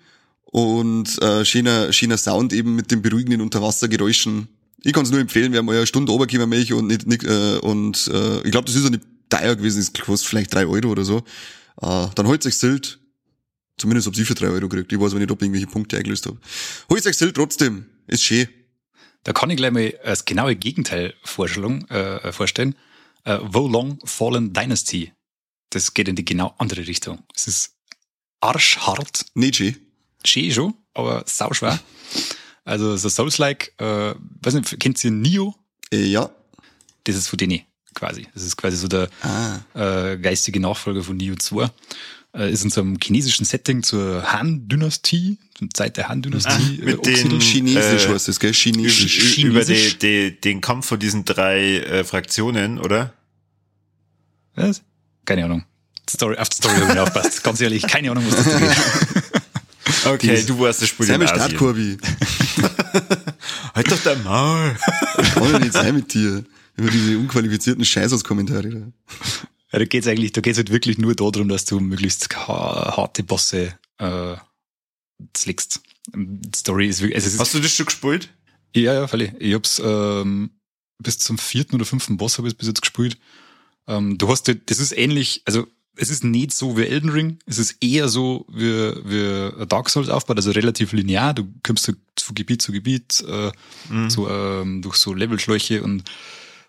und 0.45 1.21
äh, 1.23 1.45
schöner, 1.45 1.93
schöner 1.93 2.19
Sound 2.19 2.53
eben 2.53 2.75
mit 2.75 2.91
den 2.91 3.03
beruhigenden 3.03 3.41
Unterwassergeräuschen. 3.41 4.49
Ich 4.87 4.93
kann 4.93 5.05
es 5.05 5.11
nur 5.11 5.19
empfehlen, 5.19 5.51
wir 5.51 5.59
haben 5.59 5.67
mal 5.67 5.77
eine 5.77 5.85
Stunde 5.85 6.13
runtergekommen 6.13 6.49
Milch 6.49 6.73
und 6.73 6.87
nicht, 6.87 7.09
nicht 7.09 7.25
äh, 7.25 7.59
und 7.59 8.07
äh, 8.07 8.37
ich 8.43 8.53
glaube, 8.53 8.67
das 8.67 8.77
ist 8.77 8.85
ja 8.85 8.91
nicht 8.91 9.03
teuer 9.29 9.57
gewesen, 9.57 9.81
es 9.81 9.93
kostet 9.93 10.29
vielleicht 10.29 10.55
drei 10.55 10.65
Euro 10.65 10.91
oder 10.91 11.05
so. 11.05 11.25
Äh, 11.83 12.07
dann 12.15 12.29
holt 12.29 12.47
euch 12.47 12.57
Silt. 12.57 13.01
Zumindest 13.79 14.07
ob 14.07 14.15
sie 14.15 14.25
für 14.25 14.37
drei 14.37 14.47
Euro 14.47 14.69
kriegt. 14.69 14.93
Ich 14.93 15.01
weiß 15.01 15.11
aber 15.11 15.19
nicht, 15.19 15.33
ob 15.33 15.43
ich 15.43 15.47
irgendwelche 15.47 15.67
Punkte 15.67 15.97
eingelöst 15.97 16.27
habe. 16.27 16.39
Holt 16.89 17.05
euch 17.05 17.17
Silt 17.17 17.35
trotzdem. 17.35 17.87
Ist 18.07 18.23
schön. 18.23 18.49
Da 19.25 19.33
kann 19.33 19.51
ich 19.51 19.57
gleich 19.57 19.73
mal 19.73 19.93
das 20.05 20.25
genaue 20.25 20.55
Gegenteil 20.55 21.15
Vorstellung, 21.25 21.85
äh, 21.89 22.31
vorstellen. 22.33 22.77
Äh, 23.25 23.41
Wo 23.43 23.67
Long 23.67 23.99
Fallen 24.05 24.53
Dynasty. 24.53 25.13
Das 25.71 25.95
geht 25.95 26.07
in 26.07 26.15
die 26.15 26.25
genau 26.25 26.55
andere 26.59 26.87
Richtung. 26.87 27.25
Es 27.35 27.49
ist 27.49 27.75
arschhart, 28.41 29.27
Nicht 29.35 29.57
schön. 29.57 29.77
schön 30.25 30.53
schon, 30.53 30.75
aber 30.95 31.25
sauschwer. 31.27 31.81
Also 32.67 32.97
so 32.99 33.09
Souls-like, 33.09 33.73
äh, 33.79 34.15
weiß 34.43 34.55
nicht, 34.55 34.79
kennt 34.81 35.03
ihr 35.05 35.11
Nio? 35.11 35.55
Äh, 35.93 36.05
ja. 36.05 36.29
Das 37.05 37.17
ist 37.17 37.29
von 37.29 37.39
denen 37.39 37.61
quasi. 37.95 38.27
Das 38.35 38.43
ist 38.43 38.57
quasi 38.57 38.77
so 38.77 38.89
der 38.89 39.09
Ah. 39.23 39.61
äh, 40.13 40.19
geistige 40.19 40.61
Nachfolger 40.61 41.03
von 41.03 41.17
Neo 41.17 41.35
2. 41.37 41.71
Äh, 42.35 42.53
ist 42.53 42.65
in 42.65 42.71
so 42.71 42.83
einem 42.83 42.99
chinesischen 43.03 43.47
Setting 43.47 43.83
zur 43.83 44.31
Han-Dynastie, 44.33 45.39
zur 45.57 45.69
Zeit 45.73 45.97
der 45.97 46.09
Han-Dynastie. 46.09 46.81
Ah, 46.83 46.85
mit 46.85 47.07
äh, 47.07 47.15
den-. 47.25 47.41
Chinesisch 47.41 48.05
Äh, 48.07 48.13
heißt 48.13 48.29
das, 48.29 48.39
gell? 48.41 48.53
Chinesisch. 48.53 49.39
Ü- 49.39 49.47
über 49.47 49.61
die, 49.65 49.73
Chinesisch? 49.75 49.99
die, 49.99 50.41
den 50.41 50.61
Kampf 50.61 50.87
von 50.87 50.99
diesen 50.99 51.25
drei 51.25 51.79
äh, 51.79 52.05
Fraktionen, 52.05 52.79
oder? 52.79 53.15
Was? 54.57 54.83
Keine 55.25 55.45
Ahnung. 55.45 55.65
Story, 56.11 56.37
auf 56.37 56.49
die 56.51 56.57
Story 56.57 56.75
habe 56.77 56.93
ich 56.93 56.99
aufpasst. 56.99 57.43
Ganz 57.45 57.61
ehrlich, 57.61 57.83
keine 57.87 58.11
Ahnung, 58.11 58.25
was 58.29 58.37
das 58.37 58.45
da 58.53 58.59
geht. 58.59 58.77
Okay, 60.05 60.43
du 60.47 60.59
warst 60.61 60.83
das 60.83 60.89
Spiel 60.89 61.07
Sei 61.07 61.15
in 61.15 61.23
Asien. 61.23 61.99
Halt 63.75 63.91
doch 63.91 64.03
dein 64.03 64.23
Maul. 64.25 64.77
Kann 65.35 65.53
ja 65.53 65.59
nicht 65.59 65.73
sein 65.73 65.95
mit 65.95 66.13
dir. 66.15 66.45
Über 66.77 66.91
diese 66.91 67.17
unqualifizierten 67.19 67.85
Scheißauskommentare. 67.85 68.69
da. 68.69 68.79
Ja, 69.73 69.79
da 69.79 69.85
geht's 69.85 70.07
eigentlich, 70.07 70.33
da 70.33 70.41
geht's 70.43 70.59
halt 70.59 70.71
wirklich 70.71 70.99
nur 70.99 71.15
darum, 71.15 71.49
dass 71.49 71.65
du 71.65 71.81
möglichst 71.81 72.35
ha- 72.37 72.97
harte 72.97 73.23
Bosse 73.23 73.79
äh, 73.99 74.37
zlickst. 75.33 75.81
Die 76.15 76.51
Story 76.57 76.87
ist 76.89 77.01
wirklich, 77.01 77.17
also 77.17 77.27
es 77.29 77.35
ist, 77.35 77.41
Hast 77.41 77.55
du 77.55 77.61
das 77.61 77.73
schon 77.73 77.87
gespielt? 77.87 78.29
Ja, 78.75 78.93
ja, 78.95 79.09
völlig. 79.09 79.33
Ich 79.39 79.55
hab's 79.55 79.81
ähm, 79.85 80.51
bis 81.03 81.19
zum 81.19 81.39
vierten 81.39 81.75
oder 81.75 81.85
fünften 81.85 82.17
Boss 82.17 82.39
habe 82.39 82.49
ich 82.49 82.57
bis 82.57 82.69
jetzt 82.69 82.83
gespielt. 82.83 83.19
Ähm, 83.89 84.19
du 84.19 84.29
hast, 84.29 84.47
halt- 84.49 84.71
das 84.71 84.79
ist 84.79 84.97
ähnlich, 84.97 85.43
also 85.47 85.67
es 85.97 86.11
ist 86.11 86.25
nicht 86.25 86.53
so 86.53 86.77
wie 86.77 86.87
Elden 86.87 87.11
Ring, 87.11 87.39
es 87.47 87.59
ist 87.59 87.83
eher 87.83 88.09
so 88.09 88.47
wie, 88.49 88.93
wie 89.05 89.67
Dark 89.67 89.89
Souls 89.89 90.09
aufbaut, 90.09 90.37
also 90.37 90.51
relativ 90.51 90.93
linear. 90.93 91.35
Du 91.35 91.49
kommst 91.63 91.89
halt 91.89 91.99
von 92.21 92.35
Gebiet 92.35 92.63
zu 92.63 92.73
Gebiet, 92.73 93.25
äh, 93.27 93.51
so 94.09 94.29
ähm, 94.29 94.83
durch 94.83 94.97
so 94.97 95.15
Levelschläuche 95.15 95.83
und 95.83 96.05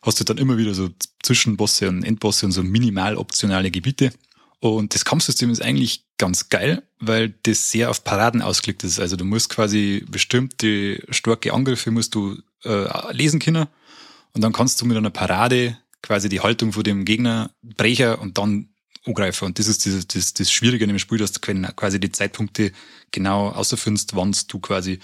hast 0.01 0.19
du 0.19 0.23
dann 0.23 0.37
immer 0.37 0.57
wieder 0.57 0.73
so 0.73 0.89
Zwischenbosse 1.23 1.89
und 1.89 2.03
Endbosse 2.03 2.45
und 2.45 2.51
so 2.51 2.63
minimal 2.63 3.17
optionale 3.17 3.71
Gebiete. 3.71 4.11
Und 4.59 4.95
das 4.95 5.05
Kampfsystem 5.05 5.51
ist 5.51 5.61
eigentlich 5.61 6.05
ganz 6.17 6.49
geil, 6.49 6.83
weil 6.99 7.35
das 7.43 7.69
sehr 7.69 7.89
auf 7.89 8.03
Paraden 8.03 8.41
ausgelegt 8.41 8.83
ist. 8.83 8.99
Also 8.99 9.15
du 9.15 9.25
musst 9.25 9.49
quasi 9.49 10.03
bestimmte 10.09 11.03
starke 11.09 11.53
Angriffe 11.53 11.91
musst 11.91 12.15
du 12.15 12.37
äh, 12.63 13.13
lesen 13.13 13.39
können 13.39 13.67
und 14.33 14.41
dann 14.41 14.53
kannst 14.53 14.81
du 14.81 14.85
mit 14.85 14.97
einer 14.97 15.11
Parade 15.11 15.77
quasi 16.01 16.29
die 16.29 16.39
Haltung 16.39 16.73
von 16.73 16.83
dem 16.83 17.05
Gegner 17.05 17.51
brechen 17.61 18.15
und 18.15 18.37
dann 18.37 18.69
angreifen. 19.07 19.45
Und 19.45 19.59
das 19.59 19.67
ist 19.67 19.85
das, 19.85 20.07
das, 20.07 20.33
das 20.33 20.51
Schwierige 20.51 20.83
in 20.83 20.89
dem 20.89 20.99
Spiel, 20.99 21.17
dass 21.17 21.31
du 21.31 21.39
quasi 21.39 21.99
die 21.99 22.11
Zeitpunkte 22.11 22.71
genau 23.11 23.49
außerfindest, 23.49 24.15
wann 24.15 24.35
du 24.47 24.59
quasi 24.59 24.99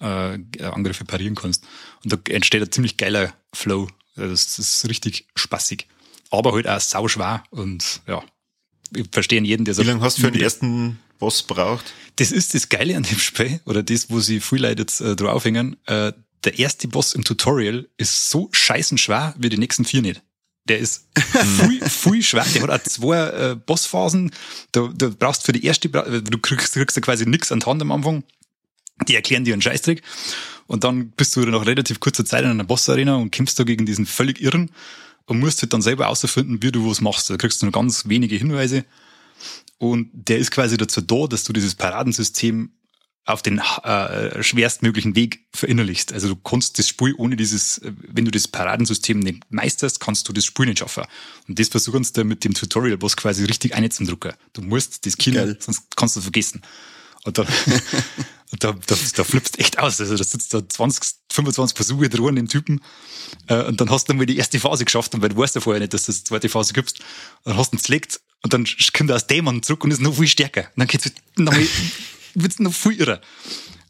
äh, 0.00 0.38
Angriffe 0.62 1.04
parieren 1.04 1.34
kannst. 1.34 1.64
Und 2.04 2.12
da 2.12 2.18
entsteht 2.32 2.62
ein 2.62 2.72
ziemlich 2.72 2.96
geiler 2.96 3.32
Flow. 3.52 3.88
Das 4.16 4.58
ist 4.58 4.88
richtig 4.88 5.26
spaßig. 5.36 5.86
aber 6.30 6.52
halt 6.52 6.68
auch 6.68 6.80
sau 6.80 7.08
schwer 7.08 7.44
und 7.50 8.00
ja, 8.06 8.22
ich 8.94 9.06
verstehe 9.12 9.42
jeden, 9.42 9.64
der 9.64 9.74
sagt. 9.74 9.86
Wie 9.86 9.90
lange 9.90 10.02
hast 10.02 10.18
du 10.18 10.22
für 10.22 10.32
den 10.32 10.42
ersten 10.42 10.98
Boss 11.18 11.42
braucht? 11.42 11.92
Das 12.16 12.32
ist 12.32 12.54
das 12.54 12.68
Geile 12.68 12.96
an 12.96 13.02
dem 13.02 13.18
Spiel, 13.18 13.60
oder 13.64 13.82
das, 13.82 14.10
wo 14.10 14.20
sie 14.20 14.40
viel 14.40 14.62
Leute 14.62 14.82
jetzt 14.82 15.00
äh, 15.00 15.14
drauf 15.14 15.44
hängen. 15.44 15.76
Äh, 15.86 16.12
der 16.44 16.58
erste 16.58 16.88
Boss 16.88 17.14
im 17.14 17.24
Tutorial 17.24 17.88
ist 17.96 18.30
so 18.30 18.48
scheißen 18.52 18.98
schwer 18.98 19.34
wie 19.38 19.48
die 19.48 19.58
nächsten 19.58 19.84
vier 19.84 20.02
nicht. 20.02 20.22
Der 20.68 20.78
ist 20.78 21.08
viel, 21.16 21.84
viel 21.88 22.22
schwer. 22.22 22.44
Der 22.54 22.62
hat 22.62 22.70
auch 22.70 22.82
zwei 22.84 23.18
äh, 23.18 23.56
Bossphasen. 23.56 24.30
Du, 24.72 24.88
du 24.88 25.10
brauchst 25.10 25.44
für 25.44 25.52
die 25.52 25.64
erste, 25.64 25.88
du 25.88 26.38
kriegst, 26.38 26.74
kriegst 26.74 26.96
ja 26.96 27.02
quasi 27.02 27.26
nix 27.26 27.50
an 27.52 27.60
die 27.60 27.66
Hand 27.66 27.82
am 27.82 27.92
Anfang. 27.92 28.24
Die 29.06 29.14
erklären 29.14 29.44
dir 29.44 29.54
einen 29.54 29.62
Scheißtrick. 29.62 30.02
Und 30.66 30.84
dann 30.84 31.10
bist 31.10 31.34
du 31.36 31.40
nach 31.40 31.66
relativ 31.66 32.00
kurzer 32.00 32.24
Zeit 32.24 32.44
in 32.44 32.50
einer 32.50 32.64
Bossarena 32.64 33.16
und 33.16 33.30
kämpfst 33.30 33.58
da 33.58 33.64
gegen 33.64 33.86
diesen 33.86 34.06
völlig 34.06 34.40
Irren 34.40 34.70
und 35.24 35.38
musst 35.38 35.62
halt 35.62 35.72
dann 35.72 35.82
selber 35.82 36.04
herausfinden, 36.04 36.62
wie 36.62 36.72
du 36.72 36.88
was 36.88 37.00
machst. 37.00 37.30
Da 37.30 37.36
kriegst 37.36 37.62
du 37.62 37.66
nur 37.66 37.72
ganz 37.72 38.08
wenige 38.08 38.36
Hinweise. 38.36 38.84
Und 39.78 40.10
der 40.12 40.38
ist 40.38 40.50
quasi 40.50 40.76
dazu 40.76 41.00
da, 41.00 41.26
dass 41.26 41.44
du 41.44 41.52
dieses 41.52 41.74
Paradensystem 41.74 42.70
auf 43.28 43.42
den 43.42 43.58
äh, 43.58 44.42
schwerstmöglichen 44.42 45.14
Weg 45.14 45.44
verinnerlichst. 45.52 46.14
Also 46.14 46.28
du 46.28 46.36
kannst 46.36 46.78
das 46.78 46.88
Spiel 46.88 47.14
ohne 47.18 47.36
dieses, 47.36 47.78
wenn 47.82 48.24
du 48.24 48.30
das 48.30 48.48
Paradensystem 48.48 49.18
nicht 49.18 49.42
meisterst, 49.50 50.00
kannst 50.00 50.26
du 50.28 50.32
das 50.32 50.46
Spiel 50.46 50.64
nicht 50.64 50.78
schaffen. 50.78 51.04
Und 51.46 51.58
das 51.58 51.68
versuchen 51.68 52.04
sie 52.04 52.24
mit 52.24 52.44
dem 52.44 52.54
Tutorial-Boss 52.54 53.18
quasi 53.18 53.44
richtig 53.44 53.74
einzudrucken. 53.74 54.32
Du 54.54 54.62
musst 54.62 55.04
das 55.04 55.18
killen, 55.18 55.58
sonst 55.60 55.82
kannst 55.94 56.16
du 56.16 56.22
vergessen. 56.22 56.62
Und 57.24 57.36
dann, 57.36 57.46
und 58.50 58.64
da, 58.64 58.72
da, 58.72 58.96
da 59.16 59.24
flippst 59.24 59.58
echt 59.58 59.78
aus. 59.78 60.00
Also 60.00 60.16
da 60.16 60.24
sitzt 60.24 60.54
da 60.54 60.66
20, 60.66 61.04
25 61.30 61.76
Versuche 61.76 62.08
dran 62.08 62.34
dem 62.34 62.48
Typen 62.48 62.80
äh, 63.48 63.62
und 63.64 63.78
dann 63.78 63.90
hast 63.90 64.08
du 64.08 64.14
mal 64.14 64.24
die 64.24 64.38
erste 64.38 64.58
Phase 64.58 64.86
geschafft 64.86 65.14
und 65.14 65.20
weil 65.20 65.28
du 65.28 65.36
weißt 65.36 65.54
ja 65.54 65.60
vorher 65.60 65.80
nicht, 65.80 65.92
dass 65.92 66.06
du 66.06 66.12
die 66.12 66.24
zweite 66.24 66.48
Phase 66.48 66.72
gibst. 66.72 67.00
Und 67.44 67.50
dann 67.50 67.56
hast 67.58 67.72
du 67.72 67.76
ihn 67.76 67.80
zerlegt 67.80 68.20
und 68.42 68.54
dann 68.54 68.66
kommt 68.94 69.10
er 69.10 69.16
aus 69.16 69.26
Dämon 69.26 69.62
zurück 69.62 69.84
und 69.84 69.90
ist 69.90 70.00
noch 70.00 70.14
viel 70.14 70.28
stärker. 70.28 70.62
Und 70.62 70.78
dann 70.78 70.86
geht's 70.86 71.12
noch 71.36 71.52
mal, 71.52 71.66
wird's 72.34 72.58
noch 72.58 72.74
viel 72.74 73.00
irrer. 73.00 73.20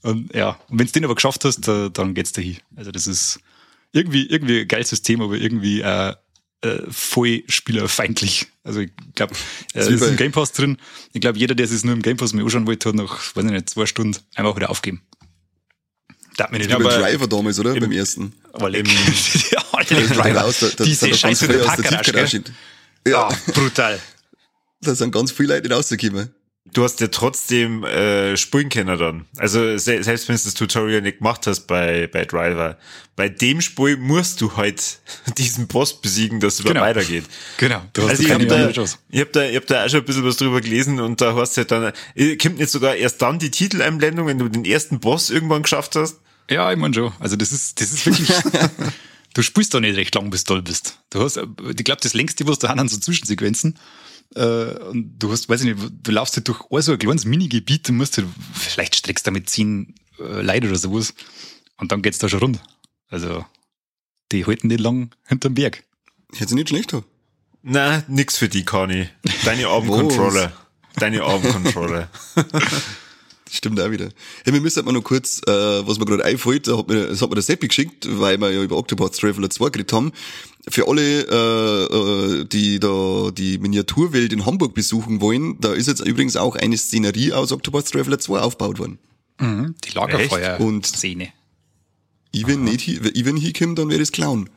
Und 0.03 0.35
ja, 0.35 0.59
und 0.69 0.79
wenn 0.79 0.87
du 0.87 0.93
den 0.93 1.05
aber 1.05 1.15
geschafft 1.15 1.45
hast, 1.45 1.67
dann 1.67 2.15
geht's 2.15 2.33
dahin. 2.33 2.59
Also 2.77 2.91
das 2.91 3.07
ist 3.07 3.41
irgendwie, 3.93 4.27
irgendwie 4.27 4.61
ein 4.61 4.69
geiles 4.69 4.91
System, 4.91 5.21
aber 5.21 5.37
irgendwie 5.37 5.81
äh, 5.81 6.15
äh, 6.63 6.83
voll 6.91 7.43
spielerfeindlich. 7.49 8.47
Also 8.65 8.81
ich 8.81 8.91
glaube, 9.15 9.35
äh, 9.75 9.93
ist 9.93 10.03
im 10.03 10.17
Game 10.17 10.33
Pass 10.33 10.53
drin. 10.53 10.79
Ich 11.13 11.21
glaube, 11.21 11.39
jeder, 11.39 11.55
der 11.55 11.67
sich 11.67 11.85
nur 11.85 11.95
im 11.95 12.03
Game 12.03 12.17
Pass 12.17 12.33
mal 12.33 12.43
anschauen 12.43 12.67
wollte, 12.67 12.89
hat 12.89 12.97
nach, 12.97 13.37
weiß 13.37 13.45
ich 13.45 13.51
nicht, 13.51 13.71
zwei 13.71 13.87
Stunden 13.87 14.19
einfach 14.35 14.57
wieder 14.57 14.71
aufgeben. 14.71 15.03
Darf 16.37 16.51
mir 16.51 16.59
nicht 16.59 16.73
aber 16.73 16.91
Driver 16.91 17.27
damals, 17.27 17.59
oder? 17.59 17.75
Im, 17.75 17.81
Beim 17.81 17.93
ersten. 17.93 18.33
Aber 18.53 18.73
im, 18.73 18.87
ja, 19.51 19.83
der 19.91 20.07
Driver. 20.07 20.41
Raus, 20.43 20.61
da, 20.61 20.69
da, 20.69 20.85
Diese 20.85 21.13
scheiße 21.13 21.49
Packgarage, 21.49 22.45
Ja. 23.07 23.29
Oh, 23.29 23.53
brutal. 23.53 23.99
Da 24.81 24.95
sind 24.95 25.11
ganz 25.11 25.33
viele 25.33 25.55
Leute 25.55 25.73
rausgekommen 25.73 26.31
du 26.73 26.85
hast 26.85 27.01
ja 27.01 27.09
trotzdem 27.09 27.85
äh, 27.85 28.37
Spulen 28.37 28.69
dann. 28.71 29.27
Also 29.37 29.77
se 29.79 30.03
selbst 30.03 30.29
wenn 30.29 30.37
du 30.37 30.43
das 30.43 30.55
Tutorial 30.55 31.03
nicht 31.03 31.19
gemacht 31.19 31.47
hast 31.47 31.67
bei, 31.67 32.07
bei 32.07 32.25
Driver, 32.25 32.77
bei 33.17 33.29
dem 33.29 33.61
Spul 33.61 33.97
musst 33.97 34.41
du 34.41 34.57
halt 34.57 35.01
diesen 35.39 35.67
Boss 35.67 36.01
besiegen, 36.01 36.41
dass 36.41 36.59
es 36.59 36.65
genau. 36.65 36.81
weitergeht. 36.81 37.25
Genau. 37.57 37.83
Du 37.93 38.03
hast 38.03 38.11
also 38.11 38.23
ich 38.23 38.31
habe 38.31 38.47
da, 38.47 38.69
ich 38.69 39.21
hab 39.21 39.33
da, 39.33 39.45
ich 39.45 39.57
hab 39.57 39.67
da 39.67 39.85
auch 39.85 39.89
schon 39.89 40.01
ein 40.01 40.07
bisschen 40.07 40.25
was 40.25 40.37
drüber 40.37 40.61
gelesen 40.61 41.01
und 41.01 41.21
da 41.21 41.35
hast 41.35 41.57
du 41.57 41.59
halt 41.59 41.71
dann, 41.71 41.93
äh, 42.15 42.37
kommt 42.37 42.59
nicht 42.59 42.71
sogar 42.71 42.95
erst 42.95 43.21
dann 43.23 43.39
die 43.39 43.51
Titeleinblendung, 43.51 44.27
wenn 44.27 44.39
du 44.39 44.49
den 44.49 44.65
ersten 44.65 45.01
Boss 45.01 45.31
irgendwann 45.31 45.63
geschafft 45.63 45.97
hast? 45.97 46.21
Ja, 46.51 46.71
ich 46.73 46.79
meine 46.79 46.95
schon. 46.95 47.13
Also 47.19 47.37
das 47.37 47.53
ist, 47.53 47.81
das 47.81 47.93
ist 47.93 48.07
wirklich, 48.07 48.29
du 49.35 49.43
spielst 49.43 49.75
doch 49.75 49.81
nicht 49.81 49.97
recht 49.97 50.15
lang, 50.15 50.31
bis 50.31 50.45
du 50.45 50.55
toll 50.55 50.63
bist. 50.63 50.99
Du 51.11 51.21
hast, 51.21 51.37
ich 51.37 51.85
glaube, 51.85 52.01
das 52.03 52.15
längste, 52.15 52.47
was 52.47 52.59
du 52.59 52.69
haben, 52.69 52.89
so 52.89 52.99
Zwischensequenzen. 52.99 53.79
Äh, 54.35 54.75
und 54.91 55.19
du 55.19 55.33
hast, 55.33 55.49
weiß 55.49 55.63
ich 55.65 55.75
nicht, 55.75 55.93
du 56.03 56.11
laufst 56.11 56.37
halt 56.37 56.49
durch 56.49 56.63
so 56.85 56.93
ein 56.93 56.99
kleines 56.99 57.25
Minigebiet 57.25 57.89
und 57.89 57.97
musst 57.97 58.19
halt, 58.19 58.27
vielleicht 58.53 58.97
streckst 58.97 59.27
du 59.27 59.31
damit 59.31 59.49
zehn 59.49 59.95
äh, 60.19 60.43
Leute 60.43 60.69
oder 60.69 60.77
sowas. 60.77 61.15
Und 61.79 61.93
dann 61.93 62.03
geht's 62.03 62.19
da 62.19 62.29
schon 62.29 62.41
rund. 62.41 62.61
Also, 63.09 63.45
die 64.33 64.45
halten 64.45 64.69
nicht 64.69 64.81
lang 64.81 65.11
hinterm 65.27 65.55
Berg. 65.55 65.85
Hätte 66.35 66.55
nicht 66.55 66.69
schlecht, 66.69 66.93
doch. 66.93 67.05
Na, 67.63 68.05
nix 68.09 68.37
für 68.37 68.49
die, 68.49 68.65
Conny. 68.65 69.09
Deine 69.45 69.69
Armcontroller. 69.69 70.53
Deine 70.97 71.23
Armcontroller. 71.23 72.11
Stimmt 73.51 73.81
auch 73.81 73.91
wieder. 73.91 74.11
Hey, 74.45 74.53
wir 74.53 74.61
müssen 74.61 74.85
mal 74.85 74.93
noch 74.93 75.03
kurz, 75.03 75.41
äh, 75.47 75.51
was 75.51 75.99
mir 75.99 76.05
gerade 76.05 76.25
einfällt, 76.25 76.69
da 76.69 76.77
hat 76.77 76.89
mir, 76.89 77.07
das 77.07 77.23
hat 77.23 77.31
mir 77.31 77.37
der 77.37 77.43
Seppi 77.43 77.69
geschickt, 77.69 78.07
weil 78.11 78.39
wir 78.39 78.51
ja 78.51 78.63
über 78.63 78.77
Octopath 78.77 79.19
Traveler 79.19 79.49
2 79.49 79.71
geredet 79.71 79.93
haben. 79.93 80.13
Für 80.69 80.87
alle, 80.87 81.23
äh, 81.23 82.41
äh, 82.41 82.45
die 82.45 82.79
da 82.79 83.31
die 83.31 83.59
Miniaturwelt 83.59 84.33
in 84.33 84.45
Hamburg 84.45 84.75
besuchen 84.75 85.21
wollen, 85.21 85.59
da 85.61 85.73
ist 85.73 85.87
jetzt 85.87 86.01
übrigens 86.01 86.37
auch 86.37 86.57
eine 86.57 86.77
Szenerie 86.77 87.33
aus 87.33 87.53
Octopath 87.53 87.91
Traveler 87.91 88.19
2 88.19 88.39
aufgebaut 88.39 88.79
worden. 88.79 88.99
Mhm, 89.41 89.75
die 89.85 89.91
Lagerfeuer-Szene. 89.91 91.33
Und 92.33 92.47
wenn 92.47 92.65
nicht, 92.65 93.03
wenn 93.25 93.37
hinkommt, 93.37 93.79
dann 93.79 93.89
wäre 93.89 94.03
es 94.03 94.13
Clown. 94.13 94.51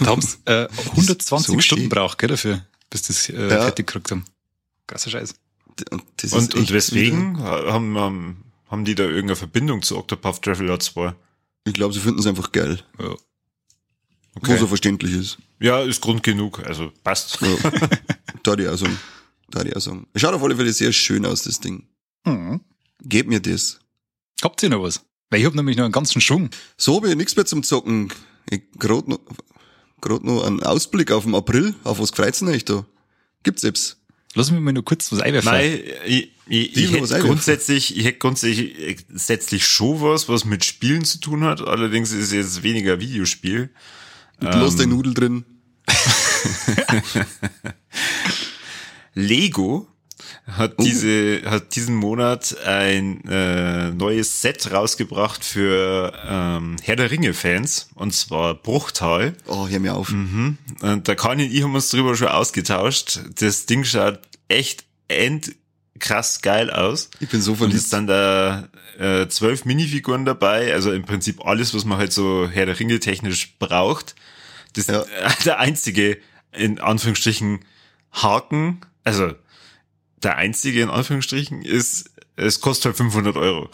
da 0.00 0.06
haben 0.06 0.22
sie 0.22 0.38
äh, 0.46 0.68
120 0.92 1.54
so 1.54 1.60
Stunden 1.60 1.88
braucht, 1.90 2.18
gell, 2.18 2.30
dafür, 2.30 2.64
bis 2.88 3.02
das 3.02 3.28
äh, 3.28 3.34
ja. 3.34 3.48
fertig 3.48 3.86
gekriegt 3.86 4.10
haben. 4.10 4.24
Krasser 4.86 5.10
Scheiß. 5.10 5.34
Und, 5.90 6.32
und, 6.32 6.54
und 6.54 6.72
weswegen? 6.72 7.38
Haben, 7.40 7.98
haben, 7.98 8.44
haben 8.68 8.84
die 8.84 8.94
da 8.94 9.04
irgendeine 9.04 9.36
Verbindung 9.36 9.82
zu 9.82 9.96
Octopath 9.96 10.42
Traveler 10.42 10.78
2? 10.78 11.14
Ich 11.66 11.74
glaube, 11.74 11.94
sie 11.94 12.00
finden 12.00 12.20
es 12.20 12.26
einfach 12.26 12.52
geil. 12.52 12.82
Ja. 12.98 13.14
Okay. 14.34 14.54
Wo 14.54 14.56
so 14.56 14.66
verständlich 14.68 15.14
ist. 15.14 15.38
Ja, 15.60 15.82
ist 15.82 16.00
Grund 16.00 16.22
genug, 16.22 16.60
also 16.64 16.92
passt. 17.02 17.40
Ja. 17.40 17.70
da 18.42 18.56
die 18.56 18.68
auch 18.68 18.76
sagen. 18.76 18.98
Da 19.50 19.64
die 19.64 19.74
auch 19.74 19.80
sagen. 19.80 20.06
Schaut 20.14 20.34
auf 20.34 20.42
alle 20.42 20.56
Fälle 20.56 20.72
sehr 20.72 20.92
schön 20.92 21.26
aus, 21.26 21.42
das 21.42 21.60
Ding. 21.60 21.86
Mhm. 22.24 22.60
Gebt 23.02 23.28
mir 23.28 23.40
das. 23.40 23.80
Habt 24.42 24.62
ihr 24.62 24.68
noch 24.68 24.82
was? 24.82 25.02
Weil 25.30 25.40
ich 25.40 25.46
hab 25.46 25.54
nämlich 25.54 25.76
noch 25.76 25.84
einen 25.84 25.92
ganzen 25.92 26.20
Schwung. 26.20 26.50
So 26.76 26.96
habe 26.96 27.10
ich 27.10 27.16
nichts 27.16 27.36
mehr 27.36 27.46
zum 27.46 27.62
Zocken. 27.62 28.12
Ich 28.48 28.62
grad 28.78 29.08
noch, 29.08 29.20
grad 30.00 30.22
noch 30.22 30.44
einen 30.44 30.62
Ausblick 30.62 31.10
auf 31.10 31.24
den 31.24 31.34
April. 31.34 31.74
Auf 31.84 31.98
was 31.98 32.10
freut's 32.10 32.38
denn 32.38 32.48
euch 32.48 32.64
da? 32.64 32.86
Gibt's 33.42 33.64
Apps? 33.64 33.98
Lass 34.34 34.50
mich 34.50 34.60
mal 34.60 34.72
nur 34.72 34.84
kurz 34.84 35.10
was 35.10 35.20
einwerfen. 35.20 35.50
Nein, 35.50 35.80
ich, 36.06 36.32
ich, 36.46 36.76
ich 36.76 36.92
hätte 36.92 37.18
grundsätzlich, 37.20 37.96
ich 37.96 38.04
hätte 38.04 38.18
grundsätzlich 38.18 39.66
schon 39.66 40.00
was, 40.02 40.28
was 40.28 40.44
mit 40.44 40.64
Spielen 40.64 41.04
zu 41.04 41.18
tun 41.18 41.44
hat. 41.44 41.60
Allerdings 41.60 42.12
ist 42.12 42.26
es 42.26 42.32
jetzt 42.32 42.62
weniger 42.62 43.00
Videospiel. 43.00 43.70
Mit 44.40 44.52
ähm, 44.54 44.58
bloß 44.60 44.76
der 44.76 44.86
Nudel 44.86 45.14
drin. 45.14 45.44
Lego 49.14 49.88
hat 50.46 50.78
uh. 50.78 50.82
diese 50.82 51.42
hat 51.44 51.74
diesen 51.74 51.94
Monat 51.94 52.56
ein 52.64 53.22
äh, 53.28 53.90
neues 53.90 54.40
Set 54.40 54.72
rausgebracht 54.72 55.44
für 55.44 56.12
ähm, 56.26 56.76
Herr 56.82 56.96
der 56.96 57.10
Ringe 57.10 57.34
Fans 57.34 57.90
und 57.94 58.14
zwar 58.14 58.54
Bruchtal. 58.54 59.34
Oh, 59.46 59.68
hör 59.68 59.80
mir 59.80 59.94
auf. 59.94 60.10
Mhm. 60.10 60.58
Und 60.80 61.08
da 61.08 61.14
kann 61.14 61.38
ich, 61.38 61.52
ich 61.54 61.62
haben 61.62 61.74
uns 61.74 61.90
drüber 61.90 62.16
schon 62.16 62.28
ausgetauscht. 62.28 63.20
Das 63.38 63.66
Ding 63.66 63.84
schaut 63.84 64.20
echt 64.48 64.84
end 65.08 65.54
krass 65.98 66.40
geil 66.42 66.70
aus. 66.70 67.10
Ich 67.20 67.28
bin 67.28 67.40
so 67.40 67.54
verliebt. 67.54 67.74
Und 67.74 67.84
es 67.84 67.90
sind 67.90 68.06
da 68.06 68.68
äh, 68.98 69.28
zwölf 69.28 69.64
Minifiguren 69.64 70.24
dabei, 70.24 70.72
also 70.72 70.92
im 70.92 71.04
Prinzip 71.04 71.44
alles, 71.44 71.74
was 71.74 71.84
man 71.84 71.98
halt 71.98 72.12
so 72.12 72.48
Herr 72.50 72.66
der 72.66 72.78
Ringe 72.78 73.00
technisch 73.00 73.56
braucht. 73.58 74.14
Das 74.74 74.86
ja. 74.86 75.00
ist 75.00 75.44
der 75.46 75.58
einzige, 75.58 76.18
in 76.52 76.80
Anführungsstrichen, 76.80 77.60
Haken, 78.12 78.80
also 79.04 79.34
der 80.22 80.36
einzige 80.36 80.82
in 80.82 80.90
Anführungsstrichen 80.90 81.62
ist, 81.62 82.10
es 82.36 82.60
kostet 82.60 82.86
halt 82.86 82.96
500 82.96 83.36
Euro. 83.36 83.68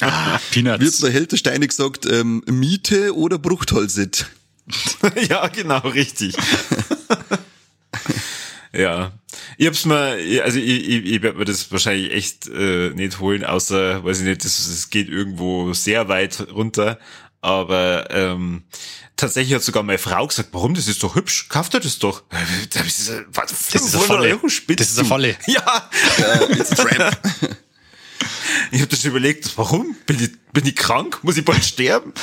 ah, 0.00 0.38
Peanuts. 0.50 0.80
Wird 0.80 1.02
der 1.02 1.10
Held 1.10 1.32
der 1.32 1.36
Steine 1.38 1.66
gesagt, 1.66 2.06
ähm, 2.06 2.42
Miete 2.46 3.16
oder 3.16 3.38
Bruchtalsit? 3.38 4.26
ja, 5.28 5.46
genau, 5.48 5.78
richtig. 5.78 6.36
ja. 8.72 9.12
Ich 9.56 9.66
hab's 9.66 9.84
mal, 9.84 10.18
also 10.42 10.58
ich, 10.58 10.88
ich, 10.88 11.04
ich 11.06 11.22
werde 11.22 11.38
mir 11.38 11.44
das 11.44 11.70
wahrscheinlich 11.70 12.12
echt 12.12 12.48
äh, 12.48 12.90
nicht 12.90 13.20
holen, 13.20 13.44
außer, 13.44 14.04
weiß 14.04 14.20
ich 14.20 14.24
nicht, 14.24 14.44
das, 14.44 14.56
das 14.56 14.90
geht 14.90 15.08
irgendwo 15.08 15.72
sehr 15.72 16.08
weit 16.08 16.48
runter. 16.52 16.98
Aber 17.44 18.10
ähm, 18.10 18.62
tatsächlich 19.16 19.54
hat 19.54 19.62
sogar 19.62 19.82
meine 19.82 19.98
Frau 19.98 20.26
gesagt, 20.26 20.48
warum, 20.52 20.72
das 20.72 20.88
ist 20.88 21.02
doch 21.02 21.14
hübsch, 21.14 21.50
kauft 21.50 21.74
er 21.74 21.80
das 21.80 21.98
doch. 21.98 22.22
Das 22.70 22.86
ist, 22.86 23.12
was, 23.34 23.50
das 23.70 23.82
ist 23.82 23.94
eine 23.94 24.04
Falle. 24.04 24.28
Euro 24.30 24.46
das 24.46 24.88
ist 24.88 24.98
eine 24.98 25.06
Falle. 25.06 25.36
Ja, 25.46 25.90
uh, 26.20 26.52
it's 26.52 26.72
a 26.72 26.74
trap. 26.74 27.18
Ich 28.70 28.80
habe 28.80 28.88
das 28.88 29.04
überlegt, 29.04 29.58
warum? 29.58 29.94
Bin 30.06 30.22
ich, 30.22 30.30
bin 30.52 30.64
ich 30.64 30.74
krank? 30.74 31.18
Muss 31.22 31.36
ich 31.36 31.44
bald 31.44 31.62
sterben? 31.62 32.14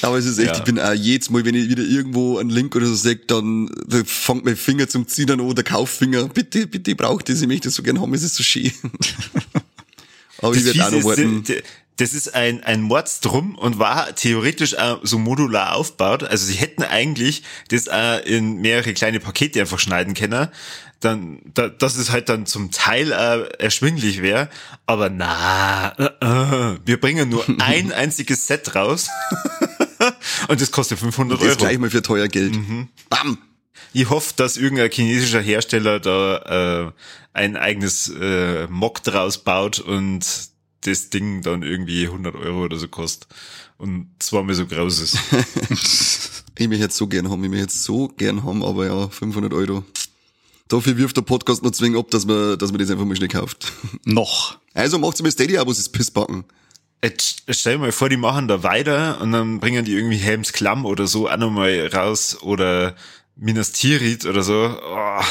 Aber 0.00 0.16
es 0.16 0.24
ist 0.24 0.38
echt, 0.38 0.52
ja. 0.52 0.56
ich 0.56 0.64
bin 0.64 0.78
auch 0.78 0.92
jedes 0.92 1.28
Mal, 1.28 1.44
wenn 1.44 1.54
ich 1.54 1.68
wieder 1.68 1.82
irgendwo 1.82 2.38
einen 2.38 2.50
Link 2.50 2.74
oder 2.74 2.86
so 2.86 2.94
sehe, 2.94 3.16
dann, 3.16 3.70
dann 3.86 4.06
fängt 4.06 4.46
mein 4.46 4.56
Finger 4.56 4.88
zum 4.88 5.06
Ziehen 5.06 5.30
an 5.30 5.40
oder 5.40 5.62
Kauffinger. 5.62 6.28
Bitte, 6.28 6.66
bitte, 6.66 6.92
ich 6.92 6.96
brauche 6.96 7.22
das, 7.22 7.42
ich 7.42 7.48
möchte 7.48 7.68
das 7.68 7.74
so 7.74 7.82
gern 7.82 8.00
haben, 8.00 8.14
es 8.14 8.22
ist 8.22 8.36
so 8.36 8.42
schön. 8.42 8.72
Aber 10.42 10.54
das 10.54 10.64
ich 10.64 10.66
werde 10.78 10.86
auch 10.86 10.90
noch 10.92 11.04
warten. 11.04 11.44
das 11.96 12.14
ist 12.14 12.34
ein, 12.34 12.62
ein 12.64 12.82
Mordstrum 12.82 13.56
und 13.56 13.78
war 13.78 14.14
theoretisch 14.14 14.76
auch 14.78 15.00
so 15.02 15.18
modular 15.18 15.76
aufgebaut. 15.76 16.24
Also 16.24 16.46
sie 16.46 16.54
hätten 16.54 16.82
eigentlich 16.82 17.42
das 17.68 17.88
auch 17.88 18.20
in 18.24 18.56
mehrere 18.56 18.94
kleine 18.94 19.20
Pakete 19.20 19.60
einfach 19.60 19.78
schneiden 19.78 20.14
können. 20.14 20.48
Dann, 21.00 21.40
da, 21.54 21.68
dass 21.68 21.96
es 21.96 22.10
halt 22.10 22.28
dann 22.28 22.44
zum 22.44 22.70
Teil 22.70 23.14
auch 23.14 23.48
erschwinglich 23.58 24.20
wäre. 24.20 24.50
Aber 24.84 25.08
na, 25.08 25.92
äh, 25.98 26.04
äh, 26.74 26.78
wir 26.84 27.00
bringen 27.00 27.30
nur 27.30 27.44
ein 27.58 27.92
einziges 27.92 28.46
Set 28.46 28.74
raus. 28.74 29.08
und 30.48 30.60
das 30.60 30.70
kostet 30.72 30.98
500 30.98 31.40
Das 31.40 31.48
Euro. 31.48 31.56
gleich 31.56 31.78
mal 31.78 31.88
für 31.90 32.02
teuer 32.02 32.28
Geld. 32.28 32.52
Bam! 33.08 33.38
Ich 33.92 34.08
hoffe, 34.08 34.34
dass 34.36 34.56
irgendein 34.56 34.90
chinesischer 34.90 35.40
Hersteller 35.40 35.98
da 36.00 36.84
äh, 36.88 36.92
ein 37.32 37.56
eigenes 37.56 38.08
äh, 38.08 38.66
Mock 38.68 39.02
draus 39.02 39.38
baut 39.38 39.78
und 39.78 40.24
das 40.82 41.10
Ding 41.10 41.42
dann 41.42 41.62
irgendwie 41.62 42.06
100 42.06 42.34
Euro 42.34 42.64
oder 42.64 42.78
so 42.78 42.88
kostet 42.88 43.28
und 43.78 44.08
zweimal 44.18 44.54
so 44.54 44.66
groß 44.66 45.00
ist. 45.00 45.18
Ich 46.58 46.68
möchte 46.68 46.84
jetzt 46.84 46.96
so 46.98 47.06
gern 47.06 47.30
haben, 47.30 47.42
ich 47.42 47.48
möchte 47.48 47.62
jetzt 47.62 47.84
so 47.84 48.08
gern 48.08 48.44
haben, 48.44 48.62
aber 48.62 48.84
ja, 48.84 49.08
500 49.08 49.54
Euro. 49.54 49.82
Dafür 50.68 50.98
wirft 50.98 51.16
der 51.16 51.22
Podcast 51.22 51.62
noch 51.62 51.70
zwingend 51.70 51.98
ab, 51.98 52.10
dass 52.10 52.26
man, 52.26 52.58
dass 52.58 52.70
man 52.70 52.78
das 52.78 52.90
einfach 52.90 53.06
mal 53.06 53.16
schnell 53.16 53.30
kauft. 53.30 53.72
Noch. 54.04 54.58
Also 54.74 54.98
macht's 54.98 55.22
mir 55.22 55.32
Stadia-Abos, 55.32 55.78
das 55.78 55.88
Pissbacken. 55.88 56.44
Jetzt 57.02 57.44
stell 57.48 57.76
dir 57.76 57.78
mal 57.78 57.92
vor, 57.92 58.10
die 58.10 58.18
machen 58.18 58.46
da 58.46 58.62
weiter 58.62 59.22
und 59.22 59.32
dann 59.32 59.58
bringen 59.58 59.86
die 59.86 59.94
irgendwie 59.94 60.18
Helms 60.18 60.52
Klamm 60.52 60.84
oder 60.84 61.06
so 61.06 61.30
auch 61.30 61.38
nochmal 61.38 61.86
raus 61.86 62.36
oder 62.42 62.94
Minas 63.36 63.72
Tirith 63.72 64.26
oder 64.26 64.42
so. 64.42 64.78
Oh, 64.86 65.22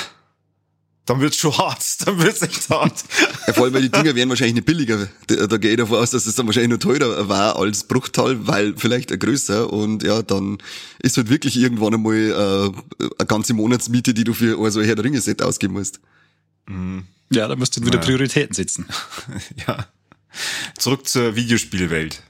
dann 1.10 1.22
wird's 1.22 1.38
schon 1.38 1.57
hart, 1.57 1.84
dann 2.05 2.22
wird's 2.22 2.41
echt 2.41 2.70
hart. 2.70 3.03
Ja, 3.47 3.53
vor 3.53 3.66
allem, 3.66 3.74
weil 3.74 3.82
die 3.82 3.89
Dinger 3.89 4.16
wären 4.16 4.30
wahrscheinlich 4.30 4.55
nicht 4.55 4.66
billiger. 4.66 5.07
Da, 5.28 5.47
da 5.47 5.57
gehe 5.57 5.72
ich 5.72 5.78
davon 5.78 5.97
aus, 5.97 6.12
dass 6.12 6.26
es 6.26 6.36
dann 6.36 6.45
wahrscheinlich 6.45 6.70
nur 6.70 6.80
teurer 6.80 7.28
war 7.28 7.57
als 7.57 7.84
Bruchtal, 7.86 8.47
weil 8.47 8.76
vielleicht 8.78 9.12
ein 9.12 9.20
größer 9.20 9.72
und 9.72 10.03
ja, 10.03 10.22
dann 10.22 10.60
ist 10.99 11.18
halt 11.18 11.30
wirklich 11.30 11.57
irgendwann 11.57 11.93
einmal 11.93 12.16
äh, 12.16 13.05
eine 13.18 13.28
ganze 13.28 13.53
Monatsmiete, 13.53 14.14
die 14.14 14.24
du 14.24 14.34
für 14.34 14.57
ein 14.64 14.72
so 14.72 14.80
ein 14.80 14.86
Herr 14.86 14.95
der 14.95 15.05
Ringe-Set 15.05 15.41
ausgeben 15.41 15.74
musst. 15.74 15.99
Ja, 17.32 17.47
da 17.47 17.55
musst 17.55 17.76
du 17.76 17.82
wieder 17.82 17.97
Ja. 17.97 18.05
Prioritäten 18.05 18.53
setzen. 18.53 18.86
ja. 19.68 19.88
Zurück 20.78 21.07
zur 21.07 21.36
Videospielwelt. 21.36 22.22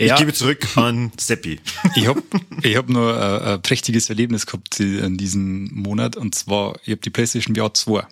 Ich 0.00 0.06
Ja. 0.06 0.16
gebe 0.16 0.32
zurück 0.32 0.76
an 0.76 1.10
Seppi. 1.18 1.58
Ich 1.96 2.06
hab 2.06 2.18
ich 2.62 2.76
hab 2.76 2.88
nur 2.88 3.20
ein, 3.20 3.42
ein 3.54 3.62
prächtiges 3.62 4.08
Erlebnis 4.08 4.46
gehabt 4.46 4.78
in 4.78 5.16
diesem 5.18 5.74
Monat 5.74 6.16
und 6.16 6.36
zwar, 6.36 6.78
ich 6.84 6.92
hab 6.92 7.02
die 7.02 7.10
PlayStation 7.10 7.56
VR 7.56 7.74
2 7.74 8.06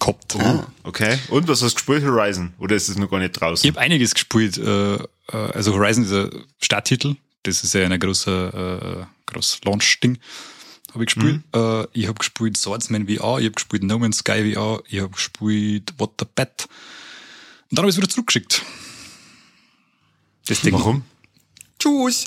gehabt. 0.00 0.36
Ah. 0.36 0.66
Okay. 0.82 1.18
Und 1.28 1.46
was 1.46 1.62
hast 1.62 1.74
du 1.74 1.76
gespielt? 1.76 2.04
Horizon? 2.04 2.52
Oder 2.58 2.74
ist 2.74 2.88
es 2.88 2.96
noch 2.98 3.08
gar 3.08 3.20
nicht 3.20 3.32
draußen? 3.32 3.64
Ich 3.64 3.74
habe 3.74 3.80
einiges 3.80 4.12
gespielt. 4.12 4.58
Äh, 4.58 4.94
äh, 4.94 5.06
also 5.30 5.72
Horizon 5.74 6.04
ist 6.04 6.12
ein 6.12 6.30
Starttitel. 6.60 7.14
Das 7.44 7.62
ist 7.62 7.72
ja 7.74 7.84
ein 7.86 8.00
großer 8.00 9.02
äh, 9.02 9.06
groß 9.26 9.60
Launch-Ding. 9.64 10.18
Habe 10.92 11.04
ich 11.04 11.14
gespielt. 11.14 11.42
Äh, 11.54 11.84
ich 11.92 12.06
habe 12.08 12.18
gespielt 12.18 12.56
Swordsman 12.56 13.06
VR, 13.06 13.38
ich 13.38 13.46
habe 13.46 13.50
gespielt 13.52 13.84
No 13.84 13.98
Man's 14.00 14.18
Sky 14.18 14.52
VR, 14.52 14.82
ich 14.88 14.98
habe 15.00 15.10
gespielt 15.10 15.94
What 15.98 16.12
the 16.18 16.26
Bat. 16.34 16.66
Und 17.70 17.78
dann 17.78 17.84
habe 17.84 17.88
ich 17.90 17.94
es 17.94 17.98
wieder 17.98 18.08
zurückgeschickt. 18.08 18.62
Das 20.46 20.60
Ding. 20.60 20.74
Warum? 20.74 21.04
Tschüss! 21.78 22.24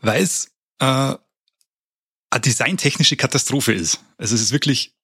Weil 0.00 0.22
es 0.22 0.50
äh, 0.78 1.14
eine 2.30 2.40
designtechnische 2.40 3.16
Katastrophe 3.16 3.72
ist. 3.72 4.00
Also 4.16 4.34
es 4.34 4.40
ist 4.40 4.52
wirklich, 4.52 4.94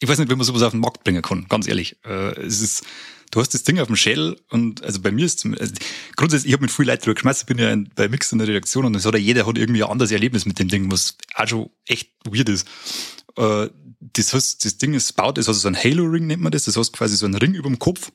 ich 0.00 0.08
weiß 0.08 0.18
nicht, 0.18 0.30
wie 0.30 0.34
man 0.34 0.44
sowas 0.44 0.62
auf 0.62 0.72
den 0.72 0.80
Markt 0.80 1.04
bringen 1.04 1.22
kann, 1.22 1.46
ganz 1.48 1.68
ehrlich. 1.68 1.96
Äh, 2.04 2.40
es 2.40 2.60
ist, 2.60 2.84
du 3.30 3.40
hast 3.40 3.52
das 3.54 3.62
Ding 3.62 3.78
auf 3.78 3.88
dem 3.88 3.96
Schädel 3.96 4.40
und 4.48 4.82
also 4.82 5.00
bei 5.00 5.10
mir 5.10 5.26
ist 5.26 5.40
zum, 5.40 5.54
also 5.54 5.74
grundsätzlich, 6.16 6.48
ich 6.48 6.54
habe 6.54 6.62
mit 6.62 6.72
viel 6.72 6.86
Leid 6.86 7.04
drüber 7.04 7.14
geschmeißt, 7.14 7.42
ich 7.42 7.46
bin 7.46 7.58
ja 7.58 7.70
in, 7.70 7.90
bei 7.94 8.08
Mix 8.08 8.32
in 8.32 8.38
der 8.38 8.48
Redaktion 8.48 8.86
und 8.86 8.94
es 8.94 9.04
hat 9.04 9.14
ja 9.14 9.20
jeder 9.20 9.46
hat 9.46 9.58
irgendwie 9.58 9.84
ein 9.84 9.90
anderes 9.90 10.10
Erlebnis 10.10 10.46
mit 10.46 10.58
dem 10.58 10.68
Ding, 10.68 10.90
was 10.90 11.16
auch 11.34 11.46
schon 11.46 11.70
echt 11.86 12.10
weird 12.24 12.48
ist. 12.48 12.66
Äh, 13.36 13.68
das 14.00 14.32
heißt, 14.32 14.64
das 14.64 14.78
Ding 14.78 14.94
ist 14.94 15.12
baut, 15.12 15.36
ist 15.36 15.48
also 15.48 15.60
so 15.60 15.68
ein 15.68 15.76
Halo-Ring 15.76 16.26
nennt 16.26 16.42
man 16.42 16.52
das, 16.52 16.64
das 16.64 16.76
heißt 16.78 16.94
quasi 16.94 17.16
so 17.16 17.26
ein 17.26 17.34
Ring 17.34 17.52
über 17.52 17.68
dem 17.68 17.78
Kopf, 17.78 18.10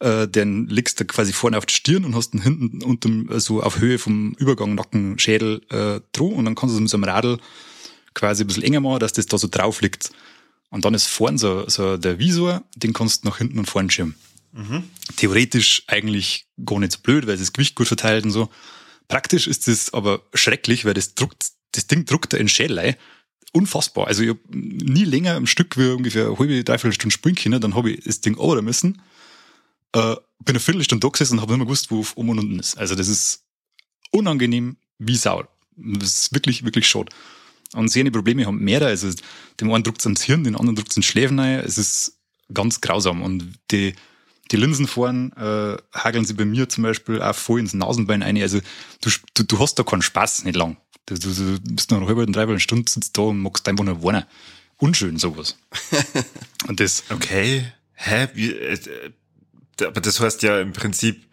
äh, 0.00 0.26
den 0.28 0.66
legst 0.68 1.00
du 1.00 1.04
quasi 1.04 1.32
vorne 1.32 1.58
auf 1.58 1.66
die 1.66 1.74
Stirn 1.74 2.04
und 2.04 2.14
hast 2.14 2.34
ihn 2.34 2.42
hinten 2.42 2.82
unterm, 2.82 3.30
äh, 3.30 3.40
so 3.40 3.62
auf 3.62 3.78
Höhe 3.78 3.98
vom 3.98 4.34
Übergang 4.38 4.74
Nacken, 4.74 5.18
Schädel 5.18 5.62
äh, 5.70 6.00
drauf 6.12 6.34
und 6.34 6.44
dann 6.44 6.54
kannst 6.54 6.74
du 6.74 6.76
es 6.76 6.80
mit 6.80 6.90
so 6.90 6.96
einem 6.96 7.04
Radl 7.04 7.38
quasi 8.14 8.44
ein 8.44 8.46
bisschen 8.46 8.62
enger 8.62 8.80
machen, 8.80 9.00
dass 9.00 9.12
das 9.12 9.26
da 9.26 9.38
so 9.38 9.48
drauf 9.48 9.80
liegt. 9.80 10.10
Und 10.70 10.84
dann 10.84 10.94
ist 10.94 11.06
vorne 11.06 11.38
so, 11.38 11.68
so 11.68 11.96
der 11.96 12.18
Visor, 12.18 12.64
den 12.76 12.92
kannst 12.92 13.24
du 13.24 13.28
nach 13.28 13.38
hinten 13.38 13.58
und 13.58 13.66
vorne 13.66 13.90
schirmen. 13.90 14.16
Theoretisch 15.16 15.84
eigentlich 15.86 16.46
gar 16.64 16.78
nicht 16.78 16.92
so 16.92 16.98
blöd, 17.00 17.26
weil 17.26 17.34
es 17.34 17.40
das 17.40 17.52
Gewicht 17.52 17.74
gut 17.74 17.88
verteilt 17.88 18.24
und 18.24 18.30
so. 18.30 18.48
Praktisch 19.08 19.46
ist 19.46 19.68
das 19.68 19.92
aber 19.92 20.22
schrecklich, 20.32 20.84
weil 20.84 20.94
das 20.94 21.14
druckt, 21.14 21.48
das 21.72 21.86
Ding 21.86 22.04
druckt 22.04 22.32
da 22.32 22.36
in 22.36 22.44
den 22.44 22.48
Schädel 22.48 22.78
ein. 22.78 22.96
Unfassbar. 23.52 24.06
Also 24.08 24.22
ich 24.22 24.30
hab 24.30 24.38
nie 24.50 25.04
länger 25.04 25.34
am 25.34 25.46
Stück 25.46 25.76
wie 25.76 25.90
ungefähr 25.90 26.26
eine 26.26 26.38
halbe, 26.38 26.64
dreiviertel 26.64 26.94
Stunde 26.94 27.14
spielen 27.14 27.34
können, 27.34 27.60
dann 27.60 27.74
habe 27.74 27.92
ich 27.92 28.04
das 28.04 28.20
Ding 28.20 28.36
over 28.36 28.62
müssen. 28.62 29.00
Äh, 29.94 30.16
bin 30.40 30.54
eine 30.54 30.60
Viertelstunde 30.60 31.06
da 31.06 31.10
gesessen 31.10 31.34
und 31.34 31.40
habe 31.40 31.52
nicht 31.52 31.58
mehr 31.58 31.66
gewusst, 31.66 31.90
wo 31.90 32.00
auf 32.00 32.16
oben 32.16 32.30
und 32.30 32.40
unten 32.40 32.58
ist. 32.58 32.76
Also 32.76 32.94
das 32.94 33.08
ist 33.08 33.44
unangenehm 34.10 34.76
wie 34.98 35.16
Sau. 35.16 35.44
Das 35.76 36.18
ist 36.18 36.34
wirklich, 36.34 36.64
wirklich 36.64 36.86
schade. 36.86 37.12
Und 37.74 37.88
sehen 37.88 38.04
die 38.04 38.10
Probleme 38.10 38.44
haben 38.44 38.58
mehrere. 38.58 38.88
Also 38.88 39.10
dem 39.60 39.72
einen 39.72 39.84
druckt 39.84 40.00
es 40.00 40.06
ans 40.06 40.22
Hirn, 40.22 40.44
den 40.44 40.56
anderen 40.56 40.76
druckt 40.76 40.90
es 40.90 40.96
ins 40.96 41.06
Schläfen 41.06 41.38
rein. 41.38 41.60
Es 41.60 41.78
ist 41.78 42.18
ganz 42.52 42.80
grausam. 42.80 43.22
Und 43.22 43.54
die, 43.70 43.94
die 44.50 44.56
Linsen 44.56 44.86
vorn 44.86 45.32
äh, 45.32 45.76
hageln 45.92 46.24
sie 46.24 46.34
bei 46.34 46.44
mir 46.44 46.68
zum 46.68 46.82
Beispiel 46.82 47.22
auch 47.22 47.34
voll 47.34 47.60
ins 47.60 47.72
Nasenbein 47.72 48.22
ein. 48.22 48.36
Also 48.40 48.60
du, 49.00 49.10
du, 49.34 49.44
du 49.44 49.58
hast 49.60 49.78
da 49.78 49.84
keinen 49.84 50.02
Spaß, 50.02 50.44
nicht 50.44 50.56
lang. 50.56 50.76
Du, 51.06 51.14
du, 51.14 51.32
du 51.32 51.60
bist 51.60 51.90
noch 51.90 51.98
eine 51.98 52.06
halbe, 52.06 52.26
dreiviertel 52.26 52.60
Stunde 52.60 52.90
sitzt 52.90 53.16
da 53.16 53.22
und 53.22 53.40
magst 53.40 53.68
einfach 53.68 53.84
nur 53.84 54.02
wohnen. 54.02 54.24
Unschön 54.76 55.18
sowas. 55.18 55.56
und 56.68 56.80
das, 56.80 57.04
Okay. 57.10 57.72
Hä? 57.94 58.28
Wie, 58.34 58.52
äh, 58.52 58.78
aber 59.82 60.00
das 60.00 60.20
heißt 60.20 60.42
ja 60.42 60.60
im 60.60 60.72
Prinzip 60.72 61.26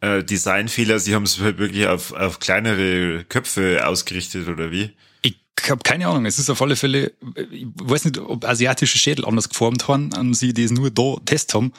äh, 0.00 0.22
Designfehler, 0.22 0.98
sie 0.98 1.14
haben 1.14 1.24
es 1.24 1.40
halt 1.40 1.58
wirklich 1.58 1.86
auf, 1.86 2.12
auf 2.12 2.38
kleinere 2.38 3.24
Köpfe 3.24 3.86
ausgerichtet 3.86 4.48
oder 4.48 4.70
wie? 4.70 4.90
Ich 5.22 5.36
habe 5.68 5.82
keine 5.82 6.08
Ahnung. 6.08 6.26
Es 6.26 6.38
ist 6.38 6.50
auf 6.50 6.60
alle 6.60 6.76
Fälle, 6.76 7.12
ich 7.50 7.66
weiß 7.82 8.04
nicht, 8.04 8.18
ob 8.18 8.44
asiatische 8.44 8.98
Schädel 8.98 9.24
anders 9.24 9.48
geformt 9.48 9.88
haben 9.88 10.12
und 10.12 10.34
sie 10.34 10.52
das 10.52 10.70
nur 10.70 10.90
da 10.90 11.16
test 11.24 11.54
haben. 11.54 11.72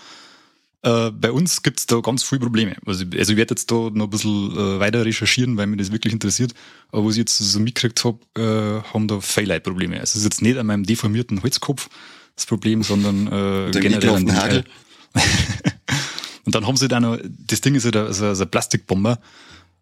Äh, 0.82 1.12
bei 1.12 1.32
uns 1.32 1.62
gibt's 1.62 1.86
da 1.88 2.00
ganz 2.00 2.24
viele 2.24 2.42
Probleme. 2.42 2.76
Also, 2.86 3.06
also 3.18 3.32
ich 3.32 3.38
werde 3.38 3.54
jetzt 3.54 3.70
da 3.70 3.90
noch 3.92 4.06
ein 4.06 4.10
bisschen 4.10 4.52
äh, 4.52 4.80
weiter 4.80 5.06
recherchieren, 5.06 5.58
weil 5.58 5.68
mich 5.68 5.80
das 5.80 5.92
wirklich 5.92 6.14
interessiert. 6.14 6.54
Aber 6.92 7.06
was 7.06 7.14
ich 7.14 7.20
jetzt 7.20 7.38
so 7.38 7.60
mitgekriegt 7.60 8.04
habe, 8.06 8.20
äh, 8.38 8.94
haben 8.94 9.08
da 9.08 9.20
Fairlight-Probleme. 9.20 10.00
Also 10.00 10.12
es 10.12 10.16
ist 10.18 10.24
jetzt 10.26 10.42
nicht 10.42 10.58
an 10.58 10.68
meinem 10.68 10.84
deformierten 10.84 11.44
Holzkopf 11.44 11.90
das 12.36 12.46
Problem, 12.46 12.84
sondern 12.84 13.28
äh, 13.28 13.72
generell 13.72 14.10
an 14.10 14.26
dem 14.26 14.36
Hagel. 14.36 14.64
Teil. 14.64 14.72
Und 16.46 16.54
dann 16.54 16.68
haben 16.68 16.78
sie 16.78 16.88
da 16.88 17.00
noch, 17.00 17.18
das 17.24 17.62
Ding 17.62 17.76
ist 17.76 17.86
da, 17.94 18.14
so, 18.14 18.34
so 18.34 18.44
eine 18.44 18.50
Plastikbombe, 18.50 19.18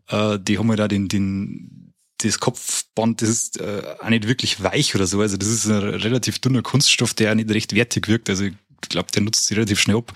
äh, 0.08 0.40
die 0.40 0.58
haben 0.58 0.70
ja 0.70 0.76
da 0.76 0.88
den, 0.88 1.08
den, 1.10 1.94
das 2.18 2.40
Kopfband, 2.40 3.22
das 3.22 3.30
ist 3.30 3.60
äh, 3.60 3.82
auch 4.00 4.10
nicht 4.10 4.28
wirklich 4.28 4.64
weich 4.64 4.96
oder 4.96 5.06
so. 5.06 5.22
Also 5.22 5.36
das 5.38 5.50
ist 5.50 5.66
ein 5.66 5.78
relativ 5.78 6.40
dünner 6.40 6.62
Kunststoff, 6.62 7.14
der 7.14 7.32
auch 7.32 7.36
nicht 7.36 7.50
recht 7.50 7.76
wertig 7.76 8.08
wirkt. 8.08 8.30
Also 8.30 8.46
ich 8.46 8.54
glaube, 8.90 9.12
der 9.12 9.24
nutzt 9.24 9.46
sich 9.46 9.58
relativ 9.58 9.80
schnell 9.80 9.98
ab, 9.98 10.14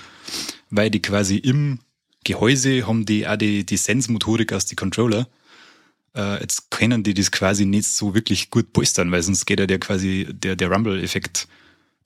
weil 0.70 0.90
die 0.90 1.02
quasi 1.02 1.38
im 1.38 1.80
Gehäuse 2.24 2.88
haben 2.88 3.06
die 3.06 3.28
auch 3.28 3.38
die, 3.38 3.66
die 3.66 3.78
Sense-Motorik 3.78 4.54
aus 4.54 4.66
die 4.66 4.76
Controller. 4.76 5.28
Äh, 6.16 6.42
jetzt 6.42 6.72
können 6.72 7.04
die 7.04 7.14
das 7.14 7.32
quasi 7.32 7.66
nicht 7.66 7.88
so 7.88 8.14
wirklich 8.16 8.50
gut 8.50 8.74
polstern, 8.74 9.12
weil 9.12 9.22
sonst 9.22 9.46
geht 9.46 9.60
ja 9.60 9.68
der 9.68 9.80
quasi 9.80 10.28
der, 10.30 10.56
der 10.56 10.72
Rumble-Effekt 10.72 11.48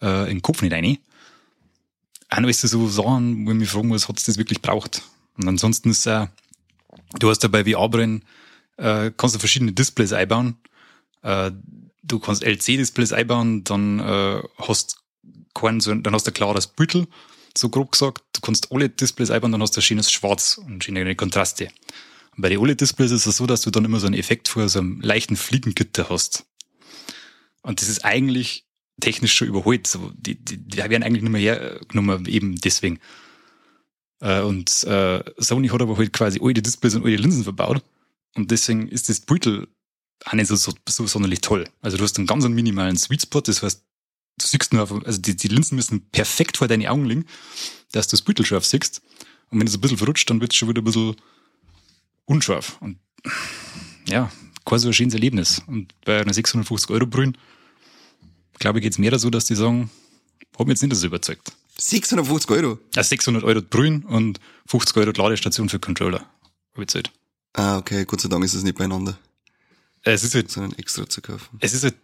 äh, 0.02 0.24
in 0.24 0.38
den 0.38 0.42
Kopf 0.42 0.62
nicht 0.62 0.74
rein. 0.74 0.98
Auch 2.32 2.42
das 2.42 2.62
so 2.62 2.88
Sachen, 2.88 3.46
wo 3.46 3.52
ich 3.52 3.58
mich 3.58 3.70
fragen 3.70 3.90
muss, 3.90 4.08
hat 4.08 4.18
es 4.18 4.24
das 4.24 4.38
wirklich 4.38 4.62
braucht? 4.62 5.04
Und 5.38 5.48
ansonsten 5.48 5.90
ist 5.90 6.06
äh, 6.06 6.28
du 7.20 7.30
hast 7.30 7.44
ja 7.44 7.50
bei 7.50 7.64
VR-Brillen, 7.66 8.24
äh, 8.78 9.12
kannst 9.16 9.36
du 9.36 9.40
verschiedene 9.40 9.74
Displays 9.74 10.14
einbauen. 10.14 10.58
Äh, 11.24 11.52
du 12.04 12.20
kannst 12.20 12.44
LC-Displays 12.44 13.14
einbauen, 13.14 13.64
dann 13.64 14.00
äh, 14.00 14.42
hast 14.58 14.98
kein, 15.54 15.80
dann 15.80 16.14
hast 16.14 16.28
du 16.28 16.32
ein 16.32 16.34
klares 16.34 16.68
Büttel, 16.68 17.08
so 17.58 17.70
grob 17.70 17.92
gesagt. 17.92 18.24
Du 18.34 18.42
kannst 18.42 18.72
OLED-Displays 18.72 19.32
einbauen, 19.32 19.52
dann 19.52 19.62
hast 19.62 19.76
du 19.76 19.80
ein 19.80 19.84
schönes 19.84 20.12
Schwarz 20.12 20.58
und 20.58 20.84
schöne 20.84 21.16
Kontraste. 21.16 21.70
Und 22.36 22.42
bei 22.42 22.50
den 22.50 22.60
OLED-Displays 22.60 23.12
ist 23.12 23.26
es 23.26 23.38
so, 23.38 23.46
dass 23.46 23.62
du 23.62 23.72
dann 23.72 23.86
immer 23.86 24.00
so 24.00 24.08
einen 24.08 24.16
Effekt 24.16 24.48
vor 24.48 24.68
so 24.70 24.80
einem 24.80 25.02
leichten 25.02 25.36
Fliegengitter 25.36 26.10
hast. 26.10 26.46
Und 27.62 27.82
das 27.82 27.90
ist 27.90 28.06
eigentlich 28.06 28.66
technisch 29.02 29.34
schon 29.34 29.48
überholt. 29.48 29.88
So, 29.88 30.12
die, 30.16 30.36
die, 30.36 30.58
die 30.58 30.78
werden 30.78 31.04
eigentlich 31.04 31.24
nicht 31.24 31.32
mehr 31.32 31.42
hergenommen, 31.42 32.26
eben 32.28 32.56
deswegen. 32.56 33.00
Äh, 34.22 34.42
und 34.42 34.84
äh, 34.84 35.24
Sony 35.38 35.68
hat 35.68 35.82
aber 35.82 35.98
halt 35.98 36.14
quasi 36.14 36.40
die 36.40 36.62
Displays 36.62 36.96
und 36.96 37.06
die 37.06 37.18
Linsen 37.18 37.44
verbaut. 37.44 37.84
Und 38.36 38.52
deswegen 38.52 38.88
ist 38.88 39.10
das 39.10 39.20
Beutel 39.20 39.68
auch 40.26 40.34
nicht 40.34 40.48
so, 40.48 40.56
so, 40.56 40.74
so 40.88 41.08
sonderlich 41.08 41.42
toll. 41.42 41.68
Also 41.82 41.98
du 41.98 42.04
hast 42.04 42.18
einen 42.18 42.28
ganz 42.28 42.48
minimalen 42.48 42.96
Sweet 42.96 43.24
Spot, 43.24 43.42
das 43.42 43.62
heißt, 43.62 43.84
du 44.38 44.46
siehst 44.46 44.74
nur 44.74 44.84
auf, 44.84 44.92
also 45.06 45.20
die, 45.20 45.36
die 45.36 45.48
Linsen 45.48 45.76
müssen 45.76 46.10
perfekt 46.12 46.58
vor 46.58 46.68
deine 46.68 46.90
Augen 46.90 47.06
liegen, 47.06 47.26
dass 47.92 48.08
du 48.08 48.12
das 48.12 48.22
Beutel 48.22 48.46
scharf 48.46 48.66
siehst. 48.66 49.02
Und 49.50 49.60
wenn 49.60 49.68
es 49.68 49.74
ein 49.74 49.82
bisschen 49.82 49.98
verrutscht, 49.98 50.30
dann 50.30 50.40
wird 50.40 50.54
es 50.54 50.58
schon 50.58 50.70
wieder 50.70 50.82
ein 50.82 50.86
bisschen 50.86 51.16
unscharf. 52.26 52.78
Und 52.80 53.00
ja, 54.08 54.32
kein 54.66 54.80
so 54.80 54.88
ein 54.88 54.94
schönes 54.94 55.14
Erlebnis. 55.14 55.62
Und 55.68 55.94
bei 56.06 56.22
einer 56.22 56.34
650 56.34 56.90
Euro 56.92 57.06
Brühen, 57.06 57.38
glaube 58.62 58.80
ich, 58.80 58.84
geht 58.84 58.94
es 58.94 58.98
mehr 59.00 59.18
so, 59.20 59.30
dass 59.30 59.46
die 59.46 59.56
sagen, 59.56 59.90
hab 60.58 60.68
mich 60.68 60.76
jetzt 60.76 60.84
nicht 60.84 60.96
so 60.96 61.06
überzeugt. 61.08 61.52
650 61.78 62.50
Euro? 62.52 62.80
Ja, 62.96 63.04
600 63.04 63.44
Euro 63.44 63.62
Brühen 63.62 64.04
und 64.04 64.40
50 64.68 64.96
Euro 64.98 65.12
Ladestation 65.12 65.68
für 65.68 65.80
Controller. 65.80 66.20
Hab 66.20 66.76
ich 66.76 66.80
gezahlt. 66.82 67.12
Ah, 67.54 67.78
okay, 67.78 68.06
Gott 68.06 68.22
sei 68.22 68.30
Dank 68.30 68.46
ist 68.46 68.54
es 68.54 68.64
nicht 68.64 68.78
beieinander, 68.78 69.18
Es 70.04 70.24
ist 70.24 70.36
halt, 70.36 70.50
sondern 70.50 70.74
extra 70.80 71.08
zu 71.10 71.22
kaufen. 71.22 71.58
es 71.60 71.74
ist 71.74 71.84
halt 71.84 71.96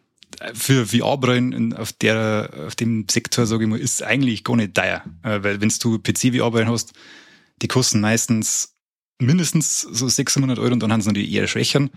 für 0.53 0.85
VR-Brillen 0.85 1.73
auf 1.73 1.93
der, 1.93 2.51
auf 2.67 2.75
dem 2.75 3.05
Sektor, 3.09 3.45
sage 3.45 3.63
ich 3.63 3.69
mal, 3.69 3.79
ist 3.79 4.03
eigentlich 4.03 4.43
gar 4.43 4.57
nicht 4.57 4.75
teuer. 4.75 5.03
Äh, 5.23 5.41
Weil 5.41 5.61
wenn 5.61 5.69
du 5.69 5.99
PC-VR-Brillen 5.99 6.69
hast, 6.69 6.91
die 7.61 7.67
kosten 7.69 8.01
meistens 8.01 8.73
mindestens 9.19 9.81
so 9.81 10.07
600 10.09 10.59
Euro 10.59 10.73
und 10.73 10.81
dann 10.81 10.91
haben 10.91 11.01
sie 11.01 11.07
noch 11.07 11.13
die 11.13 11.31
eher 11.33 11.47
schwächeren, 11.47 11.89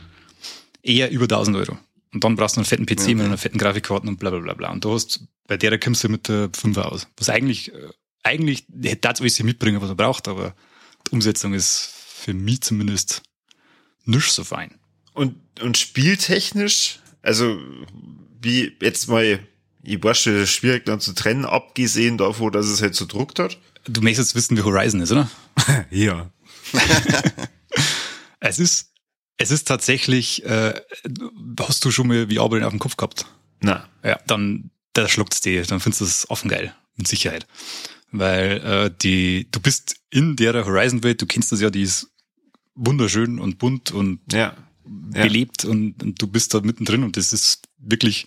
eher 0.82 1.10
über 1.10 1.24
1000 1.24 1.56
Euro. 1.56 1.78
Und 2.12 2.24
dann 2.24 2.34
brauchst 2.36 2.56
du 2.56 2.60
einen 2.60 2.66
fetten 2.66 2.86
PC 2.86 3.00
Okay. 3.02 3.14
mit 3.14 3.26
einer 3.26 3.38
fetten 3.38 3.58
Grafikkarten 3.58 4.08
und 4.08 4.18
bla 4.18 4.30
bla 4.30 4.40
bla 4.40 4.54
bla. 4.54 4.70
Und 4.70 4.84
du 4.84 4.92
hast, 4.92 5.20
bei 5.46 5.56
der 5.56 5.78
kommst 5.78 6.02
du 6.02 6.08
mit 6.08 6.28
der 6.28 6.50
5er 6.50 6.82
aus. 6.82 7.06
Was 7.16 7.28
eigentlich, 7.28 7.72
äh, 7.72 7.88
eigentlich 8.22 8.64
hätte 8.82 9.08
das 9.08 9.20
alles 9.20 9.40
mitbringen, 9.42 9.80
was 9.80 9.88
er 9.90 9.94
braucht, 9.94 10.26
aber 10.28 10.54
die 11.06 11.12
Umsetzung 11.12 11.54
ist 11.54 11.92
für 11.94 12.34
mich 12.34 12.62
zumindest 12.62 13.22
nicht 14.04 14.30
so 14.32 14.44
fein. 14.44 14.74
Und, 15.14 15.36
und 15.60 15.78
spieltechnisch, 15.78 16.98
also 17.22 17.58
wie 18.40 18.76
jetzt 18.80 19.08
mal, 19.08 19.40
ich 19.82 20.02
war 20.02 20.14
schon 20.14 20.46
schwierig 20.46 20.84
dann 20.86 21.00
zu 21.00 21.14
trennen, 21.14 21.44
abgesehen 21.44 22.18
davon, 22.18 22.52
dass 22.52 22.66
es 22.66 22.82
halt 22.82 22.94
so 22.94 23.06
druckt 23.06 23.38
hat. 23.38 23.58
Du 23.86 24.02
möchtest 24.02 24.34
wissen, 24.34 24.56
wie 24.56 24.62
Horizon 24.62 25.00
ist, 25.00 25.12
oder? 25.12 25.30
Ja. 25.90 26.30
Es 28.42 28.58
ist, 28.58 28.89
es 29.40 29.50
ist 29.50 29.66
tatsächlich, 29.66 30.44
äh, 30.44 30.74
hast 31.58 31.82
du 31.86 31.90
schon 31.90 32.08
mal 32.08 32.28
wie 32.28 32.38
Arbeit 32.38 32.62
auf 32.62 32.70
dem 32.70 32.78
Kopf 32.78 32.98
gehabt? 32.98 33.24
Na, 33.62 33.88
Ja, 34.04 34.20
dann, 34.26 34.70
da 34.92 35.08
schluckt's 35.08 35.40
dir, 35.40 35.62
dann 35.64 35.80
findest 35.80 36.02
du 36.02 36.04
es 36.04 36.30
offen 36.30 36.50
geil, 36.50 36.74
mit 36.96 37.08
Sicherheit. 37.08 37.46
Weil 38.12 38.58
äh, 38.58 38.90
die, 39.00 39.48
du 39.50 39.58
bist 39.58 39.96
in 40.10 40.36
der 40.36 40.52
Horizon-Welt, 40.66 41.22
du 41.22 41.26
kennst 41.26 41.52
das 41.52 41.62
ja, 41.62 41.70
die 41.70 41.82
ist 41.82 42.10
wunderschön 42.74 43.38
und 43.38 43.56
bunt 43.56 43.92
und 43.92 44.20
ja. 44.30 44.38
ja. 44.38 45.22
belebt 45.22 45.64
und, 45.64 46.02
und 46.02 46.20
du 46.20 46.26
bist 46.26 46.52
da 46.52 46.60
mittendrin 46.60 47.02
und 47.02 47.16
das 47.16 47.32
ist 47.32 47.62
wirklich 47.78 48.26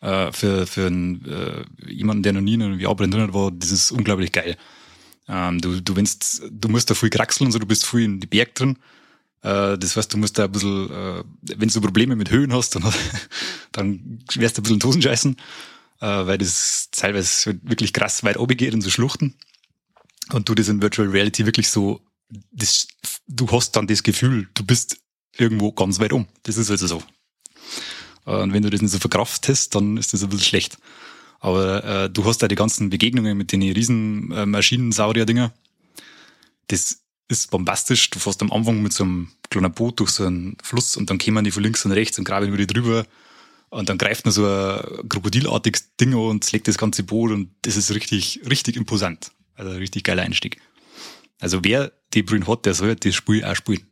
äh, 0.00 0.32
für, 0.32 0.66
für 0.66 0.86
einen, 0.86 1.22
äh, 1.26 1.64
jemanden, 1.86 2.22
der 2.22 2.32
noch 2.32 2.40
nie 2.40 2.54
in 2.54 2.62
einer 2.62 2.80
VR-Brille 2.80 3.10
drin 3.10 3.34
war, 3.34 3.50
das 3.50 3.70
ist 3.72 3.90
unglaublich 3.90 4.32
geil. 4.32 4.56
Ähm, 5.28 5.60
du, 5.60 5.82
du, 5.82 5.96
wennst, 5.96 6.44
du 6.50 6.68
musst 6.70 6.88
da 6.88 6.94
viel 6.94 7.10
kraxeln, 7.10 7.52
so 7.52 7.58
du 7.58 7.66
bist 7.66 7.84
viel 7.84 8.04
in 8.04 8.20
die 8.20 8.26
Berg 8.26 8.54
drin. 8.54 8.78
Äh, 9.46 9.78
das 9.78 9.96
heißt, 9.96 10.12
du 10.12 10.18
musst 10.18 10.38
da 10.38 10.44
ein 10.44 10.52
bisschen, 10.52 10.90
äh, 10.90 11.22
wenn 11.56 11.68
du 11.68 11.80
Probleme 11.80 12.16
mit 12.16 12.30
Höhen 12.30 12.52
hast, 12.52 12.74
dann, 12.74 12.82
dann 13.72 14.18
wirst 14.34 14.58
du 14.58 14.60
ein 14.60 14.64
bisschen 14.64 14.80
Tosen 14.80 15.02
scheißen, 15.02 15.36
äh, 16.00 16.06
weil 16.06 16.38
das 16.38 16.88
teilweise 16.90 17.56
wirklich 17.62 17.92
krass 17.92 18.24
weit 18.24 18.38
oben 18.38 18.56
geht 18.56 18.74
in 18.74 18.80
so 18.80 18.90
Schluchten. 18.90 19.34
Und 20.32 20.48
du 20.48 20.54
das 20.56 20.68
in 20.68 20.82
Virtual 20.82 21.08
Reality 21.08 21.46
wirklich 21.46 21.68
so, 21.70 22.00
das, 22.50 22.88
du 23.28 23.48
hast 23.52 23.76
dann 23.76 23.86
das 23.86 24.02
Gefühl, 24.02 24.48
du 24.54 24.64
bist 24.64 24.98
irgendwo 25.36 25.70
ganz 25.70 26.00
weit 26.00 26.12
um. 26.12 26.26
Das 26.42 26.56
ist 26.56 26.70
also 26.70 26.88
so. 26.88 27.02
Und 28.24 28.52
wenn 28.52 28.64
du 28.64 28.70
das 28.70 28.82
nicht 28.82 28.90
so 28.90 28.98
verkraftest, 28.98 29.76
dann 29.76 29.96
ist 29.96 30.12
das 30.12 30.24
ein 30.24 30.30
bisschen 30.30 30.44
schlecht. 30.44 30.78
Aber 31.38 31.84
äh, 31.84 32.10
du 32.10 32.24
hast 32.24 32.38
da 32.38 32.48
die 32.48 32.56
ganzen 32.56 32.90
Begegnungen 32.90 33.38
mit 33.38 33.52
den 33.52 33.62
riesen 33.62 34.32
äh, 34.32 34.46
Maschinensaurier-Dinger. 34.46 35.52
Das 36.66 37.05
ist 37.28 37.50
bombastisch. 37.50 38.10
Du 38.10 38.18
fährst 38.18 38.42
am 38.42 38.52
Anfang 38.52 38.82
mit 38.82 38.92
so 38.92 39.04
einem 39.04 39.28
kleinen 39.50 39.72
Boot 39.72 40.00
durch 40.00 40.10
so 40.10 40.24
einen 40.24 40.56
Fluss 40.62 40.96
und 40.96 41.10
dann 41.10 41.18
kommen 41.18 41.44
die 41.44 41.50
von 41.50 41.62
links 41.62 41.84
und 41.84 41.92
rechts 41.92 42.18
und 42.18 42.24
graben 42.24 42.48
über 42.48 42.56
die 42.56 42.66
drüber. 42.66 43.06
Und 43.68 43.88
dann 43.88 43.98
greift 43.98 44.24
noch 44.26 44.32
so 44.32 44.46
ein 44.46 45.08
krokodilartiges 45.08 45.96
Ding 45.96 46.14
an 46.14 46.20
und 46.20 46.52
legt 46.52 46.68
das 46.68 46.78
ganze 46.78 47.02
Boot 47.02 47.32
und 47.32 47.50
das 47.62 47.76
ist 47.76 47.92
richtig, 47.92 48.40
richtig 48.48 48.76
imposant. 48.76 49.32
Also 49.54 49.72
ein 49.72 49.78
richtig 49.78 50.04
geiler 50.04 50.22
Einstieg. 50.22 50.60
Also 51.40 51.64
wer 51.64 51.92
die 52.14 52.22
Brühen 52.22 52.46
hat, 52.46 52.64
der 52.64 52.74
soll 52.74 52.94
das 52.94 53.14
Spiel 53.14 53.44
auch 53.44 53.56
spielen. 53.56 53.86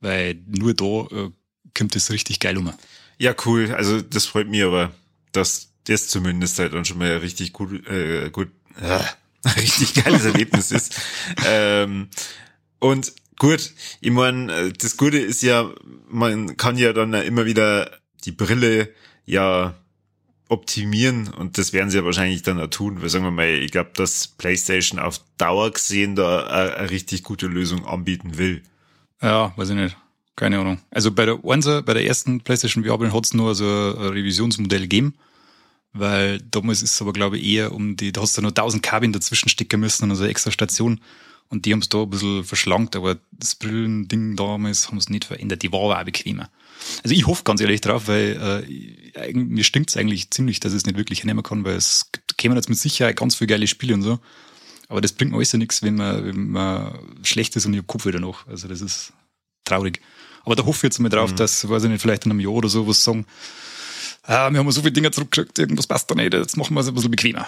Weil 0.00 0.40
nur 0.46 0.74
da 0.74 1.06
äh, 1.10 1.30
kommt 1.76 1.94
das 1.94 2.10
richtig 2.10 2.38
geil 2.40 2.56
um. 2.58 2.72
Ja, 3.18 3.34
cool. 3.46 3.74
Also 3.74 4.00
das 4.00 4.26
freut 4.26 4.48
mich 4.48 4.62
aber, 4.62 4.92
dass 5.32 5.72
das 5.84 6.08
zumindest 6.08 6.58
halt 6.58 6.74
dann 6.74 6.84
schon 6.84 6.98
mal 6.98 7.10
ein 7.10 7.20
richtig 7.20 7.52
gut, 7.52 7.86
äh, 7.88 8.30
gut, 8.30 8.50
äh, 8.80 9.00
richtig 9.56 9.94
geiles 9.94 10.24
Erlebnis 10.24 10.70
ist. 10.70 11.00
Ähm, 11.46 12.08
und 12.80 13.12
gut, 13.38 13.72
ich 14.00 14.10
meine, 14.10 14.72
das 14.72 14.96
Gute 14.96 15.18
ist 15.18 15.42
ja, 15.42 15.70
man 16.08 16.56
kann 16.56 16.76
ja 16.76 16.92
dann 16.92 17.12
immer 17.14 17.46
wieder 17.46 17.90
die 18.24 18.32
Brille 18.32 18.92
ja 19.24 19.74
optimieren 20.48 21.28
und 21.28 21.58
das 21.58 21.72
werden 21.72 21.90
sie 21.90 21.98
ja 21.98 22.04
wahrscheinlich 22.04 22.42
dann 22.42 22.60
auch 22.60 22.68
tun, 22.68 23.02
weil 23.02 23.08
sagen 23.08 23.24
wir 23.24 23.30
mal, 23.30 23.48
ich 23.48 23.70
glaube, 23.70 23.90
dass 23.94 24.26
PlayStation 24.26 24.98
auf 24.98 25.20
Dauer 25.36 25.70
gesehen 25.70 26.16
da 26.16 26.46
eine, 26.46 26.90
richtig 26.90 27.22
gute 27.22 27.46
Lösung 27.46 27.86
anbieten 27.86 28.38
will. 28.38 28.62
Ja, 29.20 29.52
weiß 29.56 29.70
ich 29.70 29.76
nicht. 29.76 29.96
Keine 30.36 30.58
Ahnung. 30.58 30.78
Also 30.90 31.10
bei 31.12 31.26
der 31.26 31.38
Einser, 31.44 31.82
bei 31.82 31.94
der 31.94 32.06
ersten 32.06 32.40
PlayStation 32.40 32.84
VR 32.84 33.12
hat 33.12 33.24
es 33.24 33.34
nur 33.34 33.54
so 33.54 33.64
ein 33.64 34.12
Revisionsmodell 34.12 34.82
gegeben, 34.82 35.14
weil 35.92 36.40
damals 36.40 36.82
ist 36.82 36.94
es 36.94 37.02
aber 37.02 37.12
glaube 37.12 37.38
ich 37.38 37.44
eher 37.44 37.72
um 37.72 37.96
die, 37.96 38.12
da 38.12 38.22
hast 38.22 38.38
du 38.38 38.42
noch 38.42 38.50
1000 38.50 38.82
Kabinen 38.82 39.12
dazwischen 39.12 39.48
stecken 39.48 39.80
müssen 39.80 40.08
und 40.08 40.16
so 40.16 40.22
eine 40.22 40.30
extra 40.30 40.50
Station 40.50 41.00
und 41.50 41.64
die 41.64 41.72
haben 41.72 41.80
es 41.80 41.88
da 41.88 42.02
ein 42.02 42.10
bisschen 42.10 42.44
verschlankt, 42.44 42.96
aber 42.96 43.18
das 43.30 43.54
Brillending 43.54 44.36
damals 44.36 44.88
haben 44.88 44.98
es 44.98 45.08
nicht 45.08 45.24
verändert, 45.24 45.62
die 45.62 45.72
war 45.72 45.80
aber 45.80 46.00
auch 46.00 46.04
bequemer. 46.04 46.50
Also 47.02 47.14
ich 47.14 47.26
hoffe 47.26 47.44
ganz 47.44 47.60
ehrlich 47.60 47.80
drauf, 47.80 48.06
weil 48.06 48.64
äh, 49.14 49.32
mir 49.32 49.64
stinkt 49.64 49.90
es 49.90 49.96
eigentlich 49.96 50.30
ziemlich, 50.30 50.60
dass 50.60 50.72
ich 50.72 50.78
es 50.78 50.86
nicht 50.86 50.98
wirklich 50.98 51.20
hernehmen 51.20 51.42
kann, 51.42 51.64
weil 51.64 51.76
es 51.76 52.10
kämen 52.36 52.56
jetzt 52.56 52.68
mit 52.68 52.78
Sicherheit 52.78 53.16
ganz 53.16 53.34
viele 53.34 53.48
geile 53.48 53.66
Spiele 53.66 53.94
und 53.94 54.02
so. 54.02 54.18
Aber 54.88 55.00
das 55.00 55.12
bringt 55.12 55.32
mir 55.32 55.38
alles 55.38 55.52
ja 55.52 55.58
nichts, 55.58 55.82
wenn 55.82 55.96
man, 55.96 56.24
wenn 56.24 56.50
man 56.50 56.98
schlecht 57.22 57.56
ist 57.56 57.66
und 57.66 57.74
ich 57.74 57.80
hab 57.80 57.86
Kopf 57.86 58.06
wieder 58.06 58.20
noch. 58.20 58.46
Also 58.46 58.68
das 58.68 58.80
ist 58.80 59.12
traurig. 59.64 60.00
Aber 60.44 60.56
da 60.56 60.64
hoffe 60.64 60.78
ich 60.78 60.82
jetzt 60.84 60.98
mal 60.98 61.08
drauf, 61.08 61.34
dass, 61.34 61.68
weiß 61.68 61.84
ich 61.84 61.90
nicht, 61.90 62.00
vielleicht 62.00 62.24
in 62.24 62.32
einem 62.32 62.40
Jahr 62.40 62.52
oder 62.52 62.68
so 62.68 62.86
was 62.86 63.04
sagen, 63.04 63.26
ah, 64.22 64.50
wir 64.50 64.58
haben 64.58 64.70
so 64.70 64.80
viele 64.80 64.92
Dinge 64.92 65.10
zurückgeschickt, 65.10 65.58
irgendwas 65.58 65.86
passt 65.86 66.10
da 66.10 66.14
nicht, 66.14 66.32
jetzt 66.32 66.56
machen 66.56 66.74
wir 66.74 66.80
es 66.80 66.88
ein 66.88 66.94
bisschen 66.94 67.10
bequemer. 67.10 67.46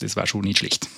Das 0.00 0.16
war 0.16 0.26
schon 0.26 0.42
nicht 0.42 0.58
schlecht. 0.58 0.88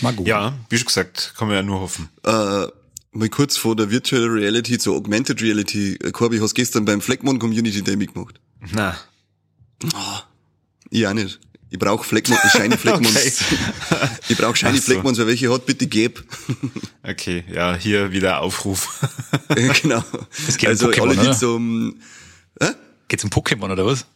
Mal 0.00 0.12
gut. 0.12 0.26
Ja, 0.26 0.54
wie 0.70 0.76
schon 0.78 0.86
gesagt, 0.86 1.34
kann 1.36 1.48
man 1.48 1.56
ja 1.56 1.62
nur 1.62 1.80
hoffen. 1.80 2.08
Äh, 2.24 2.66
mal 3.12 3.28
kurz 3.30 3.56
vor 3.56 3.76
der 3.76 3.90
Virtual 3.90 4.24
Reality 4.24 4.78
zur 4.78 4.96
Augmented 4.96 5.40
Reality. 5.40 5.94
Äh, 5.96 6.10
Corby, 6.10 6.38
hast 6.38 6.54
gestern 6.54 6.84
beim 6.84 7.00
Fleckmon 7.00 7.38
Community 7.38 7.82
Day 7.82 7.96
mitgemacht? 7.96 8.40
Na, 8.72 8.96
Ich 10.90 11.06
auch 11.06 11.12
nicht. 11.12 11.40
Ich 11.70 11.78
brauche 11.78 12.04
Fleckmon, 12.04 12.38
shiny 12.52 12.76
Fleckmons. 12.76 13.16
Okay. 13.16 13.58
Ich 14.28 14.38
brauche 14.38 14.56
shiny 14.56 14.78
so. 14.78 14.84
Fleckmons, 14.92 15.18
wer 15.18 15.26
welche 15.26 15.52
hat, 15.52 15.66
bitte 15.66 15.86
geb. 15.86 16.24
okay, 17.02 17.44
ja, 17.52 17.74
hier 17.74 18.10
wieder 18.12 18.40
Aufruf. 18.40 19.00
genau. 19.82 20.02
Es 20.48 20.56
geht 20.56 20.68
um 20.68 20.70
also 20.70 20.88
Pokémon, 20.88 21.02
alle, 21.02 21.20
oder? 21.20 21.30
die 21.32 21.38
zum 21.38 22.00
Geht's 23.08 23.24
um 23.24 23.30
Pokémon 23.30 23.70
oder 23.70 23.84
was? 23.84 24.06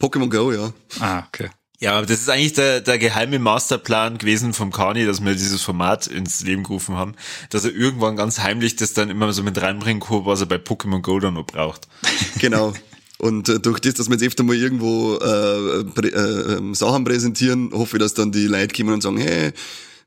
Pokémon 0.00 0.28
Go, 0.30 0.52
ja. 0.52 0.72
Ah, 1.00 1.24
okay. 1.26 1.50
Ja, 1.80 1.96
aber 1.96 2.06
das 2.06 2.20
ist 2.20 2.28
eigentlich 2.28 2.52
der, 2.52 2.82
der 2.82 2.98
geheime 2.98 3.38
Masterplan 3.38 4.18
gewesen 4.18 4.52
vom 4.52 4.70
Kani, 4.70 5.06
dass 5.06 5.24
wir 5.24 5.32
dieses 5.32 5.62
Format 5.62 6.06
ins 6.06 6.42
Leben 6.42 6.62
gerufen 6.62 6.94
haben, 6.94 7.14
dass 7.48 7.64
er 7.64 7.74
irgendwann 7.74 8.16
ganz 8.16 8.38
heimlich 8.40 8.76
das 8.76 8.92
dann 8.92 9.08
immer 9.08 9.32
so 9.32 9.42
mit 9.42 9.60
reinbringen 9.60 10.02
kann, 10.02 10.26
was 10.26 10.40
er 10.40 10.46
bei 10.46 10.56
Pokémon 10.56 11.00
Go 11.00 11.18
dann 11.18 11.34
noch 11.34 11.46
braucht. 11.46 11.88
Genau. 12.38 12.74
Und 13.18 13.50
äh, 13.50 13.60
durch 13.60 13.80
das, 13.80 13.94
dass 13.94 14.08
wir 14.08 14.14
jetzt 14.14 14.26
öfter 14.26 14.44
mal 14.44 14.56
irgendwo 14.56 15.16
äh, 15.16 15.84
prä, 15.84 16.08
äh, 16.08 16.56
ähm, 16.56 16.74
Sachen 16.74 17.04
präsentieren, 17.04 17.70
hoffe 17.72 17.96
ich, 17.96 18.02
dass 18.02 18.14
dann 18.14 18.32
die 18.32 18.46
Leute 18.46 18.74
kommen 18.74 18.94
und 18.94 19.02
sagen, 19.02 19.18
hey, 19.18 19.52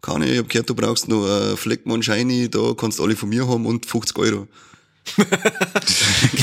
Kani, 0.01 0.26
ich 0.26 0.39
hab 0.39 0.49
gehört, 0.49 0.69
du 0.69 0.76
brauchst 0.76 1.07
noch 1.07 1.28
äh, 1.28 1.55
Fleckmon 1.55 2.01
Shiny, 2.01 2.49
da 2.49 2.74
kannst 2.76 2.99
du 2.99 3.03
alle 3.03 3.15
von 3.15 3.30
mir 3.30 3.47
haben 3.47 3.65
und 3.65 3.86
50 3.86 4.17
Euro. 4.17 4.47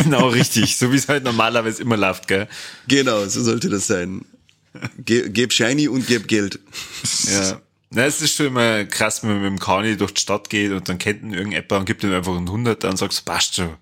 genau 0.03 0.29
richtig, 0.29 0.77
so 0.77 0.93
wie 0.93 0.97
es 0.97 1.09
halt 1.09 1.25
normalerweise 1.25 1.83
immer 1.83 1.97
läuft, 1.97 2.29
gell? 2.29 2.49
Genau, 2.87 3.27
so 3.27 3.43
sollte 3.43 3.69
das 3.69 3.87
sein. 3.87 4.25
Ge 5.05 5.29
geb 5.31 5.53
Shiny 5.53 5.89
und 5.89 6.07
geb 6.07 6.29
Geld. 6.29 6.61
Ja. 7.25 7.61
Na, 7.91 8.05
es 8.05 8.21
ist 8.23 8.37
schon 8.37 8.47
immer 8.47 8.85
krass, 8.85 9.23
wenn 9.23 9.31
man 9.31 9.43
mit 9.43 9.51
dem 9.51 9.59
Kani 9.59 9.97
durch 9.97 10.13
die 10.15 10.21
Stadt 10.21 10.49
geht 10.49 10.71
und 10.71 10.89
dann 10.89 10.99
kennt 10.99 11.23
ihn 11.23 11.35
irgendjemand 11.35 11.73
und 11.73 11.85
gibt 11.87 12.05
ihm 12.05 12.13
einfach 12.13 12.37
einen 12.37 12.49
Hunderter 12.49 12.89
und 12.89 12.97
sagst, 12.99 13.25
passt 13.25 13.57
schon. 13.57 13.75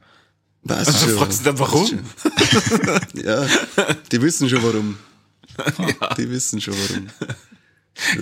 Was 0.63 0.89
Und 0.89 1.11
du 1.11 1.17
fragst 1.19 1.39
dich 1.41 1.45
dann, 1.45 1.59
warum? 1.59 2.01
Ja, 3.15 3.47
die 4.11 4.23
wissen 4.23 4.49
schon 4.49 4.63
warum. 4.63 4.99
Die 6.17 6.31
wissen 6.31 6.61
schon 6.61 6.75
warum. 6.75 7.09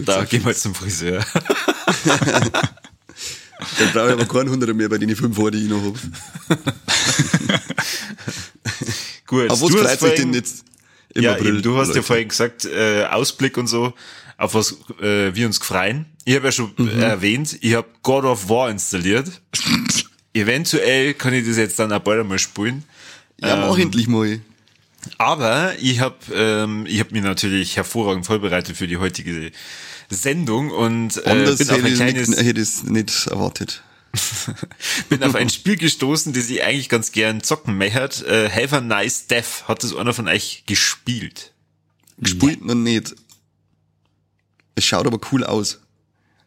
Da 0.04 0.24
geh 0.24 0.38
mal 0.40 0.54
zum 0.56 0.74
Friseur. 0.74 1.24
Dann 3.78 3.92
brauche 3.92 4.06
ich 4.08 4.12
aber 4.12 4.26
keinen 4.26 4.50
Hunderter 4.50 4.74
mehr 4.74 4.88
bei 4.88 4.98
den 4.98 5.14
fünf 5.16 5.36
Haaren, 5.38 5.52
die 5.52 5.64
ich 5.64 5.68
noch 5.68 5.82
hab. 5.84 5.94
Gut, 9.26 9.50
Auf 9.50 9.60
was 9.60 9.68
du 9.70 9.76
freut 9.78 9.90
sich 9.90 9.98
vorhin- 9.98 10.16
denn 10.16 10.34
jetzt 10.34 10.64
im 11.16 11.24
ja, 11.24 11.32
April? 11.32 11.54
eben, 11.54 11.62
du 11.62 11.76
hast 11.76 11.88
ja 11.88 11.94
Leute? 11.96 12.02
vorhin 12.04 12.28
gesagt, 12.28 12.64
äh, 12.66 13.04
Ausblick 13.04 13.56
und 13.56 13.66
so. 13.66 13.92
auf 14.38 14.54
was 14.54 14.72
äh, 15.00 15.34
wir 15.34 15.46
uns 15.46 15.58
freuen. 15.58 16.04
Ich 16.26 16.34
habe 16.36 16.46
ja 16.46 16.52
schon 16.52 16.72
Mhm. 16.76 17.00
erwähnt, 17.00 17.56
ich 17.62 17.74
habe 17.74 17.88
God 18.02 18.24
of 18.24 18.48
War 18.48 18.68
installiert. 18.70 19.28
Eventuell 20.34 21.14
kann 21.14 21.32
ich 21.32 21.46
das 21.46 21.56
jetzt 21.56 21.78
dann 21.78 21.92
auch 21.92 22.00
bald 22.00 22.20
einmal 22.20 22.38
spielen. 22.38 22.84
Ja, 23.40 23.56
mach 23.56 23.78
endlich 23.78 24.06
mal. 24.08 24.40
Aber 25.18 25.72
ich 25.80 26.00
habe 26.00 26.16
ähm, 26.34 26.84
ich 26.86 27.00
hab 27.00 27.12
mich 27.12 27.22
natürlich 27.22 27.76
hervorragend 27.76 28.26
vorbereitet 28.26 28.76
für 28.76 28.86
die 28.88 28.96
heutige 28.98 29.52
Sendung 30.10 30.70
und 30.70 31.16
äh, 31.24 31.30
Anders 31.30 31.58
bin, 31.58 31.70
auf 31.70 31.78
ein 31.78 31.86
ich 31.86 31.94
kleines, 31.94 32.28
nicht, 32.28 32.38
hätte 32.40 32.60
ich 32.60 32.68
es 32.68 32.82
nicht 32.82 33.26
erwartet. 33.28 33.82
bin 35.08 35.22
auf 35.22 35.34
ein 35.34 35.48
Spiel 35.48 35.76
gestoßen, 35.76 36.32
das 36.32 36.50
ich 36.50 36.62
eigentlich 36.62 36.88
ganz 36.88 37.12
gern 37.12 37.42
zocken 37.42 37.76
möchte. 37.78 38.26
Äh, 38.26 38.50
Have 38.50 38.76
a 38.76 38.80
Nice 38.80 39.26
Death. 39.26 39.68
Hat 39.68 39.82
das 39.82 39.94
einer 39.94 40.14
von 40.14 40.28
euch 40.28 40.64
gespielt? 40.66 41.52
Gespielt 42.18 42.64
noch 42.64 42.74
nicht. 42.74 43.14
Es 44.74 44.84
schaut 44.84 45.06
aber 45.06 45.18
cool 45.32 45.44
aus. 45.44 45.80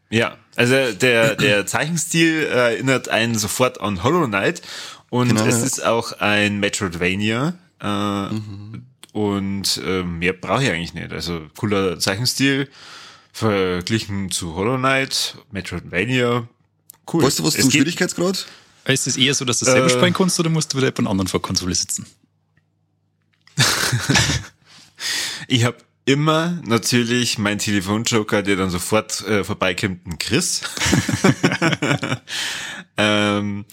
Ja, 0.08 0.36
also 0.56 0.92
der, 0.92 1.36
der 1.36 1.66
Zeichenstil 1.66 2.44
erinnert 2.44 3.08
einen 3.08 3.36
sofort 3.36 3.80
an 3.80 4.02
Hollow 4.02 4.26
Knight 4.26 4.62
und 5.08 5.28
Genau, 5.28 5.44
es 5.44 5.58
ja. 5.60 5.64
ist 5.64 5.84
auch 5.84 6.12
ein 6.20 6.60
Metroidvania. 6.60 7.54
Äh, 7.80 8.28
Und 9.12 9.80
äh, 9.84 10.02
mehr 10.04 10.32
brauche 10.32 10.62
ich 10.62 10.70
eigentlich 10.70 10.94
nicht. 10.94 11.12
Also 11.12 11.42
cooler 11.56 11.98
Zeichenstil 11.98 12.68
verglichen 13.32 14.30
zu 14.30 14.54
Hollow 14.54 14.76
Knight, 14.76 15.36
Metroidvania. 15.50 16.48
Cool. 17.12 17.22
Weißt 17.24 17.38
du, 17.38 17.44
was 17.44 17.54
Es 17.54 17.60
zum 17.62 17.70
geht- 17.70 17.80
Schwierigkeitsgrad? 17.82 18.46
Ist 18.86 19.06
es 19.06 19.16
eher 19.16 19.34
so, 19.34 19.44
dass 19.44 19.58
du 19.58 19.64
selber 19.66 19.86
Äh. 19.86 19.90
spielen 19.90 20.12
kannst 20.14 20.38
oder 20.40 20.48
musst 20.50 20.72
du 20.72 20.78
wieder 20.78 20.90
bei 20.90 20.98
einem 20.98 21.08
anderen 21.08 21.28
vor 21.28 21.42
Konsole 21.42 21.74
sitzen? 21.74 22.06
Ich 25.48 25.64
habe 25.64 25.78
immer 26.04 26.60
natürlich 26.64 27.38
mein 27.38 27.58
Telefonjoker, 27.58 28.42
der 28.42 28.56
dann 28.56 28.70
sofort 28.70 29.22
äh, 29.26 29.42
vorbeikommt, 29.42 30.06
ein 30.06 30.18
Chris. 30.18 30.60
ähm, 32.96 33.64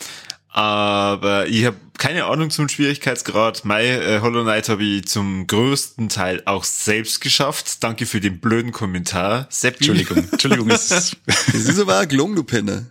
aber 0.49 1.47
ich 1.47 1.65
habe 1.65 1.77
keine 1.97 2.25
Ahnung 2.25 2.49
zum 2.49 2.67
Schwierigkeitsgrad. 2.69 3.63
Mein 3.65 3.85
äh, 3.85 4.19
Hollow 4.21 4.43
Knight 4.43 4.69
habe 4.69 4.83
ich 4.83 5.07
zum 5.07 5.45
größten 5.45 6.09
Teil 6.09 6.41
auch 6.45 6.63
selbst 6.63 7.21
geschafft. 7.21 7.83
Danke 7.83 8.05
für 8.05 8.21
den 8.21 8.39
blöden 8.39 8.71
Kommentar, 8.71 9.45
Seppi. 9.49 9.87
Entschuldigung, 9.89 10.29
Entschuldigung, 10.31 10.69
Das 10.69 10.91
ist 11.53 11.79
aber 11.79 12.01
auch 12.01 12.07
gelungen, 12.07 12.35
du 12.35 12.43
Penner. 12.43 12.85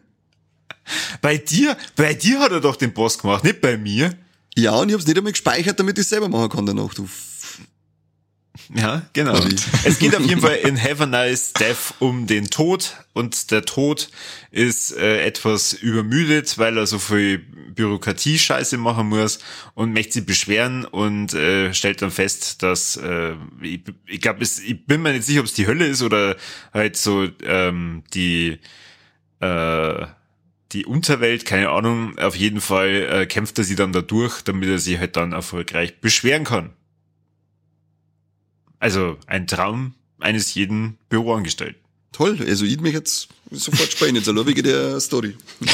Bei 1.20 1.36
dir, 1.36 1.76
bei 1.96 2.14
dir 2.14 2.40
hat 2.40 2.52
er 2.52 2.60
doch 2.60 2.76
den 2.76 2.92
Boss 2.92 3.18
gemacht, 3.18 3.44
nicht 3.44 3.60
bei 3.60 3.76
mir. 3.76 4.12
Ja, 4.56 4.72
und 4.76 4.88
ich 4.88 4.94
hab's 4.94 5.06
nicht 5.06 5.18
einmal 5.18 5.32
gespeichert, 5.32 5.78
damit 5.78 5.98
ich 5.98 6.06
selber 6.06 6.28
machen 6.28 6.48
kann 6.48 6.66
danach. 6.66 6.94
Du. 6.94 7.08
Ja, 8.74 9.02
genau. 9.12 9.38
Es 9.84 9.98
geht 9.98 10.16
auf 10.16 10.24
jeden 10.24 10.40
Fall 10.40 10.56
in 10.56 10.82
Have 10.82 11.02
a 11.02 11.06
Nice 11.06 11.52
Death 11.52 11.94
um 11.98 12.26
den 12.26 12.48
Tod 12.50 12.96
und 13.12 13.50
der 13.50 13.64
Tod 13.64 14.08
ist 14.50 14.96
äh, 14.96 15.22
etwas 15.24 15.72
übermüdet, 15.72 16.58
weil 16.58 16.76
er 16.76 16.86
so 16.86 16.98
viel 16.98 17.38
Bürokratie-Scheiße 17.38 18.78
machen 18.78 19.08
muss 19.08 19.38
und 19.74 19.92
möchte 19.92 20.14
sich 20.14 20.26
beschweren 20.26 20.84
und 20.84 21.34
äh, 21.34 21.72
stellt 21.74 22.02
dann 22.02 22.10
fest, 22.10 22.62
dass 22.62 22.96
äh, 22.96 23.34
ich, 23.60 23.82
ich 24.06 24.20
glaube, 24.20 24.42
ich 24.42 24.86
bin 24.86 25.02
mir 25.02 25.12
nicht 25.12 25.26
sicher, 25.26 25.40
ob 25.40 25.46
es 25.46 25.54
die 25.54 25.66
Hölle 25.66 25.86
ist 25.86 26.02
oder 26.02 26.36
halt 26.72 26.96
so 26.96 27.28
ähm, 27.44 28.02
die 28.14 28.58
äh, 29.40 30.06
die 30.72 30.84
Unterwelt, 30.86 31.44
keine 31.44 31.70
Ahnung. 31.70 32.18
Auf 32.18 32.34
jeden 32.36 32.60
Fall 32.60 33.08
äh, 33.10 33.26
kämpft 33.26 33.58
er 33.58 33.64
sie 33.64 33.76
dann 33.76 33.92
da 33.92 34.02
durch, 34.02 34.42
damit 34.42 34.68
er 34.68 34.78
sich 34.78 34.98
halt 34.98 35.16
dann 35.16 35.32
erfolgreich 35.32 36.00
beschweren 36.00 36.44
kann. 36.44 36.70
Also 38.78 39.16
ein 39.26 39.46
Traum 39.46 39.94
eines 40.18 40.54
jeden 40.54 40.98
Büroangestellten. 41.08 41.80
Toll, 42.12 42.38
also 42.46 42.64
ich 42.64 42.80
mich 42.80 42.94
jetzt 42.94 43.28
sofort 43.50 43.92
spielen, 43.92 44.16
jetzt 44.16 44.28
allein 44.28 44.46
wegen 44.46 44.62
der 44.62 45.00
Story. 45.00 45.36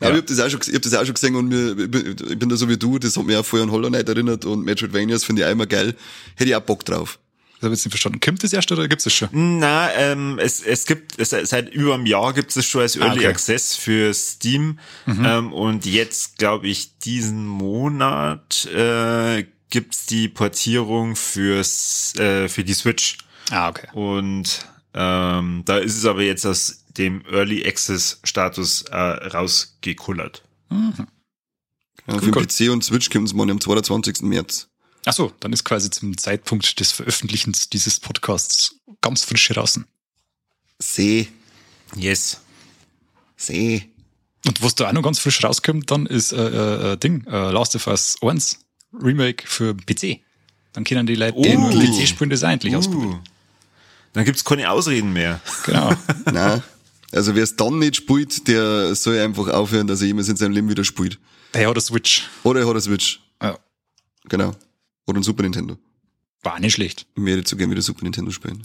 Ja. 0.00 0.06
Aber 0.10 0.14
ich 0.18 0.20
hab 0.22 0.26
das 0.28 0.38
auch 0.38 0.48
schon, 0.48 0.60
ich 0.64 0.74
hab 0.76 0.82
das 0.82 0.94
auch 0.94 1.04
schon 1.04 1.14
gesehen 1.14 1.34
und 1.34 1.48
mir, 1.48 1.70
ich 1.76 1.90
bin- 1.90 2.16
ich 2.30 2.38
bin 2.38 2.48
da 2.48 2.54
so 2.54 2.68
wie 2.68 2.76
du, 2.76 3.00
das 3.00 3.16
hat 3.16 3.26
mich 3.26 3.34
auch 3.34 3.44
vorher 3.44 3.64
an 3.66 3.72
Hollow 3.72 3.88
Knight 3.88 4.08
erinnert 4.08 4.44
und 4.44 4.64
Metroidvanias 4.64 5.24
finde 5.24 5.42
ich 5.42 5.48
auch 5.48 5.50
immer 5.50 5.66
geil. 5.66 5.96
Hätte 6.36 6.50
ich 6.50 6.54
auch 6.54 6.60
Bock 6.62 6.84
drauf. 6.84 7.18
Ich 7.58 7.64
habe 7.64 7.74
jetzt 7.74 7.84
nicht 7.84 7.92
verstanden. 7.92 8.20
Kommt 8.20 8.44
das 8.44 8.52
erst 8.52 8.70
oder 8.70 8.86
gibt's 8.86 9.04
es 9.04 9.12
schon? 9.12 9.58
Na, 9.58 9.92
ähm, 9.92 10.38
es, 10.38 10.60
es 10.60 10.86
gibt, 10.86 11.18
es, 11.18 11.30
seit 11.30 11.68
über 11.70 11.94
einem 11.94 12.06
Jahr 12.06 12.32
gibt 12.32 12.56
es 12.56 12.64
schon 12.64 12.82
als 12.82 12.94
Early 12.94 13.18
okay. 13.18 13.26
Access 13.26 13.74
für 13.74 14.14
Steam. 14.14 14.78
Ähm, 15.08 15.52
und 15.52 15.84
jetzt, 15.84 16.38
glaube 16.38 16.68
ich, 16.68 16.98
diesen 16.98 17.46
Monat 17.46 18.66
äh, 18.66 19.44
gibt's 19.70 20.06
die 20.06 20.28
Portierung 20.28 21.16
fürs, 21.16 22.14
äh, 22.16 22.48
für 22.48 22.62
die 22.62 22.74
Switch. 22.74 23.18
Ah, 23.50 23.70
okay. 23.70 23.88
Und 23.92 24.64
ähm, 24.94 25.62
da 25.64 25.78
ist 25.78 25.96
es 25.96 26.04
aber 26.04 26.22
jetzt 26.22 26.46
aus 26.46 26.84
dem 26.96 27.24
Early 27.26 27.66
Access 27.66 28.20
Status 28.22 28.82
äh, 28.82 28.96
rausgekullert. 28.96 30.44
Ja, 32.06 32.14
für 32.14 32.20
den 32.20 32.34
cool. 32.36 32.46
PC 32.46 32.70
und 32.70 32.84
Switch 32.84 33.10
kommt 33.10 33.26
es 33.26 33.34
morgen 33.34 33.50
am 33.50 33.60
22. 33.60 34.22
März. 34.22 34.68
Ach 35.08 35.14
so, 35.14 35.32
dann 35.40 35.54
ist 35.54 35.64
quasi 35.64 35.88
zum 35.88 36.18
Zeitpunkt 36.18 36.78
des 36.80 36.92
Veröffentlichens 36.92 37.70
dieses 37.70 37.98
Podcasts 37.98 38.74
ganz 39.00 39.24
frisch 39.24 39.48
draußen. 39.48 39.86
Seh, 40.78 41.28
Yes. 41.96 42.42
seh. 43.34 43.84
Und 44.46 44.60
was 44.62 44.74
da 44.74 44.88
auch 44.88 44.92
noch 44.92 45.00
ganz 45.02 45.18
frisch 45.18 45.42
rauskommt, 45.42 45.90
dann 45.90 46.04
ist 46.04 46.32
äh, 46.32 46.36
äh, 46.36 46.92
äh, 46.92 46.96
Ding, 46.98 47.24
äh, 47.26 47.50
Last 47.50 47.74
of 47.74 47.86
Us 47.86 48.16
1 48.20 48.58
Remake 49.02 49.46
für 49.46 49.74
PC. 49.74 50.20
Dann 50.74 50.84
können 50.84 51.06
die 51.06 51.14
Leute, 51.14 51.40
die 51.40 51.56
nur 51.56 51.70
Uh. 51.72 51.80
PC 51.80 52.06
spielen, 52.06 52.28
das 52.28 52.44
auch 52.44 52.50
endlich 52.50 52.76
ausprobieren. 52.76 53.14
Uh, 53.14 53.24
dann 54.12 54.26
gibt's 54.26 54.44
keine 54.44 54.70
Ausreden 54.70 55.14
mehr. 55.14 55.40
Genau. 55.64 55.94
Nein. 56.30 56.62
Also 57.12 57.34
wer 57.34 57.44
es 57.44 57.56
dann 57.56 57.78
nicht 57.78 57.96
spielt, 57.96 58.46
der 58.46 58.94
soll 58.94 59.18
einfach 59.20 59.48
aufhören, 59.48 59.86
dass 59.86 60.02
er 60.02 60.08
jemals 60.08 60.28
in 60.28 60.36
seinem 60.36 60.52
Leben 60.52 60.68
wieder 60.68 60.84
spielt. 60.84 61.18
Der 61.54 61.66
hat 61.66 61.74
eine 61.76 61.80
Switch. 61.80 62.28
Oder 62.42 62.60
er 62.60 62.66
hat 62.66 62.72
eine 62.72 62.82
Switch. 62.82 63.20
Ja, 63.42 63.58
Genau. 64.28 64.54
Oder 65.08 65.20
ein 65.20 65.22
Super 65.22 65.42
Nintendo. 65.42 65.78
war 66.42 66.60
nicht 66.60 66.74
schlecht. 66.74 67.06
Ich 67.16 67.24
werde 67.24 67.42
zu 67.44 67.56
gerne 67.56 67.72
wieder 67.72 67.82
Super 67.82 68.04
Nintendo 68.04 68.30
spielen. 68.30 68.62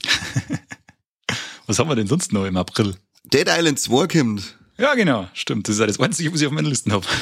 Was 1.67 1.79
haben 1.79 1.89
wir 1.89 1.95
denn 1.95 2.07
sonst 2.07 2.33
noch 2.33 2.45
im 2.45 2.57
April? 2.57 2.95
Dead 3.23 3.47
Island 3.47 3.79
2 3.79 4.07
kommt. 4.07 4.57
Ja, 4.77 4.93
genau, 4.95 5.27
stimmt. 5.33 5.67
Das 5.67 5.75
ist 5.75 5.79
ja 5.79 5.87
das 5.87 5.99
Einzige, 5.99 6.33
was 6.33 6.41
ich 6.41 6.47
auf 6.47 6.53
meiner 6.53 6.69
Liste 6.69 6.91
habe. 6.91 7.05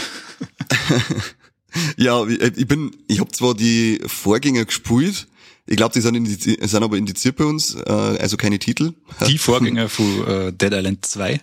Ja, 1.96 2.26
ich 2.28 2.42
ich 2.42 2.68
bin, 2.68 2.92
ich 3.08 3.22
habe 3.22 3.32
zwar 3.32 3.54
die 3.54 4.02
Vorgänger 4.06 4.66
gespielt, 4.66 5.28
ich 5.68 5.78
glaube, 5.78 5.94
die 5.94 6.02
sind, 6.02 6.16
indizi 6.16 6.58
sind 6.60 6.84
aber 6.84 6.98
indiziert 6.98 7.38
bei 7.38 7.46
uns, 7.46 7.76
äh, 7.76 7.90
also 7.90 8.36
keine 8.36 8.60
Titel. 8.60 8.94
Die 9.28 9.38
Vorgänger 9.38 9.88
von 9.88 10.28
äh, 10.28 10.52
Dead 10.52 10.74
Island 10.74 11.06
2. 11.06 11.40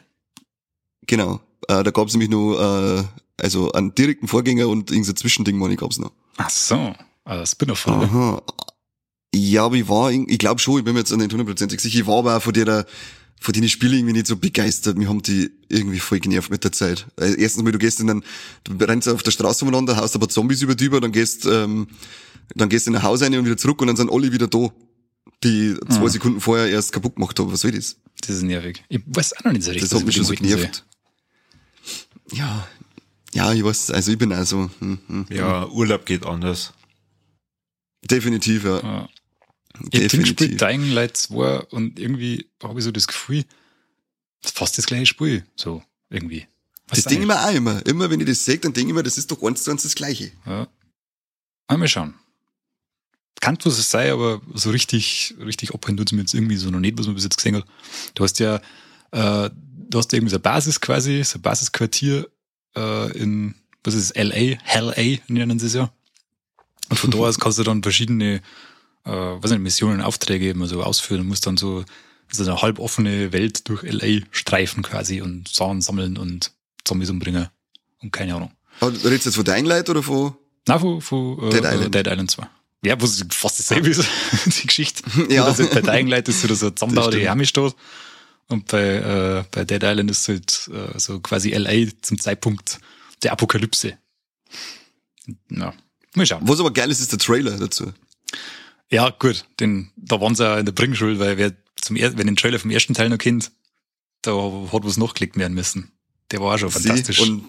Genau. 1.06 1.40
Äh, 1.68 1.82
da 1.82 1.90
gab 1.90 2.08
es 2.08 2.12
nämlich 2.14 2.28
noch, 2.28 2.58
äh, 2.58 3.04
also 3.38 3.72
einen 3.72 3.94
direkten 3.94 4.28
Vorgänger 4.28 4.68
und 4.68 4.90
irgendein 4.90 5.16
Zwischending, 5.16 5.56
meine 5.56 5.74
ich, 5.74 5.80
gab's 5.80 5.98
noch. 5.98 6.12
Ach 6.36 6.50
so, 6.50 6.94
äh, 7.28 7.46
Spin-off-Folge. 7.46 8.04
Aha. 8.06 8.42
Ja, 9.34 9.64
aber 9.66 9.76
ich 9.76 9.88
war, 9.88 10.10
ich 10.10 10.38
glaube 10.38 10.60
schon, 10.60 10.78
ich 10.78 10.84
bin 10.84 10.94
mir 10.94 11.00
jetzt 11.00 11.14
nicht 11.14 11.30
hundertprozentig 11.32 11.80
sicher, 11.80 12.00
ich 12.00 12.06
war 12.06 12.18
aber 12.18 12.36
auch 12.36 12.42
von 12.42 12.54
der, 12.54 12.86
von 13.40 13.52
denen 13.52 13.68
Spiele 13.68 13.96
irgendwie 13.96 14.14
nicht 14.14 14.26
so 14.26 14.36
begeistert. 14.36 14.96
Mir 14.96 15.08
haben 15.08 15.22
die 15.22 15.50
irgendwie 15.68 16.00
voll 16.00 16.18
genervt 16.18 16.50
mit 16.50 16.64
der 16.64 16.72
Zeit. 16.72 17.06
Also 17.16 17.36
erstens 17.36 17.62
mal, 17.62 17.70
du 17.72 17.78
gehst 17.78 18.00
in 18.00 18.06
dann, 18.06 18.24
du 18.64 18.72
rennst 18.84 19.08
auf 19.08 19.22
der 19.22 19.30
Straße 19.30 19.64
umeinander, 19.64 19.96
haust 19.96 20.16
aber 20.16 20.28
Zombies 20.28 20.62
über 20.62 20.74
die 20.74 20.86
über, 20.86 21.00
dann 21.00 21.12
gehst, 21.12 21.44
ähm, 21.46 21.88
dann 22.54 22.68
gehst 22.70 22.86
du 22.86 22.90
in 22.90 22.96
ein 22.96 23.02
Haus 23.02 23.20
rein 23.22 23.34
und 23.36 23.44
wieder 23.44 23.56
zurück 23.58 23.80
und 23.82 23.86
dann 23.88 23.96
sind 23.96 24.10
alle 24.10 24.32
wieder 24.32 24.48
da, 24.48 24.70
die 25.44 25.76
zwei 25.90 26.06
Ah. 26.06 26.08
Sekunden 26.08 26.40
vorher 26.40 26.68
erst 26.68 26.92
kaputt 26.92 27.16
gemacht 27.16 27.38
haben. 27.38 27.52
Was 27.52 27.60
soll 27.60 27.72
das? 27.72 27.96
Das 28.22 28.30
ist 28.36 28.42
nervig. 28.42 28.82
Ich 28.88 29.02
weiß 29.06 29.36
auch 29.36 29.44
noch 29.44 29.52
nicht 29.52 29.62
so 29.64 29.70
richtig. 29.70 29.82
Das 29.90 29.92
was 29.92 30.00
hat 30.00 30.06
mich 30.06 30.16
ich 30.16 30.26
schon 30.26 30.36
so 30.36 30.42
genervt. 30.42 30.84
Ja. 32.32 32.66
Ja, 33.34 33.52
ich 33.52 33.62
weiß, 33.62 33.90
also 33.90 34.10
ich 34.10 34.18
bin 34.18 34.32
also, 34.32 34.70
hm, 34.80 34.98
hm, 35.06 35.26
Ja, 35.30 35.68
Urlaub 35.68 36.06
geht 36.06 36.24
anders. 36.24 36.72
Definitiv, 38.02 38.64
ja. 38.64 38.80
Ja. 38.80 39.08
Ich 39.74 39.84
hab 39.84 39.90
Ding 39.90 40.00
definitiv. 40.02 40.36
gespielt, 40.36 40.60
Dying 40.60 40.90
Light 40.90 41.16
2 41.16 41.60
und 41.70 41.98
irgendwie 41.98 42.50
habe 42.62 42.78
ich 42.78 42.84
so 42.84 42.90
das 42.90 43.06
Gefühl, 43.06 43.44
das 44.42 44.52
ist 44.52 44.58
fast 44.58 44.78
das 44.78 44.86
gleiche 44.86 45.06
Spiel. 45.06 45.44
So, 45.56 45.82
irgendwie. 46.10 46.46
Das 46.88 46.98
Weiß 46.98 47.04
Ding 47.04 47.22
immer 47.22 47.44
auch 47.44 47.52
immer. 47.52 47.84
Immer 47.86 48.10
wenn 48.10 48.20
ich 48.20 48.26
das 48.26 48.44
sehe, 48.44 48.58
dann 48.58 48.72
denke 48.72 48.90
ich 48.90 48.94
mir, 48.94 49.02
das 49.02 49.18
ist 49.18 49.30
doch 49.30 49.42
eins 49.42 49.62
zu 49.62 49.70
eins 49.70 49.82
das 49.82 49.94
Gleiche. 49.94 50.32
Ja. 50.46 50.68
Mal 51.68 51.86
schauen. 51.86 52.14
Kann 53.40 53.58
was 53.62 53.78
es 53.78 53.90
sei, 53.90 54.12
aber 54.12 54.40
so 54.54 54.70
richtig, 54.70 55.34
richtig 55.38 55.74
abhängen 55.74 55.98
tut's 55.98 56.12
mir 56.12 56.20
jetzt 56.20 56.34
irgendwie 56.34 56.56
so 56.56 56.70
noch 56.70 56.80
nicht, 56.80 56.98
was 56.98 57.06
man 57.06 57.14
bis 57.14 57.24
jetzt 57.24 57.36
gesehen 57.36 57.56
hat. 57.56 57.66
Du 58.14 58.24
hast 58.24 58.38
ja, 58.40 58.56
äh, 59.12 59.50
du 59.52 59.98
hast 59.98 60.10
ja 60.12 60.16
irgendwie 60.16 60.30
so 60.30 60.36
eine 60.36 60.42
Basis 60.42 60.80
quasi, 60.80 61.22
so 61.22 61.38
ein 61.38 61.42
Basisquartier 61.42 62.26
äh, 62.74 63.18
in, 63.18 63.54
was 63.84 63.94
ist 63.94 64.10
es, 64.10 64.16
LA, 64.16 64.58
Hell 64.64 64.92
A 64.96 65.32
nennen 65.32 65.58
sie 65.58 65.66
es 65.66 65.74
ja. 65.74 65.92
Und 66.88 66.98
von 66.98 67.10
da 67.10 67.18
aus 67.18 67.38
kannst 67.38 67.58
du 67.58 67.62
dann 67.62 67.82
verschiedene, 67.82 68.36
äh, 69.04 69.10
was 69.10 69.50
nicht, 69.50 69.60
Missionen, 69.60 70.00
Aufträge 70.00 70.46
eben 70.46 70.66
so 70.66 70.82
ausführen 70.82 71.20
und 71.20 71.28
musst 71.28 71.46
dann 71.46 71.56
so, 71.56 71.84
so 72.30 72.42
eine 72.44 72.60
halboffene 72.60 73.32
Welt 73.32 73.68
durch 73.68 73.82
LA 73.82 74.24
streifen 74.30 74.82
quasi 74.82 75.20
und 75.20 75.48
Sachen 75.48 75.80
sammeln 75.80 76.16
und 76.16 76.52
Zombies 76.84 77.10
umbringen 77.10 77.48
und 78.00 78.12
keine 78.12 78.34
Ahnung. 78.34 78.52
Aber 78.80 78.92
du 78.92 78.98
redest 79.08 79.26
jetzt 79.26 79.34
von 79.34 79.44
Dying 79.44 79.64
Light 79.64 79.88
oder 79.90 80.02
von 80.02 80.34
Na, 80.66 80.78
von, 80.78 81.00
von 81.00 81.38
äh, 81.44 81.50
Dead 81.50 81.64
Island. 81.64 81.94
Dead 81.94 82.06
Island 82.06 82.30
2. 82.30 82.48
Ja, 82.84 83.00
was 83.00 83.24
fast 83.30 83.58
dasselbe 83.58 83.88
ist, 83.88 84.04
die 84.62 84.66
Geschichte. 84.66 85.02
Ja. 85.28 85.44
Halt 85.44 85.70
bei 85.70 85.80
Dying 85.80 86.06
Light 86.06 86.28
ist 86.28 86.44
es 86.44 86.60
so 86.60 86.70
zusammenbauer, 86.70 87.10
die 87.10 87.18
stimmt. 87.18 87.30
Army 87.30 87.46
steht. 87.46 87.74
Und 88.46 88.66
bei, 88.68 88.82
äh, 88.82 89.44
bei 89.50 89.64
Dead 89.64 89.82
Island 89.82 90.10
ist 90.10 90.20
es 90.20 90.28
halt 90.28 90.70
äh, 90.94 90.98
so 90.98 91.20
quasi 91.20 91.50
LA 91.50 91.90
zum 92.00 92.18
Zeitpunkt 92.18 92.78
der 93.22 93.32
Apokalypse. 93.32 93.98
Ja, 95.50 95.74
mal 96.14 96.26
schauen. 96.26 96.42
Was 96.44 96.60
aber 96.60 96.72
geil 96.72 96.90
ist, 96.90 97.00
ist 97.00 97.12
der 97.12 97.18
Trailer 97.18 97.56
dazu. 97.56 97.92
Ja, 98.90 99.10
gut, 99.10 99.44
den, 99.60 99.90
da 99.96 100.20
waren 100.20 100.34
sie 100.34 100.44
ja 100.44 100.58
in 100.58 100.64
der 100.64 100.72
Bringschule, 100.72 101.18
weil 101.18 101.36
wer 101.36 101.52
zum 101.76 101.96
er 101.96 102.16
wenn 102.16 102.26
den 102.26 102.36
Trailer 102.36 102.58
vom 102.58 102.70
ersten 102.70 102.94
Teil 102.94 103.08
noch 103.08 103.18
kennt, 103.18 103.52
da 104.22 104.32
hat 104.32 104.84
was 104.84 104.96
nachgelegt 104.96 105.36
werden 105.36 105.54
müssen. 105.54 105.92
Der 106.30 106.40
war 106.40 106.54
auch 106.54 106.58
schon 106.58 106.70
fantastisch. 106.70 107.18
Sie, 107.18 107.30
und, 107.30 107.44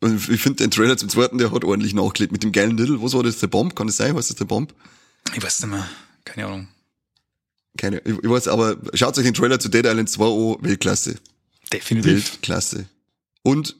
und 0.00 0.28
ich 0.28 0.40
finde 0.40 0.62
den 0.62 0.70
Trailer 0.70 0.96
zum 0.96 1.08
zweiten, 1.08 1.38
der 1.38 1.52
hat 1.52 1.64
ordentlich 1.64 1.94
nachgelegt 1.94 2.32
mit 2.32 2.42
dem 2.42 2.52
geilen 2.52 2.76
Little. 2.76 3.02
Was 3.02 3.14
war 3.14 3.22
das? 3.22 3.38
Der 3.38 3.48
Bomb? 3.48 3.74
Kann 3.74 3.86
das 3.86 3.96
sein? 3.96 4.14
Was 4.14 4.30
ist 4.30 4.40
der 4.40 4.44
Bomb? 4.44 4.74
ich 5.34 5.42
weiß 5.42 5.60
nicht 5.60 5.70
mehr, 5.70 5.88
keine 6.24 6.46
Ahnung. 6.46 6.68
Keine, 7.76 7.98
ich, 7.98 8.16
ich 8.16 8.30
weiß, 8.30 8.48
aber 8.48 8.76
schaut 8.94 9.18
euch 9.18 9.24
den 9.24 9.34
Trailer 9.34 9.58
zu 9.58 9.68
Dead 9.68 9.84
Island 9.84 10.08
2 10.08 10.24
an, 10.24 10.56
Weltklasse. 10.60 11.16
Definitiv. 11.72 12.12
Weltklasse. 12.12 12.86
Und 13.42 13.76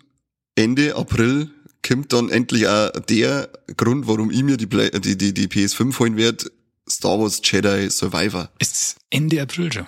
Ende 0.54 0.96
April 0.96 1.50
kommt 1.86 2.12
dann 2.12 2.28
endlich 2.30 2.66
auch 2.68 2.90
der 3.08 3.48
Grund, 3.76 4.06
warum 4.06 4.30
ich 4.30 4.42
mir 4.42 4.56
die, 4.56 4.66
Play, 4.66 4.90
die, 4.90 5.16
die, 5.16 5.32
die 5.34 5.48
PS5 5.48 5.98
holen 5.98 6.16
werde, 6.16 6.50
Star 6.88 7.18
Wars 7.18 7.40
Jedi 7.42 7.90
Survivor. 7.90 8.50
Ist 8.58 8.96
Ende 9.10 9.40
April 9.42 9.72
schon? 9.72 9.86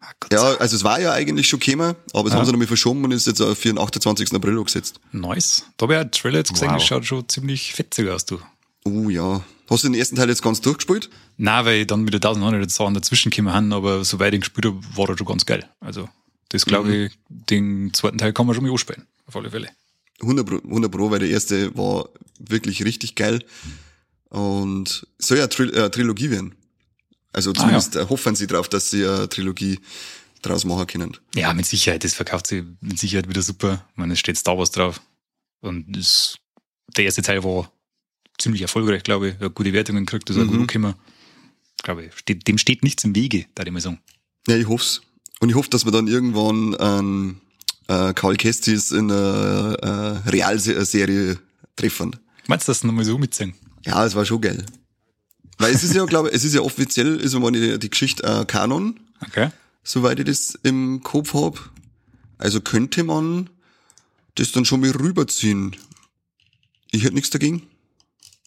Ah, 0.00 0.10
Gott 0.20 0.32
Ja, 0.32 0.42
also 0.56 0.76
es 0.76 0.84
war 0.84 1.00
ja 1.00 1.12
eigentlich 1.12 1.48
schon 1.48 1.60
gekommen, 1.60 1.94
aber 2.12 2.26
es 2.28 2.32
Ja. 2.32 2.38
haben 2.38 2.46
sie 2.46 2.52
nochmal 2.52 2.66
verschoben 2.66 3.04
und 3.04 3.12
ist 3.12 3.26
jetzt 3.26 3.40
auf 3.40 3.60
den 3.60 3.78
28. 3.78 4.32
April 4.34 4.58
angesetzt. 4.58 5.00
Nice. 5.12 5.64
Da 5.76 5.84
habe 5.84 5.94
ich 5.94 6.00
einen 6.00 6.10
Trailer 6.10 6.38
jetzt 6.38 6.52
gesehen, 6.52 6.68
Wow. 6.68 6.76
das 6.76 6.84
schaut 6.86 7.04
schon 7.06 7.28
ziemlich 7.28 7.72
fetzig 7.74 8.08
aus, 8.08 8.24
du. 8.26 8.38
Oh 8.84 9.08
ja. 9.08 9.42
Hast 9.70 9.82
du 9.84 9.88
den 9.88 9.94
ersten 9.98 10.16
Teil 10.16 10.28
jetzt 10.28 10.42
ganz 10.42 10.60
durchgespielt? 10.60 11.08
Nein, 11.38 11.64
weil 11.64 11.80
ich 11.80 11.86
dann 11.86 12.06
wieder 12.06 12.16
1900 12.18 12.70
Sachen 12.70 12.92
dazwischen 12.92 13.30
gekommen 13.30 13.52
haben, 13.54 13.72
aber 13.72 14.04
soweit 14.04 14.34
ich 14.34 14.38
ihn 14.38 14.40
gespielt 14.42 14.66
habe, 14.66 14.80
war 14.94 15.08
er 15.08 15.16
schon 15.16 15.26
ganz 15.26 15.46
geil. 15.46 15.66
Also, 15.80 16.08
das 16.50 16.66
glaube 16.66 16.88
Mhm. 16.90 16.94
ich, 17.06 17.18
den 17.28 17.94
zweiten 17.94 18.18
Teil 18.18 18.34
kann 18.34 18.44
man 18.46 18.54
schon 18.54 18.64
mal 18.64 18.70
anspielen. 18.72 19.06
Auf 19.26 19.36
alle 19.36 19.50
Fälle. 19.50 19.70
100 20.24 20.46
Pro, 20.46 20.56
100 20.58 20.90
Pro, 20.90 21.10
weil 21.10 21.20
der 21.20 21.28
erste 21.30 21.76
war 21.76 22.08
wirklich 22.38 22.84
richtig 22.84 23.14
geil. 23.14 23.44
Und 24.30 25.06
soll 25.18 25.38
ja 25.38 25.46
Tril 25.46 25.72
äh, 25.74 25.90
Trilogie 25.90 26.30
werden. 26.30 26.54
Also 27.32 27.52
zumindest 27.52 27.96
äh, 27.96 28.06
hoffen 28.08 28.34
sie 28.34 28.46
drauf, 28.46 28.68
dass 28.68 28.90
sie 28.90 29.06
eine 29.06 29.28
Trilogie 29.28 29.78
draus 30.42 30.64
machen 30.64 30.86
können. 30.86 31.16
Ja, 31.34 31.52
mit 31.54 31.66
Sicherheit, 31.66 32.04
das 32.04 32.14
verkauft 32.14 32.46
sich 32.48 32.64
mit 32.80 32.98
Sicherheit 32.98 33.28
wieder 33.28 33.42
super. 33.42 33.84
Ich 33.92 33.96
meine, 33.96 34.12
es 34.12 34.18
steht 34.20 34.36
Star 34.36 34.58
Wars 34.58 34.70
drauf. 34.70 35.00
Und 35.60 35.84
das, 35.96 36.36
der 36.96 37.04
erste 37.06 37.22
Teil 37.22 37.42
war 37.44 37.72
ziemlich 38.38 38.62
erfolgreich, 38.62 39.02
glaube 39.02 39.28
ich. 39.30 39.38
Hat 39.40 39.54
gute 39.54 39.72
Wertungen 39.72 40.04
gekriegt, 40.04 40.28
das 40.28 40.36
ist 40.36 40.42
auch 40.42 40.46
Mhm. 40.52 40.58
gut 40.58 40.68
gekommen. 40.68 40.94
Glaube 41.82 42.04
ich, 42.06 42.14
steht, 42.18 42.46
dem 42.48 42.58
steht 42.58 42.82
nichts 42.82 43.04
im 43.04 43.14
Wege, 43.14 43.46
da 43.54 43.62
ich 43.64 43.70
mal 43.70 43.80
sagen. 43.80 44.00
Ja, 44.48 44.56
ich 44.56 44.68
hoff's. 44.68 45.00
Und 45.40 45.48
ich 45.50 45.54
hoffe, 45.54 45.70
dass 45.70 45.84
wir 45.84 45.92
dann 45.92 46.08
irgendwann 46.08 46.74
einen 46.76 47.40
äh, 47.88 48.12
Karl 48.14 48.36
Kestis 48.36 48.90
in 48.90 49.10
einer 49.10 49.76
äh, 50.24 50.28
Realserie 50.30 51.38
treffen. 51.76 52.16
Meinst 52.46 52.68
du 52.68 52.70
das 52.70 52.84
nochmal 52.84 53.04
so 53.04 53.18
mitziehen? 53.18 53.54
Ja, 53.84 54.04
es 54.04 54.14
war 54.14 54.24
schon 54.24 54.40
geil. 54.40 54.64
Weil 55.58 55.74
es 55.74 55.84
ist 55.84 55.94
ja, 55.94 56.04
glaube 56.04 56.28
ich, 56.28 56.34
es 56.34 56.44
ist 56.44 56.54
ja 56.54 56.60
offiziell, 56.62 57.16
ist 57.20 57.34
immer 57.34 57.50
die, 57.52 57.78
die 57.78 57.90
Geschichte 57.90 58.22
äh, 58.24 58.44
Kanon, 58.44 59.00
Okay. 59.22 59.50
soweit 59.82 60.18
ich 60.18 60.24
das 60.26 60.58
im 60.62 61.02
Kopf 61.02 61.34
hab. 61.34 61.70
Also 62.38 62.60
könnte 62.60 63.04
man 63.04 63.48
das 64.34 64.52
dann 64.52 64.64
schon 64.64 64.80
mal 64.80 64.90
rüberziehen. 64.90 65.76
Ich 66.90 67.04
hätte 67.04 67.14
nichts 67.14 67.30
dagegen. 67.30 67.62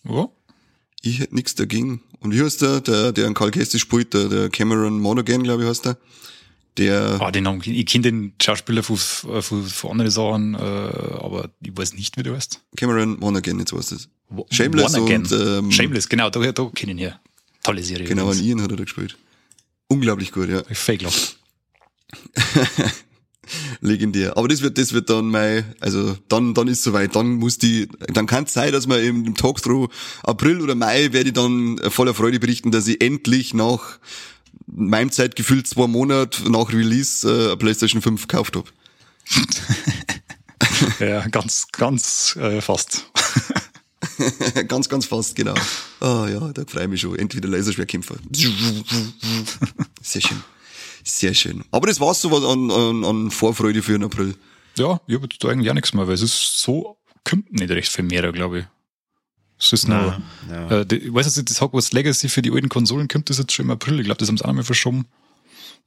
Ja. 0.03 0.27
Ich 1.01 1.19
hätte 1.19 1.35
nichts 1.35 1.55
dagegen. 1.55 2.01
Und 2.19 2.33
wie 2.33 2.41
heißt 2.43 2.61
der, 2.61 2.81
der, 2.81 3.11
der 3.13 3.33
Karl 3.33 3.51
Kestis 3.51 3.81
spielt, 3.81 4.13
der, 4.13 4.27
der 4.27 4.49
Cameron 4.49 4.99
Monaghan, 4.99 5.43
glaube 5.43 5.63
ich, 5.63 5.69
heißt 5.69 5.85
der. 5.85 5.97
Der, 6.77 7.17
Ah, 7.19 7.31
den 7.31 7.47
kenn- 7.47 7.71
ich 7.73 7.85
kenne 7.87 8.03
den 8.03 8.33
Schauspieler 8.41 8.83
von, 8.83 8.97
von, 8.97 9.41
von 9.65 9.91
anderen 9.91 10.11
Sachen, 10.11 10.53
äh, 10.53 10.57
aber 10.57 11.49
ich 11.63 11.75
weiß 11.75 11.93
nicht, 11.95 12.17
wie 12.17 12.23
du 12.23 12.35
heißt. 12.35 12.61
Cameron 12.75 13.17
Monaghan, 13.19 13.57
jetzt 13.59 13.73
weißt 13.73 13.91
du 13.91 13.95
das. 13.95 14.09
Wo- 14.29 14.45
Shameless 14.51 14.93
Wanna 14.93 15.15
und, 15.15 15.31
ähm, 15.31 15.71
Shameless, 15.71 16.07
genau, 16.07 16.29
da, 16.29 16.39
da 16.51 16.65
kenne 16.75 16.91
ich 16.91 16.97
ihn 16.97 16.99
her. 16.99 17.19
Tolle 17.63 17.81
Serie. 17.83 18.05
Genau, 18.07 18.29
an. 18.29 18.39
Ian 18.43 18.61
hat 18.61 18.69
er 18.71 18.77
da 18.77 18.83
gespielt. 18.83 19.17
Unglaublich 19.87 20.31
gut, 20.31 20.49
ja. 20.49 20.61
Ich 20.69 20.77
fake. 20.77 21.05
Legendär. 23.79 24.35
Aber 24.37 24.47
das 24.49 24.61
wird, 24.61 24.77
das 24.77 24.91
wird 24.91 25.09
dann 25.09 25.27
mein, 25.29 25.63
also 25.79 26.17
dann, 26.27 26.53
dann 26.53 26.67
ist 26.67 26.83
soweit. 26.83 27.15
Dann 27.15 27.35
muss 27.35 27.57
die, 27.57 27.87
dann 28.13 28.25
kann 28.27 28.43
es 28.43 28.53
sein, 28.53 28.73
dass 28.73 28.87
man 28.87 28.99
im, 28.99 29.25
im 29.25 29.35
Talkthrough 29.35 29.89
April 30.23 30.61
oder 30.61 30.75
Mai 30.75 31.13
werde 31.13 31.29
ich 31.29 31.33
dann 31.33 31.77
voller 31.89 32.13
Freude 32.13 32.39
berichten, 32.39 32.71
dass 32.71 32.87
ich 32.87 33.01
endlich 33.01 33.53
nach 33.53 33.99
meinem 34.67 35.11
Zeitgefühl 35.11 35.63
zwei 35.63 35.87
Monate 35.87 36.51
nach 36.51 36.71
Release 36.71 37.27
äh, 37.27 37.47
eine 37.47 37.57
PlayStation 37.57 38.01
5 38.01 38.27
gekauft 38.27 38.55
habe. 38.55 38.69
Ja, 40.99 41.27
ganz, 41.27 41.67
ganz 41.71 42.35
äh, 42.35 42.61
fast. 42.61 43.05
ganz, 44.67 44.89
ganz 44.89 45.05
fast, 45.05 45.35
genau. 45.35 45.55
Ah 45.99 46.27
ja, 46.29 46.51
da 46.53 46.63
freue 46.67 46.83
ich 46.83 46.89
mich 46.89 47.01
schon. 47.01 47.17
Entweder 47.17 47.47
Laserschwerkämpfer. 47.49 48.15
Sehr 50.01 50.21
schön. 50.21 50.43
Sehr 51.03 51.33
schön. 51.33 51.63
Aber 51.71 51.87
das 51.87 51.99
war's 51.99 52.21
so 52.21 52.31
was 52.31 52.43
an, 52.43 52.69
an, 52.71 53.05
an 53.05 53.31
Vorfreude 53.31 53.81
für 53.81 53.93
den 53.93 54.03
April. 54.03 54.35
Ja, 54.77 54.99
ich 55.07 55.15
habe 55.15 55.27
da 55.39 55.47
eigentlich 55.49 55.69
auch 55.69 55.75
nichts 55.75 55.93
mehr, 55.93 56.07
weil 56.07 56.13
es 56.13 56.21
ist 56.21 56.59
so, 56.61 56.97
kommt 57.23 57.51
nicht 57.53 57.69
recht 57.69 57.91
viel 57.91 58.05
mehr, 58.05 58.31
glaube 58.31 58.59
ich. 58.59 58.65
Es 59.59 59.73
ist 59.73 59.87
noch, 59.87 60.19
ja. 60.49 60.69
äh, 60.69 60.85
die, 60.85 60.97
ich 60.97 61.13
weiß 61.13 61.25
jetzt 61.25 61.37
nicht, 61.37 61.49
das 61.49 61.61
Hogwarts 61.61 61.91
Legacy 61.91 62.29
für 62.29 62.41
die 62.41 62.51
alten 62.51 62.69
Konsolen 62.69 63.07
kommt 63.07 63.29
das 63.29 63.39
jetzt 63.39 63.51
schon 63.53 63.65
im 63.65 63.71
April. 63.71 63.99
Ich 63.99 64.05
glaube, 64.05 64.19
das 64.19 64.27
haben 64.27 64.37
sie 64.37 64.43
auch 64.43 64.49
noch 64.49 64.55
mal 64.55 64.63
verschoben. 64.63 65.05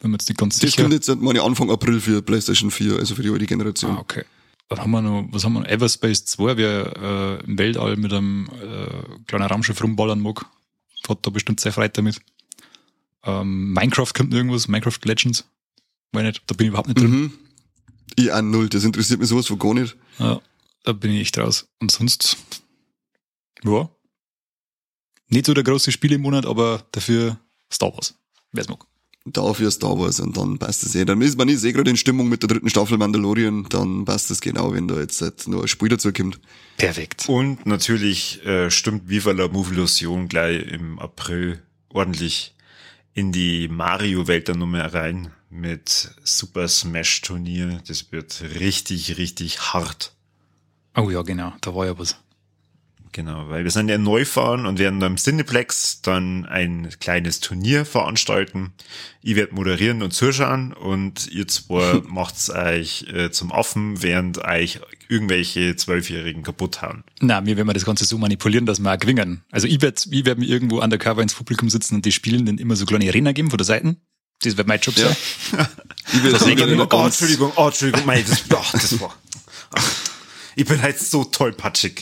Bin 0.00 0.10
mir 0.10 0.16
jetzt 0.16 0.28
nicht 0.28 0.38
ganz 0.38 0.58
Das 0.58 0.70
sicher. 0.70 0.82
kommt 0.82 0.94
jetzt 0.94 1.08
meine 1.20 1.42
Anfang 1.42 1.70
April 1.70 2.00
für 2.00 2.22
PlayStation 2.22 2.70
4, 2.70 2.96
also 2.96 3.14
für 3.14 3.22
die 3.22 3.30
alte 3.30 3.46
Generation. 3.46 3.96
Ah, 3.96 4.00
okay. 4.00 4.24
Dann 4.68 4.78
haben 4.80 4.90
wir 4.90 5.02
noch, 5.02 5.28
was 5.30 5.44
haben 5.44 5.52
wir 5.52 5.60
noch? 5.60 5.68
Everspace 5.68 6.24
2, 6.24 6.56
wer 6.56 7.40
äh, 7.42 7.44
im 7.44 7.58
Weltall 7.58 7.96
mit 7.96 8.12
einem 8.12 8.48
äh, 8.62 9.24
kleinen 9.26 9.46
Raumschiff 9.46 9.82
rumballern 9.82 10.20
mag, 10.20 10.46
hat 11.08 11.18
da 11.22 11.30
bestimmt 11.30 11.60
sehr 11.60 11.72
Freude 11.72 11.90
damit. 11.94 12.20
Ähm, 13.24 13.72
Minecraft 13.72 14.12
kommt 14.14 14.30
noch 14.30 14.36
irgendwas, 14.38 14.68
Minecraft 14.68 14.98
Legends. 15.04 15.44
Weiß 16.12 16.22
nicht, 16.24 16.42
da 16.46 16.54
bin 16.54 16.66
ich 16.66 16.68
überhaupt 16.70 16.88
nicht 16.88 17.00
drin. 17.00 17.10
Mhm. 17.10 17.32
Ich 18.16 18.32
auch 18.32 18.42
null, 18.42 18.68
das 18.68 18.84
interessiert 18.84 19.20
mich 19.20 19.28
sowas 19.28 19.46
von 19.46 19.58
gar 19.58 19.74
nicht. 19.74 19.96
Ja, 20.18 20.40
da 20.84 20.92
bin 20.92 21.12
ich 21.12 21.20
echt 21.20 21.38
raus. 21.38 21.68
Und 21.80 21.90
sonst, 21.90 22.36
ja, 23.64 23.88
nicht 25.30 25.46
so 25.46 25.54
der 25.54 25.64
große 25.64 25.92
Spiel 25.92 26.12
im 26.12 26.22
Monat, 26.22 26.44
aber 26.44 26.82
dafür 26.90 27.38
Star 27.72 27.92
Wars. 27.92 28.14
Wer's 28.52 28.68
mag. 28.68 28.84
Dafür 29.26 29.70
Star 29.70 29.96
Wars 29.96 30.18
und 30.18 30.36
dann 30.36 30.58
passt 30.58 30.82
es 30.82 30.94
eh. 30.96 31.04
Dann 31.04 31.20
ist 31.20 31.38
man 31.38 31.48
ist 31.48 31.62
eh 31.62 31.72
gerade 31.72 31.90
in 31.90 31.96
Stimmung 31.96 32.28
mit 32.28 32.42
der 32.42 32.48
dritten 32.48 32.68
Staffel 32.68 32.98
Mandalorian, 32.98 33.66
dann 33.68 34.04
passt 34.04 34.30
es 34.30 34.40
genau, 34.40 34.72
wenn 34.72 34.88
da 34.88 34.98
jetzt 34.98 35.20
halt 35.22 35.46
nur 35.46 35.62
ein 35.62 35.68
Spiel 35.68 35.88
dazu 35.88 36.12
kommt. 36.12 36.40
Perfekt. 36.78 37.28
Und 37.28 37.64
natürlich 37.64 38.44
äh, 38.44 38.70
stimmt 38.70 39.08
Viva 39.08 39.30
la 39.30 39.46
Movolution 39.46 40.26
gleich 40.26 40.66
im 40.66 40.98
April 40.98 41.62
ordentlich 41.90 42.56
in 43.12 43.30
die 43.30 43.68
Mario-Welt 43.68 44.48
der 44.48 44.56
Nummer 44.56 44.92
rein 44.92 45.30
mit 45.48 46.10
Super 46.24 46.66
Smash 46.66 47.20
Turnier. 47.20 47.82
Das 47.86 48.10
wird 48.10 48.42
richtig, 48.58 49.16
richtig 49.16 49.60
hart. 49.72 50.12
Oh 50.96 51.08
ja, 51.10 51.22
genau, 51.22 51.52
da 51.60 51.72
war 51.74 51.86
ja 51.86 51.96
was. 51.96 52.16
Genau, 53.12 53.48
weil 53.48 53.64
wir 53.64 53.70
sind 53.72 53.88
ja 53.88 53.98
neu 53.98 54.24
fahren 54.24 54.66
und 54.66 54.78
werden 54.78 55.00
dann 55.00 55.12
im 55.12 55.16
Cineplex 55.16 56.00
dann 56.02 56.46
ein 56.46 56.88
kleines 57.00 57.40
Turnier 57.40 57.84
veranstalten. 57.84 58.72
Ich 59.20 59.34
werde 59.34 59.54
moderieren 59.54 60.02
und 60.02 60.12
zuschauen 60.12 60.72
und 60.72 61.26
ihr 61.32 61.48
zwei 61.48 62.00
macht's 62.06 62.50
euch 62.50 63.06
äh, 63.12 63.30
zum 63.32 63.50
Affen, 63.52 64.02
während 64.02 64.38
euch 64.38 64.78
irgendwelche 65.08 65.74
Zwölfjährigen 65.74 66.44
kaputt 66.44 66.82
hauen. 66.82 67.02
Na, 67.20 67.40
mir 67.40 67.56
werden 67.56 67.66
wir 67.68 67.74
das 67.74 67.84
Ganze 67.84 68.04
so 68.04 68.16
manipulieren, 68.16 68.64
dass 68.64 68.78
wir 68.78 68.92
auch 68.92 68.98
gewinnen. 68.98 69.42
Also 69.50 69.66
ich 69.66 69.82
werde 69.82 70.00
ich 70.08 70.24
werd 70.24 70.38
mir 70.38 70.46
irgendwo 70.46 70.80
undercover 70.80 71.20
ins 71.20 71.34
Publikum 71.34 71.68
sitzen 71.68 71.96
und 71.96 72.04
die 72.04 72.12
spielen 72.12 72.46
dann 72.46 72.58
immer 72.58 72.76
so 72.76 72.86
kleine 72.86 73.12
Renner 73.12 73.32
geben 73.32 73.50
von 73.50 73.58
der 73.58 73.66
Seite. 73.66 73.96
Das 74.42 74.56
wird 74.56 74.68
mein 74.68 74.80
Job 74.80 74.96
Ja. 74.96 75.08
sein. 75.08 75.66
Ich 76.12 76.24
will 76.24 76.32
Das 76.32 76.44
ich 76.46 76.58
immer 76.58 76.92
Oh, 76.92 77.04
Entschuldigung, 77.06 77.52
oh, 77.54 77.66
Entschuldigung, 77.66 78.04
mei, 78.06 78.22
das, 78.22 78.42
ach, 78.52 78.72
das 78.72 79.00
war. 79.00 79.14
Ach, 79.72 79.92
ich 80.56 80.64
bin 80.66 80.80
halt 80.82 80.98
so 80.98 81.24
tollpatschig. 81.24 82.00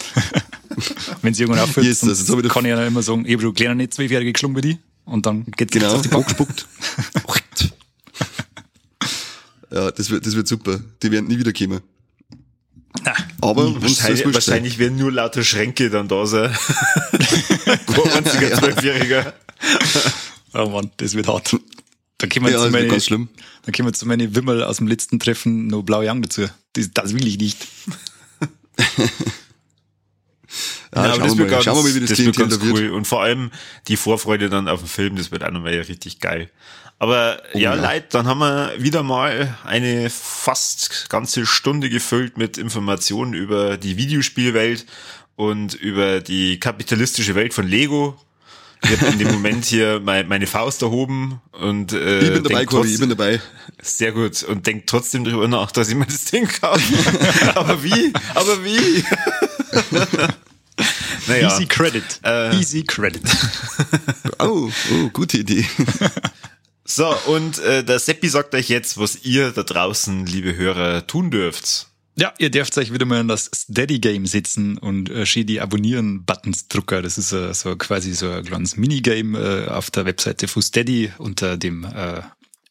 Wenn 1.23 1.35
sie 1.35 1.43
irgendwann 1.43 1.65
aufhört, 1.65 1.87
Yes, 1.87 2.05
also 2.05 2.25
so 2.25 2.49
kann 2.49 2.65
ich 2.65 2.71
ja 2.71 2.87
immer 2.87 3.03
sagen, 3.03 3.25
ich 3.27 3.33
habe 3.33 3.43
schon 3.43 3.55
kleiner 3.55 3.75
nicht 3.75 3.95
zwölfjährige 3.95 4.33
geschlungen 4.33 4.57
wie 4.57 4.61
die. 4.61 4.79
Und 5.05 5.27
dann 5.27 5.45
geht's 5.57 5.73
genau, 5.73 5.95
auf 5.95 6.03
die 6.03 6.09
Box. 6.09 6.27
gespuckt. 6.29 6.67
ja, 9.73 9.91
das 9.91 10.11
wird, 10.11 10.27
das 10.27 10.35
wird 10.37 10.47
super. 10.49 10.81
Die 11.03 11.11
werden 11.11 11.27
nie 11.29 11.39
wieder 11.39 11.53
kommen. 11.53 11.81
Na, 13.05 13.15
Aber 13.41 13.81
Wahrscheinlich, 13.81 14.33
wahrscheinlich 14.35 14.79
werden 14.79 14.99
nur 14.99 15.13
lauter 15.13 15.45
Schränke 15.45 15.91
dann 15.91 16.09
da 16.09 16.27
sein. 16.27 16.51
Einziger 18.15 18.53
Zwölfjähriger. 18.55 19.35
Oh 20.55 20.69
Mann, 20.69 20.91
das 20.97 21.15
wird 21.15 21.29
hart. 21.29 21.57
Dann 22.19 22.31
kommen 22.31 22.47
wir 22.47 22.53
Ja, 22.53 22.59
zu 22.59 22.65
das 22.65 22.73
meine, 22.73 22.89
ganz 22.89 23.05
schlimm. 23.05 23.29
dann 23.65 23.73
kommen 23.73 23.89
wir 23.89 23.93
zu 23.93 24.07
meine 24.07 24.35
Wimmel 24.35 24.63
aus 24.65 24.79
dem 24.79 24.89
letzten 24.89 25.21
Treffen 25.21 25.69
noch 25.69 25.83
Blau 25.83 26.01
Young 26.03 26.23
dazu. 26.23 26.47
Das, 26.73 26.91
das 26.93 27.15
will 27.15 27.27
ich 27.27 27.39
nicht. 27.39 27.67
Ja, 30.95 31.05
Ja, 31.05 31.12
aber 31.12 31.14
schauen, 31.14 31.20
das 31.20 31.33
wir 31.33 31.39
wird 31.39 31.51
mal, 31.51 31.55
ganz, 31.55 31.64
schauen 31.64 31.76
wir 31.76 31.83
mal, 31.83 31.95
wie 31.95 32.01
das, 32.01 32.11
das 32.11 32.18
wird 32.18 32.37
ganz 32.37 32.61
wird. 32.61 32.72
cool. 32.72 32.91
Und 32.91 33.07
vor 33.07 33.22
allem 33.22 33.51
die 33.89 33.97
Vorfreude 33.97 34.49
dann 34.49 34.68
auf 34.68 34.81
den 34.81 34.89
Film, 34.89 35.16
das 35.16 35.31
wird 35.31 35.45
auch 35.45 35.51
nochmal 35.51 35.74
richtig 35.74 36.20
geil. 36.20 36.51
Aber 36.99 37.43
ja, 37.55 37.74
ja. 37.74 37.93
Leute, 37.93 38.07
dann 38.11 38.26
haben 38.26 38.39
wir 38.41 38.72
wieder 38.79 39.03
mal 39.03 39.57
eine 39.64 40.11
fast 40.11 41.09
ganze 41.11 41.47
Stunde 41.47 41.91
gefüllt 41.91 42.39
mit 42.39 42.59
Informationen 42.59 43.35
über 43.35 43.76
die 43.76 43.97
Videospielwelt 43.97 44.87
und 45.37 45.74
über 45.74 46.20
die 46.20 46.59
kapitalistische 46.59 47.35
Welt 47.37 47.55
von 47.55 47.68
Lego. 47.68 48.18
Ich 48.85 48.91
habe 48.91 49.07
in 49.12 49.18
dem 49.18 49.29
Moment 49.29 49.64
hier 49.64 50.01
mein, 50.01 50.29
meine 50.29 50.47
Faust 50.47 50.83
erhoben 50.83 51.41
und 51.53 51.93
äh, 51.93 52.20
Ich 52.20 52.33
bin 52.33 52.43
dabei, 52.45 52.59
denk 52.61 52.70
Corby, 52.70 52.93
ich 52.95 53.01
bin 53.01 53.09
dabei. 53.09 53.41
Sehr 53.83 54.12
gut. 54.12 54.43
Und 54.45 54.66
denkt 54.66 54.89
trotzdem 54.89 55.24
darüber 55.24 55.49
nach, 55.49 55.72
dass 55.72 55.89
ich 55.89 55.95
mir 55.95 56.07
das 56.07 56.24
Ding 56.26 56.49
kaufe. 56.49 56.81
Aber 57.55 57.83
wie? 57.83 58.12
Aber 58.35 58.64
wie? 58.64 59.05
naja. 61.26 61.49
Easy 61.49 61.66
Credit. 61.66 62.05
Äh. 62.24 62.57
Easy 62.57 62.85
Credit. 62.85 63.22
Oh, 64.41 64.70
oh, 64.93 65.09
gute 65.12 65.39
Idee. 65.39 65.66
So, 66.85 67.12
und 67.26 67.59
äh, 67.59 67.83
der 67.83 67.99
Seppi 67.99 68.29
sagt 68.29 68.55
euch 68.55 68.68
jetzt, 68.68 68.97
was 68.97 69.24
ihr 69.24 69.51
da 69.51 69.64
draußen, 69.64 70.26
liebe 70.26 70.55
Hörer, 70.55 71.09
tun 71.09 71.33
dürft. 71.33 71.88
Ja, 72.19 72.35
ihr 72.39 72.51
dürft 72.51 72.77
euch 72.79 72.93
wieder 72.93 73.07
mal 73.07 73.21
in 73.21 73.29
das 73.29 73.49
Steady-Game 73.55 74.27
sitzen 74.27 74.77
und 74.77 75.09
äh, 75.09 75.25
schön 75.25 75.47
die 75.47 75.61
Abonnieren-Buttons 75.61 76.66
drucken. 76.66 77.05
Das 77.05 77.16
ist 77.16 77.31
äh, 77.31 77.55
so 77.55 77.77
quasi 77.77 78.12
so 78.12 78.29
ein 78.29 78.45
kleines 78.45 78.77
Minigame 78.77 79.39
äh, 79.39 79.69
auf 79.69 79.93
der 79.93 80.05
Webseite 80.05 80.49
von 80.49 80.61
Steady 80.61 81.12
unter 81.19 81.57
dem 81.57 81.85
äh, 81.85 82.19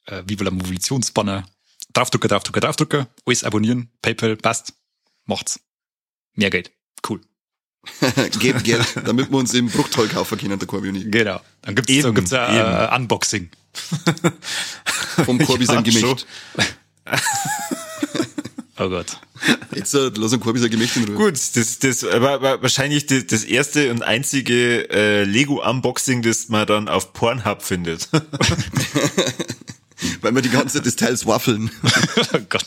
äh, 0.07 0.23
Viva 0.25 0.43
la 0.43 0.51
Mobilitionsbanner. 0.51 1.45
Draufdrucken, 1.93 2.27
draufdrucken, 2.27 2.59
draufdrucken, 2.61 3.07
alles 3.25 3.45
abonnieren, 3.45 3.89
PayPal, 4.01 4.35
passt, 4.35 4.73
macht's. 5.25 5.61
Mehr 6.35 6.49
Geld. 6.49 6.71
Cool. 7.07 7.21
Gebt 8.39 8.65
Geld, 8.65 8.85
damit 9.05 9.31
wir 9.31 9.37
uns 9.37 9.53
im 9.53 9.69
Bruchteil 9.69 10.09
kaufen 10.09 10.37
können, 10.37 10.59
der 10.59 10.67
Corby 10.67 10.89
und. 10.89 11.09
Genau. 11.09 11.39
Dann 11.61 11.73
gibt's, 11.73 11.89
Eben, 11.89 12.03
dann 12.03 12.15
gibt's 12.15 12.33
ein 12.33 12.53
eben. 12.53 12.91
äh, 12.91 12.95
Unboxing. 12.97 13.49
Vom 15.23 15.39
Corby 15.39 15.65
sein 15.65 15.85
Ja, 15.85 15.91
Gemächt. 15.91 16.27
Oh 18.79 18.89
Gott. 18.89 19.19
Jetzt 19.73 19.93
äh, 19.93 20.11
lass 20.15 20.39
Corby 20.39 20.59
sein 20.59 20.69
Gemächt 20.69 20.95
in 20.97 21.05
Ruhe. 21.05 21.15
Gut, 21.15 21.33
das, 21.55 21.79
das 21.79 22.03
war, 22.03 22.41
war 22.41 22.61
wahrscheinlich 22.61 23.05
das, 23.07 23.25
das 23.27 23.43
erste 23.43 23.91
und 23.91 24.03
einzige 24.03 24.89
äh, 24.89 25.23
Lego-Unboxing, 25.23 26.21
das 26.21 26.49
man 26.49 26.67
dann 26.67 26.87
auf 26.87 27.13
Pornhub 27.13 27.63
findet. 27.63 28.09
Weil 30.21 30.35
wir 30.35 30.41
die 30.41 30.49
ganze 30.49 30.77
Zeit 30.77 30.85
des 30.85 30.95
Teils 30.95 31.25
waffeln. 31.25 31.71
oh 32.33 32.37
Gott. 32.49 32.65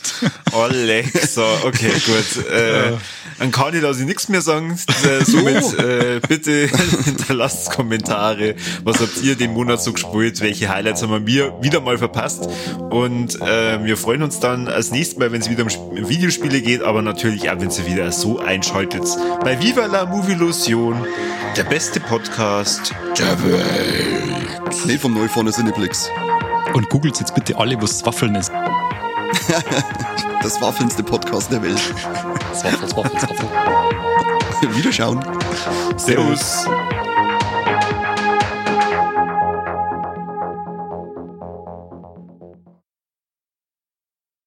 Alexa, 0.53 1.43
okay, 1.65 1.93
gut. 2.05 2.45
Äh, 2.47 2.93
dann 3.39 3.53
kann 3.53 3.73
ich 3.75 3.81
da 3.83 3.87
also 3.89 4.03
nichts 4.05 4.29
mehr 4.29 4.41
sagen. 4.43 4.79
Äh, 5.05 5.25
somit 5.25 5.79
äh, 5.79 6.21
bitte 6.27 6.69
hinterlasst 7.05 7.71
Kommentare. 7.71 8.57
Was 8.85 9.01
habt 9.01 9.23
ihr 9.23 9.37
den 9.37 9.53
Monat 9.53 9.83
so 9.83 9.93
gespielt? 9.93 10.41
Welche 10.41 10.69
Highlights 10.69 11.03
haben 11.03 11.27
wir 11.27 11.63
wieder 11.63 11.81
mal 11.81 11.99
verpasst? 11.99 12.49
Und 12.91 13.41
äh, 13.41 13.85
wir 13.85 13.97
freuen 13.97 14.23
uns 14.23 14.41
dann 14.41 14.67
als 14.69 14.91
nächstes 14.91 15.19
Mal, 15.19 15.31
wenn 15.33 15.41
es 15.41 15.49
wieder 15.49 15.63
um 15.63 15.69
Sp- 15.71 16.09
Videospiele 16.09 16.61
geht, 16.63 16.83
aber 16.83 17.01
natürlich 17.03 17.49
auch, 17.49 17.61
wenn 17.61 17.71
ihr 17.71 17.87
wieder 17.87 18.11
so 18.13 18.39
einschaltet. 18.41 19.05
Bei 19.45 19.61
Viva 19.61 19.87
la 19.87 20.05
Movilusion, 20.07 20.97
der 21.57 21.65
beste 21.65 22.01
Podcast 22.01 22.93
der 23.19 23.43
Welt. 23.45 24.87
Nicht 24.87 25.01
vom 25.01 25.15
Neufahren 25.15 25.51
Cineplex. 25.53 26.09
Und 26.75 26.89
googelt 26.89 27.19
jetzt 27.19 27.35
bitte 27.35 27.59
alle, 27.59 27.81
was 27.81 28.05
Waffeln 28.05 28.35
ist. 28.35 28.53
Das 30.43 30.59
waffelndste 30.63 31.03
Podcast 31.03 31.53
der 31.53 31.63
Welt. 31.63 31.79
Waffels, 32.65 32.97
Waffels, 32.97 33.23
Waffels. 33.29 34.75
Wiederschauen. 34.75 35.21
Servus. 35.99 36.65